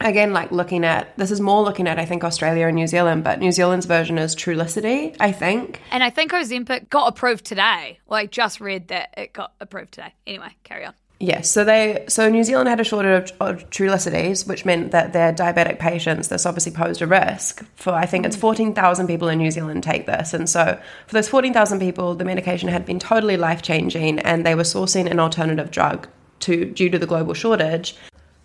again, 0.00 0.32
like 0.32 0.50
looking 0.50 0.84
at 0.84 1.16
this 1.16 1.30
is 1.30 1.40
more 1.40 1.62
looking 1.62 1.86
at 1.86 1.98
I 1.98 2.04
think 2.04 2.24
Australia 2.24 2.66
and 2.66 2.74
New 2.74 2.86
Zealand, 2.86 3.22
but 3.24 3.38
New 3.38 3.52
Zealand's 3.52 3.86
version 3.86 4.18
is 4.18 4.34
Trulicity, 4.34 5.16
I 5.20 5.30
think. 5.32 5.80
And 5.90 6.02
I 6.02 6.10
think 6.10 6.32
Ozempic 6.32 6.88
got 6.90 7.06
approved 7.08 7.44
today. 7.44 7.98
Well, 8.06 8.18
I 8.18 8.26
just 8.26 8.60
read 8.60 8.88
that 8.88 9.14
it 9.16 9.32
got 9.32 9.52
approved 9.60 9.92
today. 9.92 10.14
Anyway, 10.26 10.56
carry 10.64 10.84
on. 10.84 10.94
Yes, 11.22 11.48
so 11.48 11.62
they 11.62 12.04
so 12.08 12.28
New 12.28 12.42
Zealand 12.42 12.68
had 12.68 12.80
a 12.80 12.84
shortage 12.84 13.30
of, 13.38 13.58
of 13.60 13.70
Trulicities, 13.70 14.44
which 14.44 14.64
meant 14.64 14.90
that 14.90 15.12
their 15.12 15.32
diabetic 15.32 15.78
patients 15.78 16.26
this 16.26 16.44
obviously 16.44 16.72
posed 16.72 17.00
a 17.00 17.06
risk 17.06 17.64
for 17.76 17.92
I 17.92 18.06
think 18.06 18.26
it's 18.26 18.36
mm. 18.36 18.40
fourteen 18.40 18.74
thousand 18.74 19.06
people 19.06 19.28
in 19.28 19.38
New 19.38 19.52
Zealand 19.52 19.84
take 19.84 20.06
this, 20.06 20.34
and 20.34 20.50
so 20.50 20.80
for 21.06 21.14
those 21.14 21.28
fourteen 21.28 21.52
thousand 21.52 21.78
people, 21.78 22.16
the 22.16 22.24
medication 22.24 22.68
had 22.68 22.84
been 22.84 22.98
totally 22.98 23.36
life 23.36 23.62
changing, 23.62 24.18
and 24.18 24.44
they 24.44 24.56
were 24.56 24.64
sourcing 24.64 25.08
an 25.08 25.20
alternative 25.20 25.70
drug 25.70 26.08
to 26.40 26.64
due 26.64 26.90
to 26.90 26.98
the 26.98 27.06
global 27.06 27.34
shortage. 27.34 27.94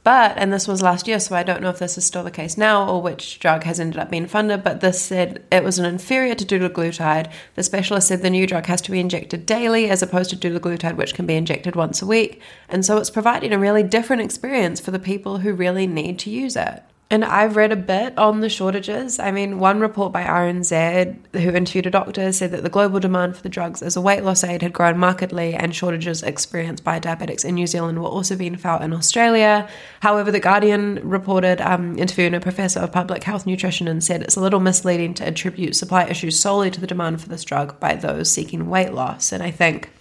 But, 0.08 0.38
and 0.38 0.54
this 0.54 0.70
was 0.70 0.82
last 0.82 1.06
year, 1.06 1.20
so 1.20 1.36
I 1.36 1.44
don't 1.44 1.62
know 1.62 1.70
if 1.70 1.80
this 1.80 1.98
is 1.98 2.06
still 2.06 2.24
the 2.24 2.32
case 2.32 2.58
now 2.58 2.88
or 2.88 3.02
which 3.02 3.40
drug 3.40 3.66
has 3.66 3.78
ended 3.78 4.00
up 4.00 4.10
being 4.10 4.26
funded, 4.26 4.64
but 4.64 4.80
this 4.80 5.02
said 5.02 5.44
it 5.52 5.66
was 5.66 5.80
an 5.80 5.86
inferior 5.86 6.34
to 6.34 6.46
dulaglutide. 6.46 7.30
The 7.56 7.64
specialist 7.64 8.08
said 8.08 8.22
the 8.22 8.30
new 8.30 8.48
drug 8.48 8.68
has 8.68 8.80
to 8.84 8.92
be 8.92 9.02
injected 9.02 9.46
daily 9.46 9.90
as 9.90 10.02
opposed 10.02 10.30
to 10.30 10.38
dulaglutide, 10.38 10.96
which 10.96 11.14
can 11.14 11.26
be 11.26 11.36
injected 11.36 11.76
once 11.76 12.02
a 12.02 12.06
week. 12.06 12.40
And 12.70 12.86
so 12.86 13.00
it's 13.00 13.10
providing 13.10 13.52
a 13.52 13.60
really 13.60 13.84
different 13.84 14.22
experience 14.22 14.80
for 14.80 14.92
the 14.92 14.98
people 14.98 15.40
who 15.40 15.52
really 15.52 15.88
need 15.88 16.20
to 16.20 16.30
use 16.30 16.56
it. 16.56 16.84
And 17.10 17.24
I've 17.24 17.56
read 17.56 17.72
a 17.72 17.78
bit 17.78 18.18
on 18.18 18.42
the 18.42 18.50
shortages. 18.50 19.18
I 19.18 19.32
mean, 19.32 19.60
one 19.60 19.80
report 19.80 20.12
by 20.12 20.26
RNZ, 20.26 21.16
who 21.40 21.52
interviewed 21.52 21.86
a 21.86 21.90
doctor, 21.90 22.34
said 22.34 22.52
that 22.52 22.64
the 22.64 22.70
global 22.70 23.00
demand 23.00 23.38
for 23.38 23.44
the 23.44 23.50
drugs 23.50 23.82
as 23.82 23.96
a 23.96 24.02
weight 24.02 24.26
loss 24.26 24.44
aid 24.44 24.62
had 24.62 24.74
grown 24.74 24.98
markedly, 24.98 25.54
and 25.54 25.74
shortages 25.74 26.22
experienced 26.22 26.84
by 26.84 27.00
diabetics 27.00 27.46
in 27.46 27.56
New 27.56 27.66
Zealand 27.66 28.00
were 28.00 28.10
also 28.10 28.36
being 28.36 28.58
felt 28.58 28.82
in 28.82 28.92
Australia. 28.92 29.70
However, 30.02 30.32
The 30.32 30.42
Guardian 30.42 31.00
reported 31.02 31.62
um, 31.62 31.98
interviewing 31.98 32.34
a 32.34 32.42
professor 32.42 32.82
of 32.82 32.92
public 32.92 33.24
health 33.24 33.46
nutrition 33.46 33.88
and 33.88 34.04
said 34.04 34.22
it's 34.22 34.36
a 34.36 34.42
little 34.42 34.60
misleading 34.60 35.14
to 35.14 35.28
attribute 35.28 35.78
supply 35.78 36.04
issues 36.04 36.38
solely 36.38 36.70
to 36.72 36.82
the 36.82 36.88
demand 36.88 37.22
for 37.22 37.30
this 37.30 37.46
drug 37.46 37.80
by 37.80 37.96
those 37.96 38.30
seeking 38.30 38.70
weight 38.70 38.92
loss. 38.92 39.32
And 39.32 39.42
I 39.42 39.52
think 39.52 39.92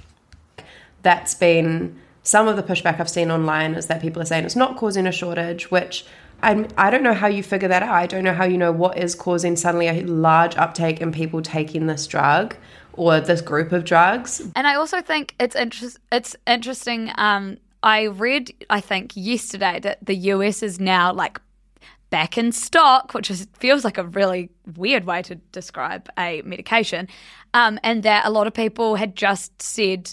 that's 1.03 1.35
been 1.35 2.01
some 2.25 2.49
of 2.49 2.57
the 2.57 2.65
pushback 2.65 2.99
I've 2.99 3.09
seen 3.09 3.31
online 3.31 3.75
is 3.75 3.87
that 3.87 4.03
people 4.03 4.21
are 4.21 4.25
saying 4.25 4.45
it's 4.45 4.57
not 4.57 4.77
causing 4.77 5.07
a 5.07 5.13
shortage, 5.13 5.71
which 5.71 6.05
I'm, 6.43 6.69
I 6.77 6.91
don't 6.91 7.03
know 7.03 7.15
how 7.15 7.27
you 7.27 7.43
figure 7.43 7.69
that 7.69 7.83
out. 7.83 7.91
I 7.91 8.07
don't 8.07 8.25
know 8.25 8.35
how 8.35 8.45
you 8.45 8.59
know 8.59 8.73
what 8.73 8.99
is 8.99 9.15
causing 9.15 9.57
suddenly 9.57 9.89
a 9.89 10.03
large 10.03 10.57
uptake 10.57 11.01
in 11.01 11.13
people 11.13 11.43
taking 11.43 11.87
this 11.87 12.07
drug 12.07 12.57
or 12.93 13.21
this 13.21 13.41
group 13.41 13.73
of 13.73 13.85
drugs. 13.85 14.43
And 14.55 14.67
I 14.67 14.75
also 14.75 15.01
think 15.01 15.35
it's 15.41 15.57
interest, 15.57 15.99
it's 16.13 16.37
interesting. 16.47 17.11
Um, 17.17 17.59
I 17.83 18.05
read, 18.05 18.53
I 18.71 18.81
think 18.81 19.13
yesterday 19.15 19.81
that 19.81 20.05
the 20.05 20.15
US 20.15 20.63
is 20.63 20.81
now 20.81 21.13
like 21.13 21.41
back 22.11 22.39
in 22.39 22.53
stock, 22.53 23.15
which 23.15 23.31
is, 23.31 23.47
feels 23.55 23.85
like 23.85 23.99
a 23.99 24.05
really 24.05 24.51
weird 24.77 25.05
way 25.05 25.23
to 25.23 25.35
describe 25.53 26.09
a 26.19 26.43
medication, 26.43 27.09
um, 27.55 27.79
and 27.83 28.03
that 28.03 28.25
a 28.25 28.31
lot 28.31 28.47
of 28.47 28.55
people 28.55 28.97
had 28.97 29.17
just 29.17 29.61
said 29.61 30.13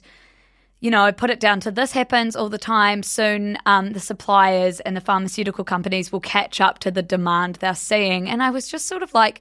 you 0.83 0.91
know, 0.91 1.05
I 1.05 1.11
put 1.11 1.29
it 1.29 1.39
down 1.39 1.61
to 1.61 1.71
this 1.71 1.93
happens 1.93 2.35
all 2.35 2.49
the 2.49 2.57
time. 2.57 3.03
Soon 3.03 3.57
um, 3.65 3.93
the 3.93 4.01
suppliers 4.01 4.81
and 4.81 4.97
the 4.97 5.01
pharmaceutical 5.01 5.63
companies 5.63 6.11
will 6.11 6.19
catch 6.19 6.59
up 6.59 6.79
to 6.79 6.91
the 6.91 7.01
demand 7.01 7.55
they're 7.55 7.73
seeing. 7.73 8.27
And 8.27 8.43
I 8.43 8.49
was 8.49 8.67
just 8.67 8.85
sort 8.87 9.01
of 9.01 9.13
like, 9.13 9.39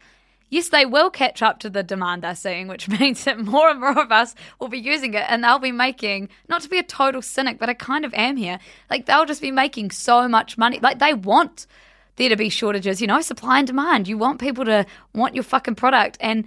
yes, 0.51 0.69
they 0.69 0.87
will 0.87 1.11
catch 1.11 1.43
up 1.43 1.59
to 1.59 1.69
the 1.69 1.83
demand 1.83 2.23
they're 2.23 2.37
seeing, 2.37 2.69
which 2.69 2.89
means 3.01 3.25
that 3.25 3.41
more 3.41 3.69
and 3.69 3.81
more 3.81 3.99
of 3.99 4.13
us 4.13 4.37
will 4.61 4.69
be 4.69 4.79
using 4.79 5.15
it 5.15 5.25
and 5.29 5.43
they'll 5.43 5.59
be 5.59 5.73
making, 5.73 6.29
not 6.49 6.63
to 6.63 6.69
be 6.69 6.79
a 6.79 6.85
total 6.85 7.21
cynic, 7.21 7.59
but 7.59 7.69
I 7.69 7.75
kind 7.75 8.05
of 8.05 8.15
am 8.15 8.37
here, 8.37 8.61
like 8.89 9.07
they'll 9.07 9.27
just 9.27 9.43
be 9.43 9.51
making 9.51 9.91
so 9.91 10.29
much 10.29 10.57
money. 10.57 10.79
Like 10.81 11.01
they 11.01 11.13
want 11.13 11.67
there 12.17 12.29
to 12.29 12.37
be 12.37 12.51
shortages, 12.51 13.01
you 13.01 13.09
know, 13.09 13.21
supply 13.21 13.59
and 13.59 13.67
demand. 13.67 14.07
You 14.07 14.17
want 14.17 14.41
people 14.41 14.65
to 14.67 14.87
want 15.13 15.35
your 15.35 15.43
fucking 15.43 15.75
product. 15.75 16.19
And 16.21 16.45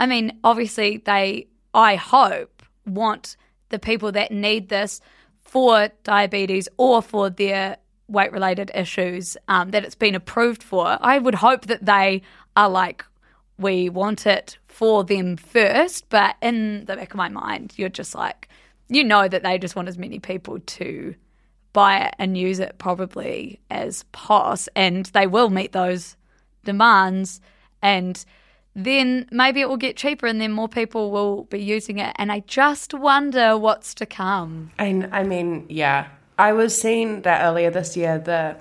I 0.00 0.06
mean, 0.06 0.36
obviously, 0.42 0.96
they, 0.96 1.46
I 1.72 1.94
hope, 1.94 2.64
want 2.84 3.36
the 3.72 3.80
people 3.80 4.12
that 4.12 4.30
need 4.30 4.68
this 4.68 5.00
for 5.40 5.88
diabetes 6.04 6.68
or 6.76 7.02
for 7.02 7.28
their 7.28 7.76
weight 8.06 8.30
related 8.30 8.70
issues 8.74 9.36
um, 9.48 9.70
that 9.70 9.84
it's 9.84 9.96
been 9.96 10.14
approved 10.14 10.62
for, 10.62 10.96
I 11.00 11.18
would 11.18 11.34
hope 11.34 11.66
that 11.66 11.84
they 11.84 12.22
are 12.56 12.68
like, 12.68 13.04
we 13.58 13.88
want 13.88 14.26
it 14.26 14.58
for 14.66 15.02
them 15.02 15.36
first. 15.36 16.08
But 16.08 16.36
in 16.40 16.84
the 16.84 16.96
back 16.96 17.10
of 17.10 17.16
my 17.16 17.28
mind, 17.28 17.74
you're 17.76 17.88
just 17.88 18.14
like, 18.14 18.48
you 18.88 19.02
know 19.02 19.26
that 19.26 19.42
they 19.42 19.58
just 19.58 19.74
want 19.74 19.88
as 19.88 19.98
many 19.98 20.20
people 20.20 20.60
to 20.60 21.14
buy 21.72 22.00
it 22.00 22.14
and 22.18 22.36
use 22.36 22.58
it 22.60 22.76
probably 22.78 23.58
as 23.70 24.04
pos, 24.12 24.68
and 24.76 25.06
they 25.06 25.26
will 25.26 25.48
meet 25.48 25.72
those 25.72 26.16
demands. 26.64 27.40
And 27.80 28.22
then 28.74 29.26
maybe 29.30 29.60
it 29.60 29.68
will 29.68 29.76
get 29.76 29.96
cheaper 29.96 30.26
and 30.26 30.40
then 30.40 30.52
more 30.52 30.68
people 30.68 31.10
will 31.10 31.44
be 31.44 31.58
using 31.58 31.98
it. 31.98 32.14
And 32.16 32.32
I 32.32 32.40
just 32.40 32.94
wonder 32.94 33.56
what's 33.58 33.94
to 33.94 34.06
come. 34.06 34.70
I, 34.78 35.08
I 35.12 35.24
mean, 35.24 35.66
yeah. 35.68 36.08
I 36.38 36.52
was 36.52 36.78
seeing 36.80 37.22
that 37.22 37.44
earlier 37.44 37.70
this 37.70 37.96
year, 37.96 38.18
the 38.18 38.56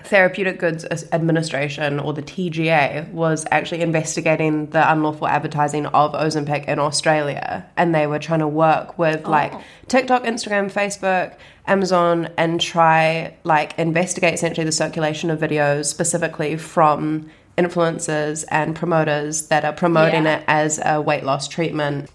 Therapeutic 0.00 0.58
Goods 0.58 0.84
Administration, 1.12 1.98
or 1.98 2.12
the 2.12 2.22
TGA, 2.22 3.10
was 3.12 3.46
actually 3.50 3.80
investigating 3.80 4.66
the 4.70 4.90
unlawful 4.90 5.26
advertising 5.26 5.86
of 5.86 6.12
Ozempic 6.12 6.66
in 6.66 6.78
Australia. 6.78 7.66
And 7.76 7.94
they 7.94 8.06
were 8.06 8.18
trying 8.18 8.40
to 8.40 8.48
work 8.48 8.98
with 8.98 9.22
oh. 9.24 9.30
like 9.30 9.52
TikTok, 9.88 10.24
Instagram, 10.24 10.70
Facebook, 10.70 11.36
Amazon, 11.66 12.28
and 12.36 12.60
try 12.60 13.34
like 13.44 13.78
investigate 13.78 14.34
essentially 14.34 14.64
the 14.64 14.72
circulation 14.72 15.30
of 15.30 15.40
videos 15.40 15.86
specifically 15.86 16.56
from 16.56 17.30
influencers 17.56 18.44
and 18.50 18.76
promoters 18.76 19.48
that 19.48 19.64
are 19.64 19.72
promoting 19.72 20.24
yeah. 20.24 20.38
it 20.38 20.44
as 20.46 20.80
a 20.84 21.00
weight 21.00 21.24
loss 21.24 21.48
treatment 21.48 22.10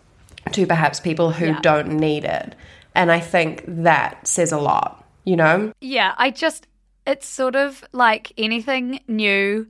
to 0.52 0.66
perhaps 0.66 1.00
people 1.00 1.32
who 1.32 1.48
yeah. 1.48 1.60
don't 1.62 1.90
need 1.90 2.24
it. 2.24 2.56
And 2.94 3.12
I 3.12 3.20
think 3.20 3.64
that 3.68 4.28
says 4.28 4.52
a 4.52 4.58
lot, 4.58 5.06
you 5.24 5.36
know? 5.36 5.72
Yeah, 5.82 6.14
I 6.18 6.30
just, 6.32 6.68
it's 7.08 7.28
sort 7.28 7.56
of 7.56 7.84
like 7.92 8.34
anything 8.38 9.00
new 9.08 9.68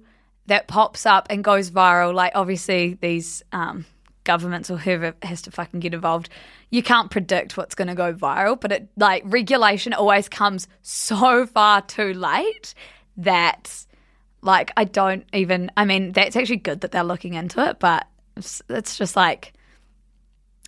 that 0.47 0.67
pops 0.67 1.05
up 1.05 1.27
and 1.29 1.43
goes 1.43 1.71
viral. 1.71 2.13
Like, 2.13 2.31
obviously, 2.35 2.97
these 2.99 3.43
um, 3.51 3.85
governments 4.23 4.71
or 4.71 4.77
whoever 4.77 5.13
has 5.21 5.41
to 5.43 5.51
fucking 5.51 5.81
get 5.81 5.93
involved, 5.93 6.29
you 6.71 6.81
can't 6.81 7.11
predict 7.11 7.57
what's 7.57 7.75
going 7.75 7.89
to 7.89 7.95
go 7.95 8.13
viral, 8.13 8.59
but 8.59 8.71
it, 8.71 8.89
like, 8.97 9.23
regulation 9.25 9.93
always 9.93 10.27
comes 10.27 10.67
so 10.81 11.45
far 11.45 11.81
too 11.81 12.13
late 12.13 12.73
that 13.17 13.85
like, 14.41 14.71
I 14.75 14.85
don't 14.85 15.25
even, 15.33 15.71
I 15.77 15.85
mean, 15.85 16.11
that's 16.11 16.35
actually 16.35 16.57
good 16.57 16.81
that 16.81 16.91
they're 16.91 17.03
looking 17.03 17.33
into 17.35 17.67
it, 17.67 17.79
but 17.79 18.07
it's, 18.35 18.61
it's 18.69 18.97
just 18.97 19.15
like, 19.15 19.53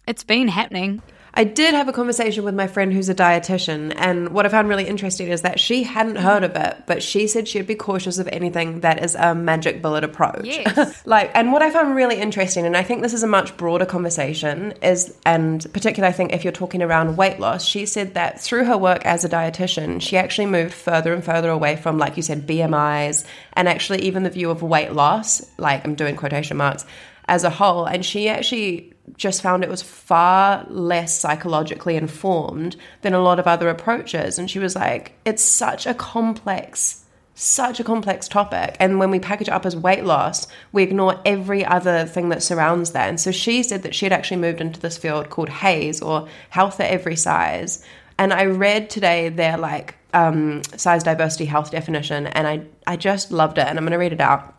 it's 0.08 0.24
been 0.24 0.48
happening. 0.48 1.02
I 1.36 1.46
did 1.46 1.74
have 1.74 1.88
a 1.88 1.94
conversation 1.94 2.44
with 2.44 2.54
my 2.54 2.68
friend 2.68 2.94
who's 2.94 3.10
a 3.10 3.16
dietitian, 3.16 3.94
and 3.98 4.30
what 4.30 4.46
I 4.46 4.50
found 4.50 4.70
really 4.70 4.88
interesting 4.88 5.30
is 5.30 5.42
that 5.42 5.60
she 5.60 5.82
hadn't 5.82 6.18
heard 6.18 6.44
of 6.44 6.56
it, 6.56 6.84
but 6.86 7.02
she 7.02 7.28
said 7.28 7.48
she'd 7.48 7.66
be 7.66 7.74
cautious 7.74 8.20
of 8.20 8.28
anything 8.28 8.82
that 8.82 9.04
is 9.04 9.16
a 9.16 9.34
magic 9.34 9.82
bullet 9.82 10.04
approach. 10.04 10.46
Yes. 10.46 11.02
like, 11.08 11.32
and 11.34 11.52
what 11.52 11.64
I 11.64 11.72
found 11.72 11.96
really 11.96 12.18
interesting, 12.18 12.68
and 12.68 12.78
I 12.78 12.84
think 12.84 13.02
this 13.02 13.16
is 13.16 13.24
a 13.24 13.28
much 13.28 13.58
broader 13.58 13.86
conversation, 13.86 14.74
is, 14.84 15.18
and 15.26 15.66
particularly 15.74 16.14
I 16.14 16.16
think 16.16 16.34
if 16.34 16.44
you're 16.44 16.54
talking 16.54 16.84
around 16.84 17.18
weight 17.18 17.40
loss, 17.40 17.66
she 17.66 17.88
said 17.88 18.14
that 18.14 18.40
through 18.40 18.66
her 18.66 18.78
work 18.78 19.04
as 19.04 19.26
a 19.26 19.30
dietitian, 19.30 20.02
she 20.02 20.18
actually 20.18 20.46
moved 20.46 20.74
further 20.74 21.14
and 21.14 21.24
further 21.24 21.50
away 21.50 21.78
from, 21.78 21.98
like 21.98 22.16
you 22.16 22.22
said, 22.22 22.46
BMIs, 22.46 23.26
and 23.54 23.68
actually 23.68 24.04
even 24.04 24.22
the 24.22 24.30
view 24.30 24.52
of 24.52 24.62
weight 24.62 24.94
loss, 24.94 25.44
like 25.58 25.84
I'm 25.84 25.96
doing 25.96 26.16
quotation 26.16 26.58
marks, 26.58 26.86
as 27.28 27.44
a 27.44 27.50
whole. 27.50 27.86
And 27.86 28.06
she 28.06 28.30
actually 28.30 28.93
just 29.18 29.42
found 29.42 29.64
it 29.64 29.70
was 29.70 29.82
far 29.82 30.66
less 30.70 31.20
psychologically 31.20 31.96
informed 31.96 32.76
than 33.02 33.14
a 33.14 33.22
lot 33.22 33.40
of 33.40 33.48
other 33.48 33.70
approaches. 33.70 34.40
And 34.40 34.50
she 34.50 34.60
was 34.60 34.76
like, 34.76 35.14
it's 35.26 35.44
such 35.44 35.86
a 35.86 35.94
complex, 35.94 37.04
such 37.36 37.80
a 37.80 37.84
complex 37.84 38.28
topic. 38.28 38.78
And 38.80 39.00
when 39.00 39.12
we 39.12 39.20
package 39.20 39.50
it 39.50 39.54
up 39.54 39.66
as 39.66 39.76
weight 39.76 40.06
loss, 40.06 40.48
we 40.72 40.84
ignore 40.84 41.20
every 41.26 41.66
other 41.66 42.06
thing 42.06 42.30
that 42.30 42.44
surrounds 42.44 42.92
that. 42.92 43.10
And 43.10 43.20
so 43.20 43.32
she 43.32 43.62
said 43.62 43.84
that 43.84 43.96
she 43.96 44.06
had 44.06 44.14
actually 44.14 44.38
moved 44.38 44.62
into 44.62 44.80
this 44.80 44.98
field 44.98 45.30
called 45.30 45.50
HAES 45.50 46.02
or 46.02 46.28
Health 46.50 46.80
at 46.80 46.90
Every 46.92 47.16
Size. 47.16 47.86
And 48.18 48.32
I 48.32 48.46
read 48.46 48.90
today 48.90 49.30
their 49.30 49.58
like 49.58 49.96
um, 50.14 50.62
size 50.78 51.04
diversity 51.04 51.46
health 51.46 51.72
definition, 51.72 52.28
and 52.28 52.48
I, 52.48 52.62
I 52.86 52.96
just 52.96 53.32
loved 53.32 53.58
it. 53.58 53.68
And 53.68 53.78
I'm 53.78 53.84
going 53.84 53.92
to 53.92 53.98
read 53.98 54.14
it 54.14 54.22
out. 54.22 54.56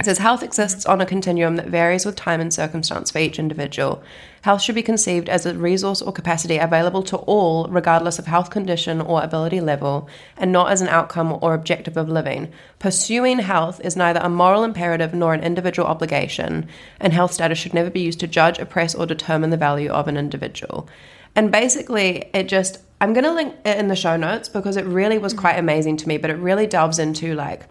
It 0.00 0.06
says 0.06 0.18
health 0.18 0.42
exists 0.42 0.86
on 0.86 1.00
a 1.00 1.06
continuum 1.06 1.54
that 1.54 1.68
varies 1.68 2.04
with 2.04 2.16
time 2.16 2.40
and 2.40 2.52
circumstance 2.52 3.12
for 3.12 3.20
each 3.20 3.38
individual. 3.38 4.02
Health 4.42 4.60
should 4.60 4.74
be 4.74 4.82
conceived 4.82 5.28
as 5.28 5.46
a 5.46 5.54
resource 5.54 6.02
or 6.02 6.12
capacity 6.12 6.58
available 6.58 7.04
to 7.04 7.16
all, 7.16 7.68
regardless 7.68 8.18
of 8.18 8.26
health 8.26 8.50
condition 8.50 9.00
or 9.00 9.22
ability 9.22 9.60
level, 9.60 10.08
and 10.36 10.50
not 10.50 10.72
as 10.72 10.80
an 10.80 10.88
outcome 10.88 11.38
or 11.40 11.54
objective 11.54 11.96
of 11.96 12.08
living. 12.08 12.52
Pursuing 12.80 13.38
health 13.38 13.80
is 13.84 13.94
neither 13.94 14.18
a 14.20 14.28
moral 14.28 14.64
imperative 14.64 15.14
nor 15.14 15.32
an 15.32 15.44
individual 15.44 15.86
obligation, 15.86 16.66
and 16.98 17.12
health 17.12 17.32
status 17.32 17.58
should 17.58 17.72
never 17.72 17.88
be 17.88 18.00
used 18.00 18.20
to 18.20 18.26
judge, 18.26 18.58
oppress, 18.58 18.96
or 18.96 19.06
determine 19.06 19.50
the 19.50 19.56
value 19.56 19.90
of 19.90 20.08
an 20.08 20.16
individual. 20.16 20.88
And 21.36 21.52
basically, 21.52 22.30
it 22.34 22.48
just, 22.48 22.78
I'm 23.00 23.12
going 23.12 23.24
to 23.24 23.32
link 23.32 23.54
it 23.64 23.78
in 23.78 23.86
the 23.86 23.96
show 23.96 24.16
notes 24.16 24.48
because 24.48 24.76
it 24.76 24.84
really 24.86 25.18
was 25.18 25.32
quite 25.32 25.58
amazing 25.58 25.98
to 25.98 26.08
me, 26.08 26.18
but 26.18 26.30
it 26.30 26.36
really 26.36 26.66
delves 26.66 26.98
into 26.98 27.34
like, 27.34 27.68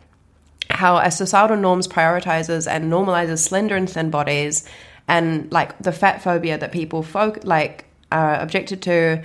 how 0.69 0.97
as 0.97 1.17
societal 1.17 1.57
norms 1.57 1.87
prioritizes 1.87 2.69
and 2.69 2.91
normalizes 2.91 3.39
slender 3.39 3.75
and 3.75 3.89
thin 3.89 4.09
bodies 4.09 4.67
and 5.07 5.51
like 5.51 5.77
the 5.79 5.91
fat 5.91 6.21
phobia 6.21 6.57
that 6.57 6.71
people 6.71 7.03
folk 7.03 7.39
like 7.43 7.85
are 8.11 8.35
objected 8.35 8.81
to. 8.83 9.21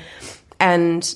And 0.60 1.14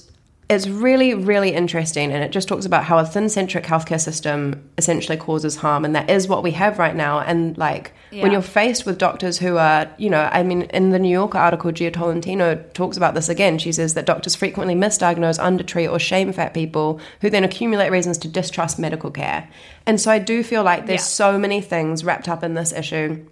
it's 0.52 0.68
really, 0.68 1.14
really 1.14 1.54
interesting. 1.54 2.12
And 2.12 2.22
it 2.22 2.30
just 2.30 2.46
talks 2.46 2.66
about 2.66 2.84
how 2.84 2.98
a 2.98 3.06
thin 3.06 3.28
centric 3.30 3.64
healthcare 3.64 4.00
system 4.00 4.68
essentially 4.76 5.16
causes 5.16 5.56
harm. 5.56 5.84
And 5.84 5.94
that 5.94 6.10
is 6.10 6.28
what 6.28 6.42
we 6.42 6.50
have 6.50 6.78
right 6.78 6.94
now. 6.94 7.20
And 7.20 7.56
like 7.56 7.92
yeah. 8.10 8.22
when 8.22 8.32
you're 8.32 8.42
faced 8.42 8.84
with 8.84 8.98
doctors 8.98 9.38
who 9.38 9.56
are, 9.56 9.90
you 9.96 10.10
know, 10.10 10.28
I 10.30 10.42
mean, 10.42 10.62
in 10.62 10.90
the 10.90 10.98
New 10.98 11.08
Yorker 11.08 11.38
article, 11.38 11.72
Jia 11.72 11.92
Tolentino 11.92 12.56
talks 12.74 12.98
about 12.98 13.14
this 13.14 13.30
again. 13.30 13.58
She 13.58 13.72
says 13.72 13.94
that 13.94 14.04
doctors 14.04 14.34
frequently 14.34 14.74
misdiagnose, 14.74 15.42
undertreat, 15.42 15.88
or 15.88 15.98
shame 15.98 16.32
fat 16.32 16.52
people 16.52 17.00
who 17.22 17.30
then 17.30 17.44
accumulate 17.44 17.90
reasons 17.90 18.18
to 18.18 18.28
distrust 18.28 18.78
medical 18.78 19.10
care. 19.10 19.48
And 19.86 19.98
so 19.98 20.10
I 20.10 20.18
do 20.18 20.42
feel 20.42 20.62
like 20.62 20.86
there's 20.86 21.00
yeah. 21.00 21.32
so 21.32 21.38
many 21.38 21.62
things 21.62 22.04
wrapped 22.04 22.28
up 22.28 22.44
in 22.44 22.54
this 22.54 22.72
issue 22.72 23.24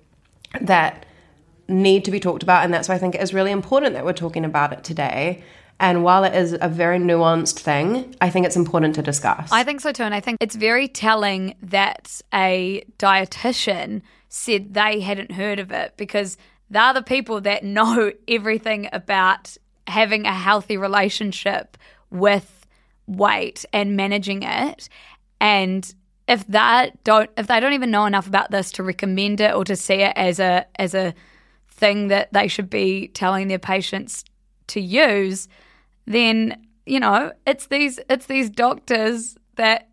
that 0.60 1.04
need 1.68 2.04
to 2.06 2.10
be 2.10 2.18
talked 2.18 2.42
about. 2.42 2.64
And 2.64 2.72
that's 2.72 2.88
why 2.88 2.94
I 2.94 2.98
think 2.98 3.14
it 3.14 3.20
is 3.20 3.34
really 3.34 3.50
important 3.50 3.94
that 3.94 4.04
we're 4.04 4.12
talking 4.14 4.44
about 4.44 4.72
it 4.72 4.82
today 4.84 5.44
And 5.80 6.04
while 6.04 6.24
it 6.24 6.34
is 6.34 6.56
a 6.60 6.68
very 6.68 6.98
nuanced 6.98 7.58
thing, 7.58 8.14
I 8.20 8.28
think 8.28 8.44
it's 8.44 8.54
important 8.54 8.94
to 8.96 9.02
discuss. 9.02 9.50
I 9.50 9.64
think 9.64 9.80
so 9.80 9.92
too. 9.92 10.02
And 10.02 10.14
I 10.14 10.20
think 10.20 10.36
it's 10.38 10.54
very 10.54 10.86
telling 10.86 11.54
that 11.62 12.20
a 12.34 12.84
dietitian 12.98 14.02
said 14.28 14.74
they 14.74 15.00
hadn't 15.00 15.32
heard 15.32 15.58
of 15.58 15.72
it 15.72 15.94
because 15.96 16.36
they're 16.68 16.92
the 16.92 17.02
people 17.02 17.40
that 17.40 17.64
know 17.64 18.12
everything 18.28 18.90
about 18.92 19.56
having 19.86 20.26
a 20.26 20.34
healthy 20.34 20.76
relationship 20.76 21.78
with 22.10 22.66
weight 23.06 23.64
and 23.72 23.96
managing 23.96 24.42
it. 24.42 24.90
And 25.40 25.92
if 26.28 26.46
that 26.48 27.02
don't 27.04 27.30
if 27.38 27.46
they 27.46 27.58
don't 27.58 27.72
even 27.72 27.90
know 27.90 28.04
enough 28.04 28.26
about 28.26 28.50
this 28.50 28.70
to 28.72 28.82
recommend 28.82 29.40
it 29.40 29.54
or 29.54 29.64
to 29.64 29.74
see 29.74 29.94
it 29.94 30.12
as 30.14 30.38
a 30.38 30.66
as 30.76 30.94
a 30.94 31.14
thing 31.68 32.08
that 32.08 32.32
they 32.34 32.46
should 32.46 32.68
be 32.68 33.08
telling 33.08 33.48
their 33.48 33.58
patients 33.58 34.24
to 34.68 34.80
use, 34.80 35.48
then 36.06 36.66
you 36.86 37.00
know 37.00 37.32
it's 37.46 37.66
these 37.66 38.00
it's 38.08 38.26
these 38.26 38.50
doctors 38.50 39.36
that 39.56 39.88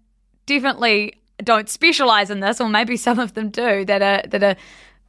definitely 0.46 1.22
don't 1.44 1.70
specialize 1.70 2.30
in 2.30 2.40
this, 2.40 2.60
or 2.60 2.70
maybe 2.70 2.98
some 3.08 3.20
of 3.20 3.34
them 3.34 3.50
do 3.50 3.86
that 3.86 4.02
are 4.02 4.28
that 4.28 4.44
are 4.44 4.56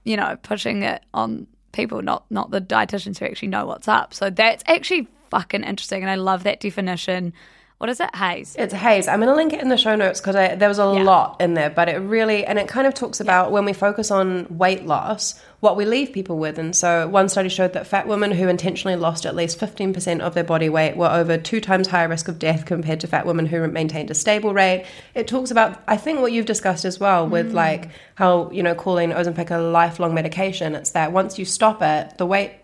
you 0.04 0.16
know 0.16 0.36
pushing 0.42 0.82
it 0.82 1.02
on 1.14 1.46
people, 1.72 2.02
not 2.02 2.24
not 2.30 2.50
the 2.50 2.60
dietitians 2.60 3.18
who 3.18 3.24
actually 3.24 3.48
know 3.48 3.66
what's 3.66 3.88
up. 3.88 4.12
So 4.14 4.30
that's 4.30 4.62
actually 4.66 5.08
fucking 5.30 5.64
interesting, 5.64 6.02
and 6.02 6.10
I 6.10 6.16
love 6.16 6.44
that 6.44 6.60
definition. 6.60 7.32
What 7.78 7.88
is 7.90 8.00
it? 8.00 8.12
Haze. 8.16 8.56
It's 8.58 8.74
haze. 8.74 9.06
I'm 9.06 9.20
going 9.20 9.28
to 9.28 9.36
link 9.36 9.52
it 9.52 9.62
in 9.62 9.68
the 9.68 9.76
show 9.76 9.94
notes 9.94 10.20
because 10.20 10.34
there 10.34 10.68
was 10.68 10.80
a 10.80 10.94
Yeah. 10.96 11.04
lot 11.04 11.36
in 11.38 11.54
there, 11.54 11.70
but 11.70 11.88
it 11.88 11.98
really, 11.98 12.44
and 12.44 12.58
it 12.58 12.66
kind 12.66 12.88
of 12.88 12.94
talks 12.94 13.20
about 13.20 13.52
when 13.52 13.64
we 13.64 13.72
focus 13.72 14.10
on 14.10 14.46
weight 14.50 14.84
loss, 14.84 15.40
what 15.60 15.76
we 15.76 15.84
leave 15.84 16.12
people 16.12 16.38
with. 16.38 16.58
And 16.58 16.74
so 16.74 17.06
one 17.06 17.28
study 17.28 17.48
showed 17.48 17.74
that 17.74 17.86
fat 17.86 18.08
women 18.08 18.32
who 18.32 18.48
intentionally 18.48 18.96
lost 18.96 19.24
at 19.24 19.36
least 19.36 19.60
15% 19.60 20.20
of 20.20 20.34
their 20.34 20.42
body 20.42 20.68
weight 20.68 20.96
were 20.96 21.08
over 21.08 21.38
two 21.38 21.60
times 21.60 21.86
higher 21.86 22.08
risk 22.08 22.26
of 22.26 22.40
death 22.40 22.66
compared 22.66 22.98
to 22.98 23.06
fat 23.06 23.26
women 23.26 23.46
who 23.46 23.64
maintained 23.68 24.10
a 24.10 24.14
stable 24.14 24.52
rate. 24.52 24.84
It 25.14 25.28
talks 25.28 25.52
about, 25.52 25.80
I 25.86 25.96
think, 25.96 26.18
what 26.18 26.32
you've 26.32 26.46
discussed 26.46 26.84
as 26.84 26.98
well 26.98 27.28
with 27.28 27.52
mm. 27.52 27.54
like 27.54 27.90
how, 28.16 28.50
you 28.50 28.64
know, 28.64 28.74
calling 28.74 29.10
Ozempic 29.10 29.52
a 29.52 29.58
lifelong 29.58 30.14
medication. 30.14 30.74
It's 30.74 30.90
that 30.90 31.12
once 31.12 31.38
you 31.38 31.44
stop 31.44 31.80
it, 31.80 32.18
the 32.18 32.26
weight 32.26 32.54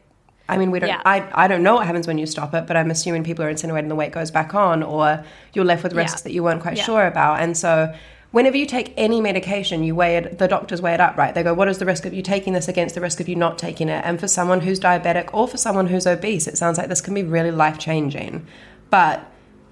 I 0.49 0.59
mean, 0.59 0.71
we 0.71 0.79
don't. 0.79 0.91
Yeah. 0.91 1.01
I 1.07 1.25
I 1.35 1.49
don't 1.49 1.63
know 1.63 1.75
what 1.75 1.87
happens 1.87 2.07
when 2.07 2.19
you 2.19 2.27
stop 2.27 2.53
it, 2.55 2.67
but 2.67 2.77
I'm 2.77 2.91
assuming 2.91 3.25
people 3.25 3.45
are 3.45 3.49
insinuating 3.49 3.89
the 3.89 3.95
weight 3.95 4.13
goes 4.13 4.31
back 4.31 4.55
on, 4.55 4.83
or 4.83 5.25
you're 5.55 5.65
left 5.65 5.83
with 5.83 5.95
risks 5.95 6.21
Yeah. 6.21 6.25
that 6.25 6.33
you 6.33 6.43
weren't 6.43 6.61
quite 6.63 6.77
Yeah. 6.77 6.85
sure 6.85 7.07
about. 7.07 7.41
And 7.41 7.57
so, 7.57 7.95
whenever 8.31 8.57
you 8.57 8.67
take 8.67 8.93
any 8.97 9.21
medication, 9.23 9.83
you 9.85 9.95
weigh 9.95 10.17
it. 10.17 10.39
The 10.39 10.47
doctors 10.49 10.83
weigh 10.83 10.93
it 10.95 11.01
up, 11.01 11.17
right? 11.17 11.35
They 11.35 11.43
go, 11.43 11.55
"What 11.55 11.69
is 11.69 11.79
the 11.79 11.87
risk 11.87 12.05
of 12.05 12.13
you 12.13 12.21
taking 12.21 12.53
this 12.53 12.69
against 12.69 12.95
the 12.95 13.01
risk 13.01 13.21
of 13.21 13.29
you 13.29 13.37
not 13.37 13.59
taking 13.59 13.89
it?" 13.89 14.03
And 14.05 14.21
for 14.21 14.29
someone 14.29 14.61
who's 14.61 14.79
diabetic 14.79 15.31
or 15.33 15.49
for 15.49 15.57
someone 15.57 15.87
who's 15.87 16.07
obese, 16.07 16.47
it 16.47 16.59
sounds 16.59 16.77
like 16.77 16.89
this 16.89 17.01
can 17.01 17.15
be 17.15 17.23
really 17.23 17.51
life 17.51 17.79
changing. 17.79 18.47
But 18.91 19.21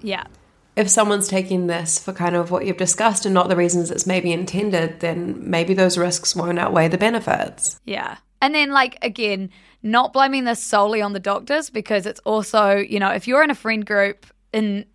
Yeah. 0.01 0.23
if 0.75 0.89
someone's 0.89 1.27
taking 1.27 1.67
this 1.67 1.99
for 1.99 2.13
kind 2.13 2.35
of 2.35 2.49
what 2.49 2.65
you've 2.65 2.77
discussed 2.77 3.25
and 3.27 3.33
not 3.33 3.47
the 3.47 3.55
reasons 3.55 3.91
it's 3.91 4.07
maybe 4.07 4.31
intended, 4.31 5.01
then 5.01 5.35
maybe 5.37 5.75
those 5.75 5.99
risks 5.99 6.35
won't 6.35 6.57
outweigh 6.57 6.87
the 6.87 6.97
benefits. 6.97 7.79
Yeah. 7.85 8.15
And 8.41 8.53
then, 8.55 8.71
like, 8.71 8.97
again, 9.01 9.49
not 9.83 10.13
blaming 10.13 10.45
this 10.45 10.63
solely 10.63 11.01
on 11.01 11.13
the 11.13 11.19
doctors 11.19 11.69
because 11.69 12.05
it's 12.05 12.21
also, 12.21 12.77
you 12.77 12.99
know, 12.99 13.09
if 13.09 13.27
you're 13.27 13.43
in 13.43 13.51
a 13.51 13.55
friend 13.55 13.85
group 13.85 14.25
in 14.53 14.85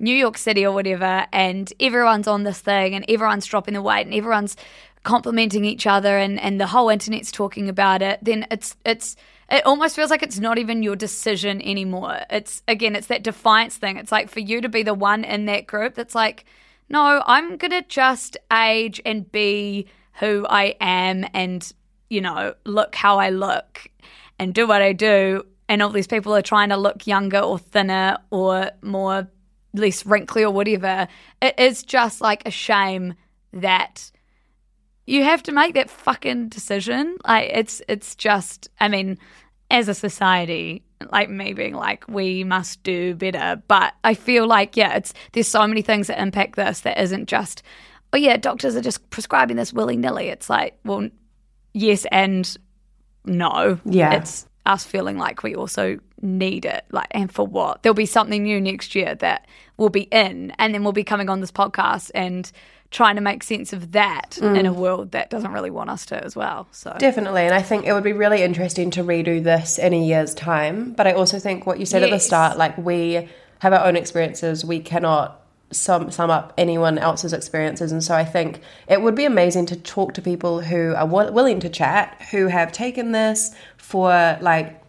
New 0.00 0.14
York 0.14 0.36
City 0.36 0.66
or 0.66 0.72
whatever, 0.72 1.26
and 1.32 1.72
everyone's 1.78 2.26
on 2.26 2.42
this 2.42 2.60
thing 2.60 2.94
and 2.94 3.04
everyone's 3.08 3.46
dropping 3.46 3.74
the 3.74 3.82
weight 3.82 4.04
and 4.04 4.14
everyone's 4.14 4.56
complimenting 5.04 5.64
each 5.64 5.86
other 5.86 6.18
and, 6.18 6.40
and 6.40 6.60
the 6.60 6.66
whole 6.66 6.88
internet's 6.88 7.30
talking 7.30 7.68
about 7.68 8.02
it, 8.02 8.18
then 8.22 8.46
it's, 8.50 8.76
it's, 8.84 9.16
it 9.48 9.64
almost 9.64 9.94
feels 9.94 10.10
like 10.10 10.22
it's 10.22 10.40
not 10.40 10.58
even 10.58 10.82
your 10.82 10.96
decision 10.96 11.62
anymore. 11.62 12.20
It's, 12.30 12.62
again, 12.66 12.96
it's 12.96 13.08
that 13.08 13.22
defiance 13.22 13.76
thing. 13.76 13.96
It's 13.96 14.12
like 14.12 14.28
for 14.28 14.40
you 14.40 14.60
to 14.60 14.68
be 14.68 14.82
the 14.82 14.94
one 14.94 15.24
in 15.24 15.46
that 15.46 15.66
group 15.66 15.94
that's 15.94 16.14
like, 16.14 16.44
no, 16.88 17.22
I'm 17.26 17.58
to 17.58 17.82
just 17.82 18.36
age 18.52 19.00
and 19.04 19.30
be 19.30 19.86
who 20.14 20.46
I 20.48 20.74
am 20.80 21.26
and, 21.32 21.70
you 22.10 22.20
know, 22.20 22.54
look 22.64 22.94
how 22.94 23.18
I 23.18 23.30
look 23.30 23.88
and 24.42 24.52
do 24.52 24.66
what 24.66 24.82
I 24.82 24.92
do. 24.92 25.44
And 25.68 25.82
all 25.82 25.90
these 25.90 26.08
people 26.08 26.34
are 26.34 26.42
trying 26.42 26.70
to 26.70 26.76
look 26.76 27.06
younger 27.06 27.38
or 27.38 27.58
thinner 27.58 28.18
or 28.30 28.70
more, 28.82 29.28
less 29.72 30.04
wrinkly 30.04 30.42
or 30.44 30.50
whatever. 30.50 31.06
It 31.40 31.58
is 31.58 31.82
just 31.82 32.20
like 32.20 32.42
a 32.44 32.50
shame 32.50 33.14
that 33.52 34.10
you 35.06 35.22
have 35.22 35.42
to 35.44 35.52
make 35.52 35.74
that 35.74 35.90
fucking 35.90 36.48
decision. 36.48 37.16
Like 37.26 37.50
it's 37.54 37.80
it's 37.88 38.14
just 38.16 38.68
I 38.80 38.88
mean, 38.88 39.18
as 39.70 39.88
a 39.88 39.94
society, 39.94 40.82
like 41.10 41.30
me 41.30 41.52
being 41.52 41.74
like, 41.74 42.06
we 42.08 42.44
must 42.44 42.82
do 42.82 43.14
better. 43.14 43.62
But 43.68 43.94
I 44.04 44.14
feel 44.14 44.46
like, 44.46 44.76
yeah, 44.76 44.96
it's 44.96 45.14
there's 45.32 45.48
so 45.48 45.66
many 45.66 45.82
things 45.82 46.08
that 46.08 46.20
impact 46.20 46.56
this 46.56 46.80
that 46.80 47.00
isn't 47.00 47.28
just, 47.28 47.62
oh 48.12 48.18
yeah, 48.18 48.36
doctors 48.36 48.76
are 48.76 48.82
just 48.82 49.08
prescribing 49.10 49.56
this 49.56 49.72
willy 49.72 49.96
nilly. 49.96 50.28
It's 50.28 50.50
like, 50.50 50.78
well, 50.84 51.08
yes 51.72 52.04
and 52.12 52.56
no. 53.24 53.78
Yeah. 53.84 54.14
It's 54.14 54.46
us 54.64 54.84
feeling 54.84 55.18
like 55.18 55.42
we 55.42 55.54
also 55.54 55.98
need 56.20 56.64
it. 56.64 56.84
Like 56.90 57.08
and 57.10 57.32
for 57.32 57.46
what? 57.46 57.82
There'll 57.82 57.94
be 57.94 58.06
something 58.06 58.42
new 58.42 58.60
next 58.60 58.94
year 58.94 59.14
that 59.16 59.46
will 59.76 59.90
be 59.90 60.02
in 60.02 60.52
and 60.58 60.72
then 60.72 60.82
we'll 60.82 60.92
be 60.92 61.04
coming 61.04 61.28
on 61.28 61.40
this 61.40 61.50
podcast 61.50 62.10
and 62.14 62.50
trying 62.90 63.16
to 63.16 63.22
make 63.22 63.42
sense 63.42 63.72
of 63.72 63.92
that 63.92 64.38
mm. 64.40 64.56
in 64.56 64.66
a 64.66 64.72
world 64.72 65.12
that 65.12 65.30
doesn't 65.30 65.50
really 65.50 65.70
want 65.70 65.90
us 65.90 66.04
to 66.06 66.22
as 66.22 66.36
well. 66.36 66.68
So 66.72 66.94
Definitely, 66.98 67.42
and 67.42 67.54
I 67.54 67.62
think 67.62 67.86
it 67.86 67.92
would 67.92 68.04
be 68.04 68.12
really 68.12 68.42
interesting 68.42 68.90
to 68.92 69.02
redo 69.02 69.42
this 69.42 69.78
in 69.78 69.94
a 69.94 70.00
year's 70.00 70.34
time. 70.34 70.92
But 70.92 71.06
I 71.06 71.12
also 71.12 71.38
think 71.38 71.66
what 71.66 71.80
you 71.80 71.86
said 71.86 72.02
at 72.02 72.10
the 72.10 72.20
start, 72.20 72.58
like 72.58 72.76
we 72.76 73.28
have 73.60 73.72
our 73.72 73.86
own 73.86 73.96
experiences, 73.96 74.64
we 74.64 74.80
cannot 74.80 75.41
sum 75.72 76.10
sum 76.10 76.30
up 76.30 76.52
anyone 76.56 76.98
else's 76.98 77.32
experiences, 77.32 77.92
and 77.92 78.02
so 78.02 78.14
I 78.14 78.24
think 78.24 78.60
it 78.88 79.02
would 79.02 79.14
be 79.14 79.24
amazing 79.24 79.66
to 79.66 79.76
talk 79.76 80.14
to 80.14 80.22
people 80.22 80.60
who 80.60 80.90
are 80.90 81.06
wi- 81.06 81.30
willing 81.30 81.60
to 81.60 81.68
chat, 81.68 82.20
who 82.30 82.46
have 82.46 82.72
taken 82.72 83.12
this 83.12 83.54
for 83.76 84.38
like 84.40 84.82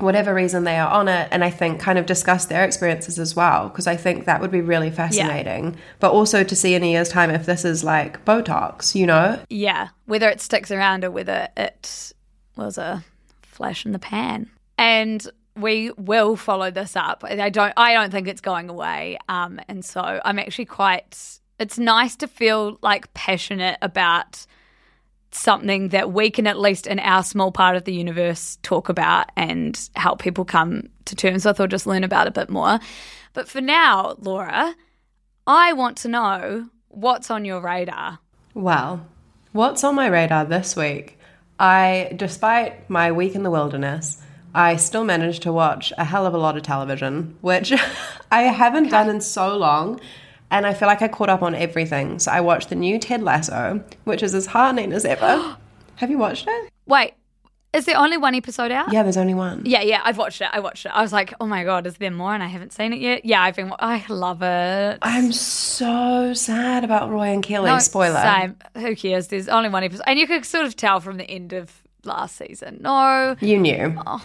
whatever 0.00 0.34
reason 0.34 0.64
they 0.64 0.76
are 0.76 0.90
on 0.90 1.06
it 1.06 1.28
and 1.30 1.44
i 1.44 1.50
think 1.50 1.78
kind 1.78 2.00
of 2.00 2.06
discuss 2.06 2.46
their 2.46 2.64
experiences 2.64 3.16
as 3.16 3.36
well 3.36 3.68
because 3.68 3.86
i 3.86 3.96
think 3.96 4.24
that 4.24 4.40
would 4.40 4.50
be 4.50 4.60
really 4.60 4.90
fascinating. 4.90 5.76
But 6.00 6.10
also 6.10 6.42
to 6.42 6.56
see 6.56 6.74
in 6.74 6.82
a 6.82 6.90
year's 6.90 7.08
time 7.08 7.30
if 7.30 7.46
this 7.46 7.64
is 7.64 7.84
like 7.84 8.24
botox 8.24 8.94
you 8.94 9.06
know? 9.06 9.40
Yeah, 9.48 9.90
whether 10.06 10.28
it 10.28 10.40
sticks 10.40 10.72
around 10.72 11.04
or 11.04 11.10
whether 11.12 11.48
it 11.56 12.12
was 12.56 12.76
a 12.76 13.04
flash 13.42 13.86
in 13.86 13.92
the 13.92 13.98
pan. 13.98 14.50
And 14.76 15.26
we 15.56 15.90
will 15.96 16.36
follow 16.36 16.70
this 16.70 16.96
up. 16.96 17.24
I 17.26 17.50
don't 17.50 17.72
I 17.76 17.94
don't 17.94 18.10
think 18.10 18.28
it's 18.28 18.40
going 18.40 18.68
away. 18.68 19.18
Um 19.28 19.60
and 19.68 19.84
so 19.84 20.00
I'm 20.24 20.38
actually 20.38 20.66
quite 20.66 21.40
it's 21.58 21.78
nice 21.78 22.16
to 22.16 22.28
feel 22.28 22.78
like 22.82 23.12
passionate 23.14 23.78
about 23.80 24.46
something 25.30 25.88
that 25.88 26.12
we 26.12 26.30
can 26.30 26.46
at 26.46 26.58
least 26.58 26.86
in 26.86 26.98
our 26.98 27.22
small 27.22 27.50
part 27.50 27.76
of 27.76 27.84
the 27.84 27.92
universe 27.92 28.58
talk 28.62 28.88
about 28.88 29.30
and 29.36 29.88
help 29.96 30.20
people 30.20 30.44
come 30.44 30.88
to 31.04 31.16
terms 31.16 31.44
with 31.44 31.60
or 31.60 31.66
just 31.66 31.86
learn 31.86 32.04
about 32.04 32.26
a 32.26 32.30
bit 32.30 32.48
more. 32.48 32.78
But 33.32 33.48
for 33.48 33.60
now, 33.60 34.14
Laura, 34.20 34.74
I 35.46 35.72
want 35.72 35.98
to 35.98 36.08
know 36.08 36.68
what's 36.88 37.30
on 37.30 37.44
your 37.44 37.60
radar. 37.60 38.18
Well, 38.54 39.06
what's 39.52 39.82
on 39.82 39.96
my 39.96 40.06
radar 40.06 40.44
this 40.44 40.76
week? 40.76 41.18
I, 41.58 42.12
despite 42.16 42.88
my 42.88 43.12
week 43.12 43.34
in 43.34 43.42
the 43.42 43.50
wilderness, 43.50 44.22
I 44.54 44.76
still 44.76 45.04
managed 45.04 45.42
to 45.42 45.52
watch 45.52 45.92
a 45.98 46.04
hell 46.04 46.26
of 46.26 46.34
a 46.34 46.38
lot 46.38 46.56
of 46.56 46.62
television, 46.62 47.36
which 47.40 47.72
I 48.30 48.42
haven't 48.42 48.90
done 48.90 49.08
in 49.08 49.20
so 49.20 49.56
long. 49.56 50.00
And 50.50 50.66
I 50.66 50.74
feel 50.74 50.86
like 50.86 51.02
I 51.02 51.08
caught 51.08 51.28
up 51.28 51.42
on 51.42 51.54
everything. 51.54 52.18
So 52.20 52.30
I 52.30 52.40
watched 52.40 52.68
the 52.68 52.76
new 52.76 52.98
Ted 52.98 53.22
Lasso, 53.22 53.82
which 54.04 54.22
is 54.22 54.34
as 54.34 54.46
heartening 54.46 54.92
as 54.92 55.04
ever. 55.04 55.56
Have 55.96 56.10
you 56.10 56.18
watched 56.18 56.46
it? 56.48 56.70
Wait, 56.86 57.14
is 57.72 57.86
there 57.86 57.96
only 57.96 58.16
one 58.16 58.36
episode 58.36 58.70
out? 58.70 58.92
Yeah, 58.92 59.02
there's 59.02 59.16
only 59.16 59.34
one. 59.34 59.62
Yeah, 59.64 59.80
yeah, 59.80 60.00
I've 60.04 60.16
watched 60.16 60.40
it. 60.40 60.48
I 60.52 60.60
watched 60.60 60.86
it. 60.86 60.92
I 60.94 61.02
was 61.02 61.12
like, 61.12 61.34
oh 61.40 61.46
my 61.46 61.64
god, 61.64 61.88
is 61.88 61.96
there 61.96 62.10
more? 62.10 62.32
And 62.34 62.42
I 62.42 62.46
haven't 62.46 62.72
seen 62.72 62.92
it 62.92 63.00
yet. 63.00 63.24
Yeah, 63.24 63.42
I've 63.42 63.56
been. 63.56 63.72
I 63.80 64.04
love 64.08 64.42
it. 64.42 64.98
I'm 65.02 65.32
so 65.32 66.34
sad 66.34 66.84
about 66.84 67.10
Roy 67.10 67.32
and 67.32 67.42
Kelly. 67.42 67.70
No, 67.70 67.78
Spoiler. 67.80 68.20
Same. 68.22 68.56
Who 68.76 68.94
cares? 68.94 69.26
There's 69.28 69.48
only 69.48 69.70
one 69.70 69.82
episode, 69.82 70.04
and 70.06 70.18
you 70.20 70.28
could 70.28 70.44
sort 70.44 70.66
of 70.66 70.76
tell 70.76 71.00
from 71.00 71.16
the 71.16 71.28
end 71.28 71.52
of 71.52 71.82
last 72.04 72.36
season. 72.36 72.78
No, 72.80 73.34
You 73.40 73.58
knew. 73.58 74.00
Oh. 74.06 74.24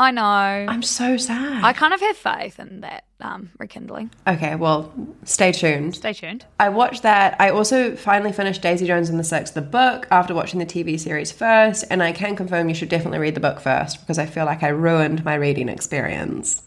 I 0.00 0.12
know. 0.12 0.22
I'm 0.22 0.82
so 0.82 1.18
sad. 1.18 1.62
I 1.62 1.74
kind 1.74 1.92
of 1.92 2.00
have 2.00 2.16
faith 2.16 2.58
in 2.58 2.80
that 2.80 3.04
um, 3.20 3.50
rekindling. 3.58 4.10
okay, 4.26 4.54
well, 4.54 4.90
stay 5.24 5.52
tuned. 5.52 5.94
Stay 5.94 6.14
tuned. 6.14 6.46
I 6.58 6.70
watched 6.70 7.02
that. 7.02 7.36
I 7.38 7.50
also 7.50 7.94
finally 7.96 8.32
finished 8.32 8.62
Daisy 8.62 8.86
Jones 8.86 9.10
and 9.10 9.18
the 9.18 9.24
Six, 9.24 9.50
the 9.50 9.60
book, 9.60 10.08
after 10.10 10.32
watching 10.32 10.58
the 10.58 10.64
TV 10.64 10.98
series 10.98 11.30
first. 11.30 11.84
And 11.90 12.02
I 12.02 12.12
can 12.12 12.34
confirm 12.34 12.70
you 12.70 12.74
should 12.74 12.88
definitely 12.88 13.18
read 13.18 13.34
the 13.34 13.40
book 13.40 13.60
first 13.60 14.00
because 14.00 14.18
I 14.18 14.24
feel 14.24 14.46
like 14.46 14.62
I 14.62 14.68
ruined 14.68 15.22
my 15.22 15.34
reading 15.34 15.68
experience. 15.68 16.62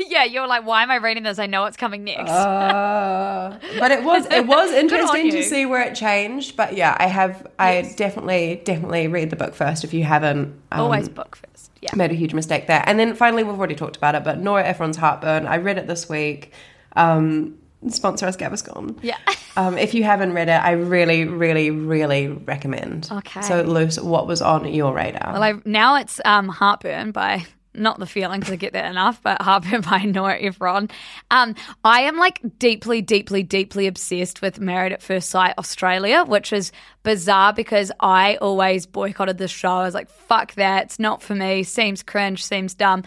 yeah, 0.08 0.24
you're 0.24 0.46
like, 0.46 0.66
why 0.66 0.82
am 0.82 0.90
I 0.90 0.96
reading 0.96 1.22
this? 1.22 1.38
I 1.38 1.46
know 1.46 1.62
what's 1.62 1.76
coming 1.76 2.04
next. 2.04 2.30
Uh, 2.30 3.58
but 3.78 3.90
it 3.90 4.02
was 4.04 4.26
it 4.26 4.46
was 4.46 4.70
interesting 4.82 5.30
to 5.30 5.42
see 5.42 5.66
where 5.66 5.82
it 5.82 5.94
changed. 5.94 6.56
But 6.56 6.76
yeah, 6.76 6.96
I 6.98 7.06
have 7.06 7.46
I 7.58 7.92
definitely 7.96 8.62
definitely 8.64 9.08
read 9.08 9.30
the 9.30 9.36
book 9.36 9.54
first 9.54 9.84
if 9.84 9.92
you 9.94 10.04
haven't. 10.04 10.60
um, 10.72 10.80
Always 10.80 11.08
book 11.08 11.36
first. 11.36 11.70
Yeah. 11.82 11.90
made 11.94 12.10
a 12.10 12.14
huge 12.14 12.34
mistake 12.34 12.66
there. 12.66 12.82
And 12.86 12.98
then 12.98 13.14
finally, 13.14 13.44
we've 13.44 13.56
already 13.58 13.74
talked 13.74 13.96
about 13.96 14.14
it, 14.14 14.24
but 14.24 14.38
Nora 14.40 14.64
Ephron's 14.64 14.96
Heartburn. 14.96 15.46
I 15.46 15.58
read 15.58 15.78
it 15.78 15.86
this 15.86 16.08
week. 16.08 16.52
Um, 16.96 17.58
sponsor 17.88 18.26
us, 18.26 18.36
Gaviscon. 18.36 18.98
Yeah. 19.02 19.18
Um, 19.58 19.78
if 19.78 19.94
you 19.94 20.04
haven't 20.04 20.34
read 20.34 20.50
it, 20.50 20.62
I 20.62 20.72
really, 20.72 21.24
really, 21.24 21.70
really 21.70 22.28
recommend. 22.28 23.08
Okay. 23.10 23.40
So, 23.40 23.62
Luce, 23.62 23.98
what 23.98 24.26
was 24.26 24.42
on 24.42 24.70
your 24.70 24.92
radar? 24.92 25.32
Well, 25.32 25.42
I, 25.42 25.54
now 25.64 25.96
it's 25.96 26.20
um, 26.26 26.48
Heartburn 26.48 27.12
by 27.12 27.46
not 27.76 27.98
the 27.98 28.06
feeling 28.06 28.40
because 28.40 28.52
I 28.52 28.56
get 28.56 28.72
that 28.72 28.90
enough, 28.90 29.22
but 29.22 29.40
Heartburn 29.46 29.82
by 29.82 29.98
Nora 29.98 30.38
Ephron. 30.40 30.90
Um, 31.30 31.54
I 31.84 32.02
am 32.02 32.16
like 32.16 32.40
deeply, 32.58 33.02
deeply, 33.02 33.42
deeply 33.42 33.86
obsessed 33.86 34.42
with 34.42 34.60
Married 34.60 34.92
at 34.92 35.02
First 35.02 35.30
Sight 35.30 35.54
Australia, 35.58 36.24
which 36.24 36.52
is 36.52 36.72
bizarre 37.02 37.52
because 37.52 37.92
I 38.00 38.36
always 38.36 38.86
boycotted 38.86 39.38
the 39.38 39.48
show. 39.48 39.68
I 39.68 39.84
was 39.84 39.94
like, 39.94 40.08
fuck 40.08 40.54
that, 40.54 40.84
it's 40.84 40.98
not 40.98 41.22
for 41.22 41.34
me, 41.34 41.62
seems 41.62 42.02
cringe, 42.02 42.44
seems 42.44 42.74
dumb. 42.74 43.04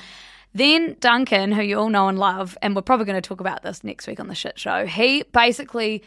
Then 0.53 0.95
Duncan, 0.99 1.51
who 1.51 1.61
you 1.61 1.77
all 1.77 1.89
know 1.89 2.07
and 2.07 2.17
love, 2.17 2.57
and 2.61 2.75
we're 2.75 2.81
probably 2.81 3.05
going 3.05 3.21
to 3.21 3.27
talk 3.27 3.39
about 3.39 3.61
this 3.61 3.83
next 3.83 4.07
week 4.07 4.19
on 4.19 4.27
the 4.27 4.35
shit 4.35 4.57
show, 4.57 4.85
he 4.85 5.23
basically 5.31 6.03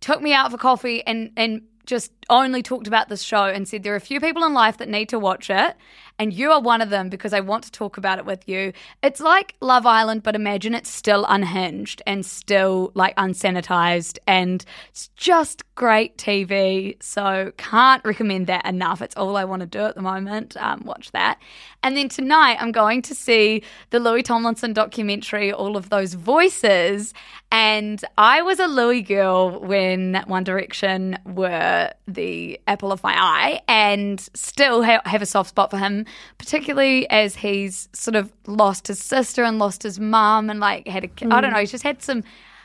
took 0.00 0.20
me 0.20 0.34
out 0.34 0.50
for 0.50 0.58
coffee 0.58 1.02
and 1.06 1.30
and 1.36 1.62
just 1.86 2.12
only 2.28 2.62
talked 2.62 2.88
about 2.88 3.08
this 3.08 3.22
show 3.22 3.44
and 3.44 3.66
said 3.66 3.82
there 3.82 3.92
are 3.92 3.96
a 3.96 4.00
few 4.00 4.20
people 4.20 4.44
in 4.44 4.52
life 4.52 4.78
that 4.78 4.88
need 4.88 5.08
to 5.08 5.18
watch 5.18 5.48
it 5.50 5.76
and 6.18 6.32
you 6.32 6.50
are 6.50 6.60
one 6.60 6.80
of 6.80 6.90
them 6.90 7.08
because 7.08 7.32
I 7.32 7.40
want 7.40 7.64
to 7.64 7.72
talk 7.72 7.96
about 7.96 8.18
it 8.18 8.24
with 8.24 8.48
you. 8.48 8.72
It's 9.02 9.20
like 9.20 9.54
Love 9.60 9.86
Island 9.86 10.22
but 10.22 10.34
imagine 10.34 10.74
it's 10.74 10.90
still 10.90 11.24
unhinged 11.28 12.02
and 12.06 12.24
still 12.24 12.92
like 12.94 13.16
unsanitized 13.16 14.18
and 14.26 14.64
it's 14.88 15.08
just 15.16 15.62
great 15.74 16.16
TV. 16.16 17.00
So 17.02 17.52
can't 17.56 18.04
recommend 18.04 18.46
that 18.46 18.66
enough. 18.66 19.02
It's 19.02 19.16
all 19.16 19.36
I 19.36 19.44
want 19.44 19.60
to 19.60 19.66
do 19.66 19.80
at 19.80 19.94
the 19.94 20.02
moment. 20.02 20.56
Um, 20.56 20.82
watch 20.84 21.12
that. 21.12 21.38
And 21.82 21.96
then 21.96 22.08
tonight 22.08 22.56
I'm 22.60 22.72
going 22.72 23.02
to 23.02 23.14
see 23.14 23.62
the 23.90 24.00
Louis 24.00 24.22
Tomlinson 24.22 24.72
documentary 24.72 25.52
All 25.52 25.76
of 25.76 25.90
Those 25.90 26.14
Voices 26.14 27.12
and 27.52 28.04
I 28.18 28.42
was 28.42 28.58
a 28.58 28.66
Louis 28.66 29.02
girl 29.02 29.60
when 29.60 30.22
One 30.26 30.42
Direction 30.42 31.16
were 31.24 31.92
the 32.08 32.60
apple 32.66 32.90
of 32.90 33.02
my 33.04 33.14
eye, 33.14 33.60
and 33.68 34.20
still 34.34 34.82
ha- 34.82 35.02
have 35.04 35.22
a 35.22 35.26
soft 35.26 35.50
spot 35.50 35.70
for 35.70 35.78
him, 35.78 36.05
particularly 36.38 37.08
as 37.10 37.36
he's 37.36 37.88
sort 37.92 38.16
of 38.16 38.32
lost 38.46 38.88
his 38.88 38.98
sister 38.98 39.42
and 39.42 39.58
lost 39.58 39.82
his 39.82 39.98
mum, 39.98 40.50
and 40.50 40.60
like 40.60 40.86
had 40.86 41.04
a 41.04 41.08
ki- 41.08 41.26
I 41.30 41.40
don't 41.40 41.52
know, 41.52 41.60
he's 41.60 41.70
just 41.70 41.84
had 41.84 42.02
some 42.02 42.22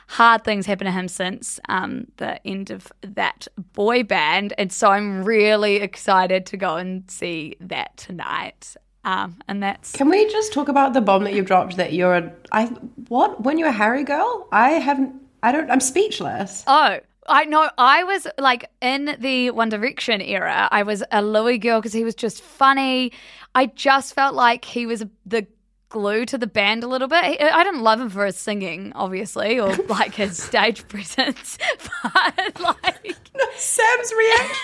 hard 0.08 0.44
things 0.44 0.66
happen 0.66 0.86
to 0.86 0.92
him 0.92 1.08
since 1.08 1.60
um, 1.70 2.06
the 2.18 2.46
end 2.46 2.70
of 2.70 2.92
that 3.02 3.48
boy 3.74 4.04
band, 4.04 4.54
and 4.58 4.72
so 4.72 4.90
I'm 4.90 5.24
really 5.24 5.78
excited 5.78 6.46
to 6.48 6.58
go 6.58 6.76
and 6.76 7.10
see 7.10 7.56
that 7.62 7.96
tonight. 7.98 8.76
Um, 9.04 9.38
and 9.48 9.64
that's 9.64 9.94
Can 9.94 10.10
we 10.10 10.30
just 10.30 10.54
talk 10.54 10.68
about 10.68 10.94
the 10.94 11.02
bomb 11.02 11.24
that 11.24 11.34
you 11.34 11.42
dropped 11.42 11.78
that 11.78 11.94
you're 11.94 12.14
a 12.14 12.32
I 12.52 12.66
what 13.08 13.42
when 13.44 13.58
you're 13.58 13.70
a 13.70 13.72
Harry 13.72 14.04
girl? 14.04 14.48
I 14.52 14.72
haven't 14.74 15.16
I 15.42 15.52
don't 15.52 15.72
I'm 15.72 15.80
speechless. 15.80 16.64
Oh, 16.68 17.00
I 17.28 17.46
know. 17.46 17.70
I 17.78 18.04
was 18.04 18.28
like 18.38 18.70
in 18.82 19.16
the 19.20 19.52
One 19.52 19.70
Direction 19.70 20.22
era. 20.22 20.68
I 20.72 20.84
was 20.84 21.04
a 21.12 21.22
Louis 21.22 21.58
girl 21.60 21.80
because 21.80 21.94
he 21.94 22.04
was 22.04 22.16
just 22.16 22.42
funny. 22.42 23.12
I 23.56 23.68
just 23.68 24.14
felt 24.16 24.34
like 24.36 24.66
he 24.66 24.86
was 24.86 25.04
the 25.26 25.46
glue 25.90 26.26
to 26.26 26.38
the 26.38 26.48
band 26.48 26.84
a 26.84 26.88
little 26.88 27.08
bit. 27.08 27.24
He- 27.26 27.40
I 27.40 27.64
didn't 27.64 27.82
love 27.84 28.00
him 28.02 28.10
for 28.10 28.26
his 28.26 28.38
singing, 28.38 28.92
obviously, 28.96 29.60
or 29.60 29.76
like 29.90 30.16
his 30.16 30.42
stage 30.42 30.88
presence, 30.88 31.58
but 32.04 32.60
like 32.60 33.16
Sam's 33.56 34.14
reaction. 34.18 34.56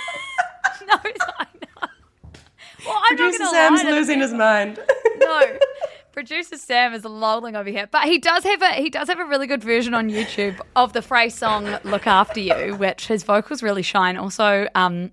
no, 0.88 0.95
I 1.03 1.45
know. 1.53 1.88
Well, 2.86 2.95
I'm 3.10 3.18
Producer 3.18 3.45
Sam's 3.45 3.84
losing 3.84 4.20
his 4.22 4.34
mind. 4.34 4.80
no. 5.18 5.58
Producer 6.18 6.57
Sam 6.57 6.95
is 6.95 7.05
lolling 7.05 7.55
over 7.55 7.70
here, 7.70 7.88
but 7.91 8.05
he 8.05 8.18
does 8.18 8.43
have 8.43 8.59
a 8.63 8.72
he 8.72 8.89
does 8.89 9.07
have 9.07 9.20
a 9.20 9.26
really 9.26 9.45
good 9.45 9.63
version 9.63 9.93
on 9.93 10.09
YouTube 10.09 10.59
of 10.76 10.91
the 10.93 11.03
Fray's 11.03 11.36
song 11.36 11.78
"Look 11.84 12.07
After 12.07 12.39
You," 12.39 12.76
which 12.76 13.05
his 13.05 13.22
vocals 13.22 13.61
really 13.61 13.84
shine. 13.84 14.18
Also, 14.18 14.68
um, 14.74 15.11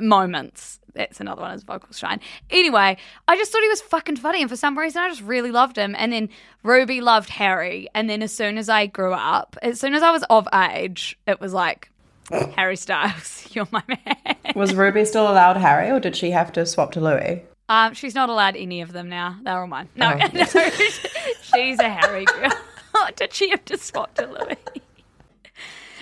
moments. 0.00 0.78
That's 0.94 1.18
another 1.18 1.42
one. 1.42 1.50
His 1.50 1.64
vocals 1.64 1.98
shine. 1.98 2.20
Anyway, 2.50 2.96
I 3.26 3.36
just 3.36 3.50
thought 3.50 3.62
he 3.62 3.68
was 3.68 3.80
fucking 3.80 4.14
funny, 4.14 4.42
and 4.42 4.48
for 4.48 4.54
some 4.54 4.78
reason, 4.78 5.02
I 5.02 5.08
just 5.08 5.22
really 5.22 5.50
loved 5.50 5.76
him. 5.76 5.96
And 5.98 6.12
then 6.12 6.28
Ruby 6.62 7.00
loved 7.00 7.30
Harry, 7.30 7.88
and 7.92 8.08
then 8.08 8.22
as 8.22 8.32
soon 8.32 8.58
as 8.58 8.68
I 8.68 8.86
grew 8.86 9.12
up, 9.12 9.56
as 9.60 9.80
soon 9.80 9.92
as 9.92 10.04
I 10.04 10.12
was 10.12 10.22
of 10.30 10.46
age, 10.54 11.18
it 11.26 11.40
was 11.40 11.52
like 11.52 11.90
Harry 12.56 12.76
Styles, 12.76 13.48
you're 13.56 13.66
my 13.72 13.82
man. 13.88 14.36
Was 14.54 14.72
Ruby 14.72 15.04
still 15.04 15.28
allowed 15.28 15.56
Harry 15.56 15.90
or 15.90 15.98
did 15.98 16.14
she 16.14 16.30
have 16.30 16.52
to 16.52 16.64
swap 16.64 16.92
to 16.92 17.00
Louis? 17.00 17.42
Um, 17.68 17.94
she's 17.94 18.14
not 18.14 18.28
allowed 18.28 18.56
any 18.56 18.80
of 18.80 18.92
them 18.92 19.08
now. 19.08 19.38
They're 19.42 19.60
all 19.60 19.66
mine. 19.66 19.88
No, 19.96 20.12
Oh. 20.12 20.16
no, 20.34 20.44
she's 21.42 21.78
a 21.80 21.88
Harry 21.88 22.24
girl. 22.24 22.52
Did 23.16 23.32
she 23.34 23.50
have 23.50 23.64
to 23.66 23.76
swap 23.78 24.14
to 24.14 24.26
Louis? 24.26 24.56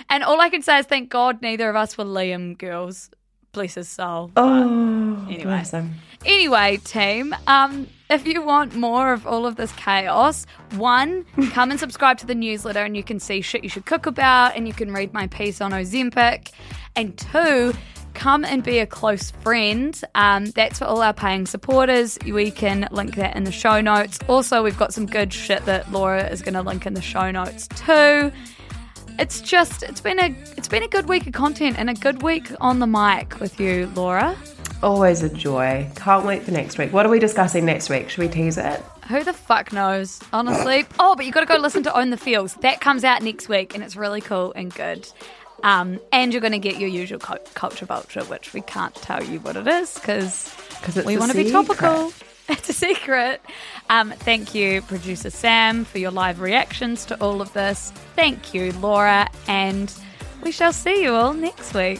And 0.09 0.23
all 0.23 0.39
I 0.39 0.49
can 0.49 0.61
say 0.61 0.79
is 0.79 0.85
thank 0.85 1.09
God 1.09 1.41
neither 1.41 1.69
of 1.69 1.75
us 1.75 1.97
were 1.97 2.05
Liam 2.05 2.57
girls. 2.57 3.09
Bless 3.53 3.73
his 3.75 3.87
soul. 3.89 4.31
Oh, 4.35 5.25
Anyway. 5.27 5.43
bless 5.43 5.71
him. 5.71 5.95
Anyway, 6.25 6.77
team, 6.83 7.33
um, 7.47 7.87
if 8.09 8.27
you 8.27 8.41
want 8.41 8.75
more 8.75 9.13
of 9.13 9.25
all 9.25 9.45
of 9.45 9.55
this 9.55 9.71
chaos, 9.73 10.45
one, 10.75 11.25
come 11.51 11.71
and 11.71 11.79
subscribe 11.79 12.17
to 12.19 12.25
the 12.27 12.35
newsletter 12.35 12.83
and 12.83 12.95
you 12.97 13.03
can 13.03 13.19
see 13.19 13.41
shit 13.41 13.63
you 13.63 13.69
should 13.69 13.85
cook 13.85 14.05
about 14.05 14.55
and 14.55 14.67
you 14.67 14.73
can 14.73 14.91
read 14.91 15.13
my 15.13 15.25
piece 15.27 15.61
on 15.61 15.71
Ozempic. 15.71 16.51
And 16.95 17.17
two, 17.17 17.73
come 18.15 18.43
and 18.43 18.63
be 18.63 18.79
a 18.79 18.87
close 18.87 19.31
friend. 19.31 19.99
Um, 20.15 20.47
that's 20.51 20.79
for 20.79 20.85
all 20.85 21.01
our 21.01 21.13
paying 21.13 21.45
supporters. 21.45 22.17
We 22.25 22.49
can 22.49 22.87
link 22.91 23.15
that 23.15 23.35
in 23.35 23.43
the 23.43 23.51
show 23.51 23.81
notes. 23.81 24.19
Also, 24.27 24.63
we've 24.63 24.77
got 24.77 24.93
some 24.93 25.05
good 25.05 25.31
shit 25.31 25.65
that 25.65 25.91
Laura 25.91 26.27
is 26.27 26.41
going 26.41 26.55
to 26.55 26.61
link 26.61 26.85
in 26.85 26.93
the 26.93 27.01
show 27.01 27.29
notes 27.29 27.67
too 27.67 28.31
it's 29.17 29.41
just 29.41 29.83
it's 29.83 30.01
been 30.01 30.19
a 30.19 30.35
it's 30.57 30.67
been 30.67 30.83
a 30.83 30.87
good 30.87 31.07
week 31.07 31.27
of 31.27 31.33
content 31.33 31.77
and 31.79 31.89
a 31.89 31.93
good 31.93 32.21
week 32.21 32.51
on 32.59 32.79
the 32.79 32.87
mic 32.87 33.39
with 33.39 33.59
you, 33.59 33.91
Laura. 33.95 34.35
Always 34.83 35.23
a 35.23 35.29
joy. 35.29 35.89
Can't 35.95 36.25
wait 36.25 36.43
for 36.43 36.51
next 36.51 36.77
week. 36.77 36.91
What 36.91 37.05
are 37.05 37.09
we 37.09 37.19
discussing 37.19 37.65
next 37.65 37.89
week? 37.89 38.09
Should 38.09 38.21
we 38.21 38.27
tease 38.27 38.57
it? 38.57 38.83
Who 39.07 39.23
the 39.23 39.33
fuck 39.33 39.71
knows, 39.71 40.21
honestly? 40.33 40.85
Oh, 40.99 41.15
but 41.15 41.25
you 41.25 41.31
got 41.31 41.41
to 41.41 41.45
go 41.45 41.57
listen 41.57 41.83
to 41.83 41.97
Own 41.97 42.09
the 42.09 42.17
Fields. 42.17 42.55
That 42.55 42.81
comes 42.81 43.03
out 43.03 43.21
next 43.21 43.47
week, 43.47 43.73
and 43.73 43.83
it's 43.83 43.95
really 43.95 44.21
cool 44.21 44.53
and 44.53 44.73
good. 44.73 45.07
Um, 45.65 45.99
and 46.11 46.31
you're 46.31 46.41
going 46.41 46.53
to 46.53 46.59
get 46.59 46.79
your 46.79 46.89
usual 46.89 47.17
cu- 47.17 47.39
culture 47.55 47.87
vulture, 47.87 48.23
which 48.25 48.53
we 48.53 48.61
can't 48.61 48.93
tell 48.93 49.23
you 49.23 49.39
what 49.39 49.57
it 49.57 49.67
is 49.67 49.95
because 49.95 50.53
we 51.05 51.17
want 51.17 51.31
to 51.31 51.37
be 51.37 51.51
topical. 51.51 52.13
It's 52.47 52.69
a 52.69 52.73
secret. 52.73 53.41
Um, 53.89 54.11
thank 54.11 54.53
you, 54.53 54.83
producer 54.83 55.31
Sam, 55.31 55.83
for 55.83 55.97
your 55.97 56.11
live 56.11 56.39
reactions 56.41 57.03
to 57.05 57.19
all 57.19 57.41
of 57.41 57.51
this. 57.53 57.89
Thank 58.15 58.53
you, 58.53 58.71
Laura, 58.73 59.27
and 59.47 59.91
we 60.43 60.51
shall 60.51 60.71
see 60.71 61.01
you 61.01 61.15
all 61.15 61.33
next 61.33 61.73
week. 61.73 61.99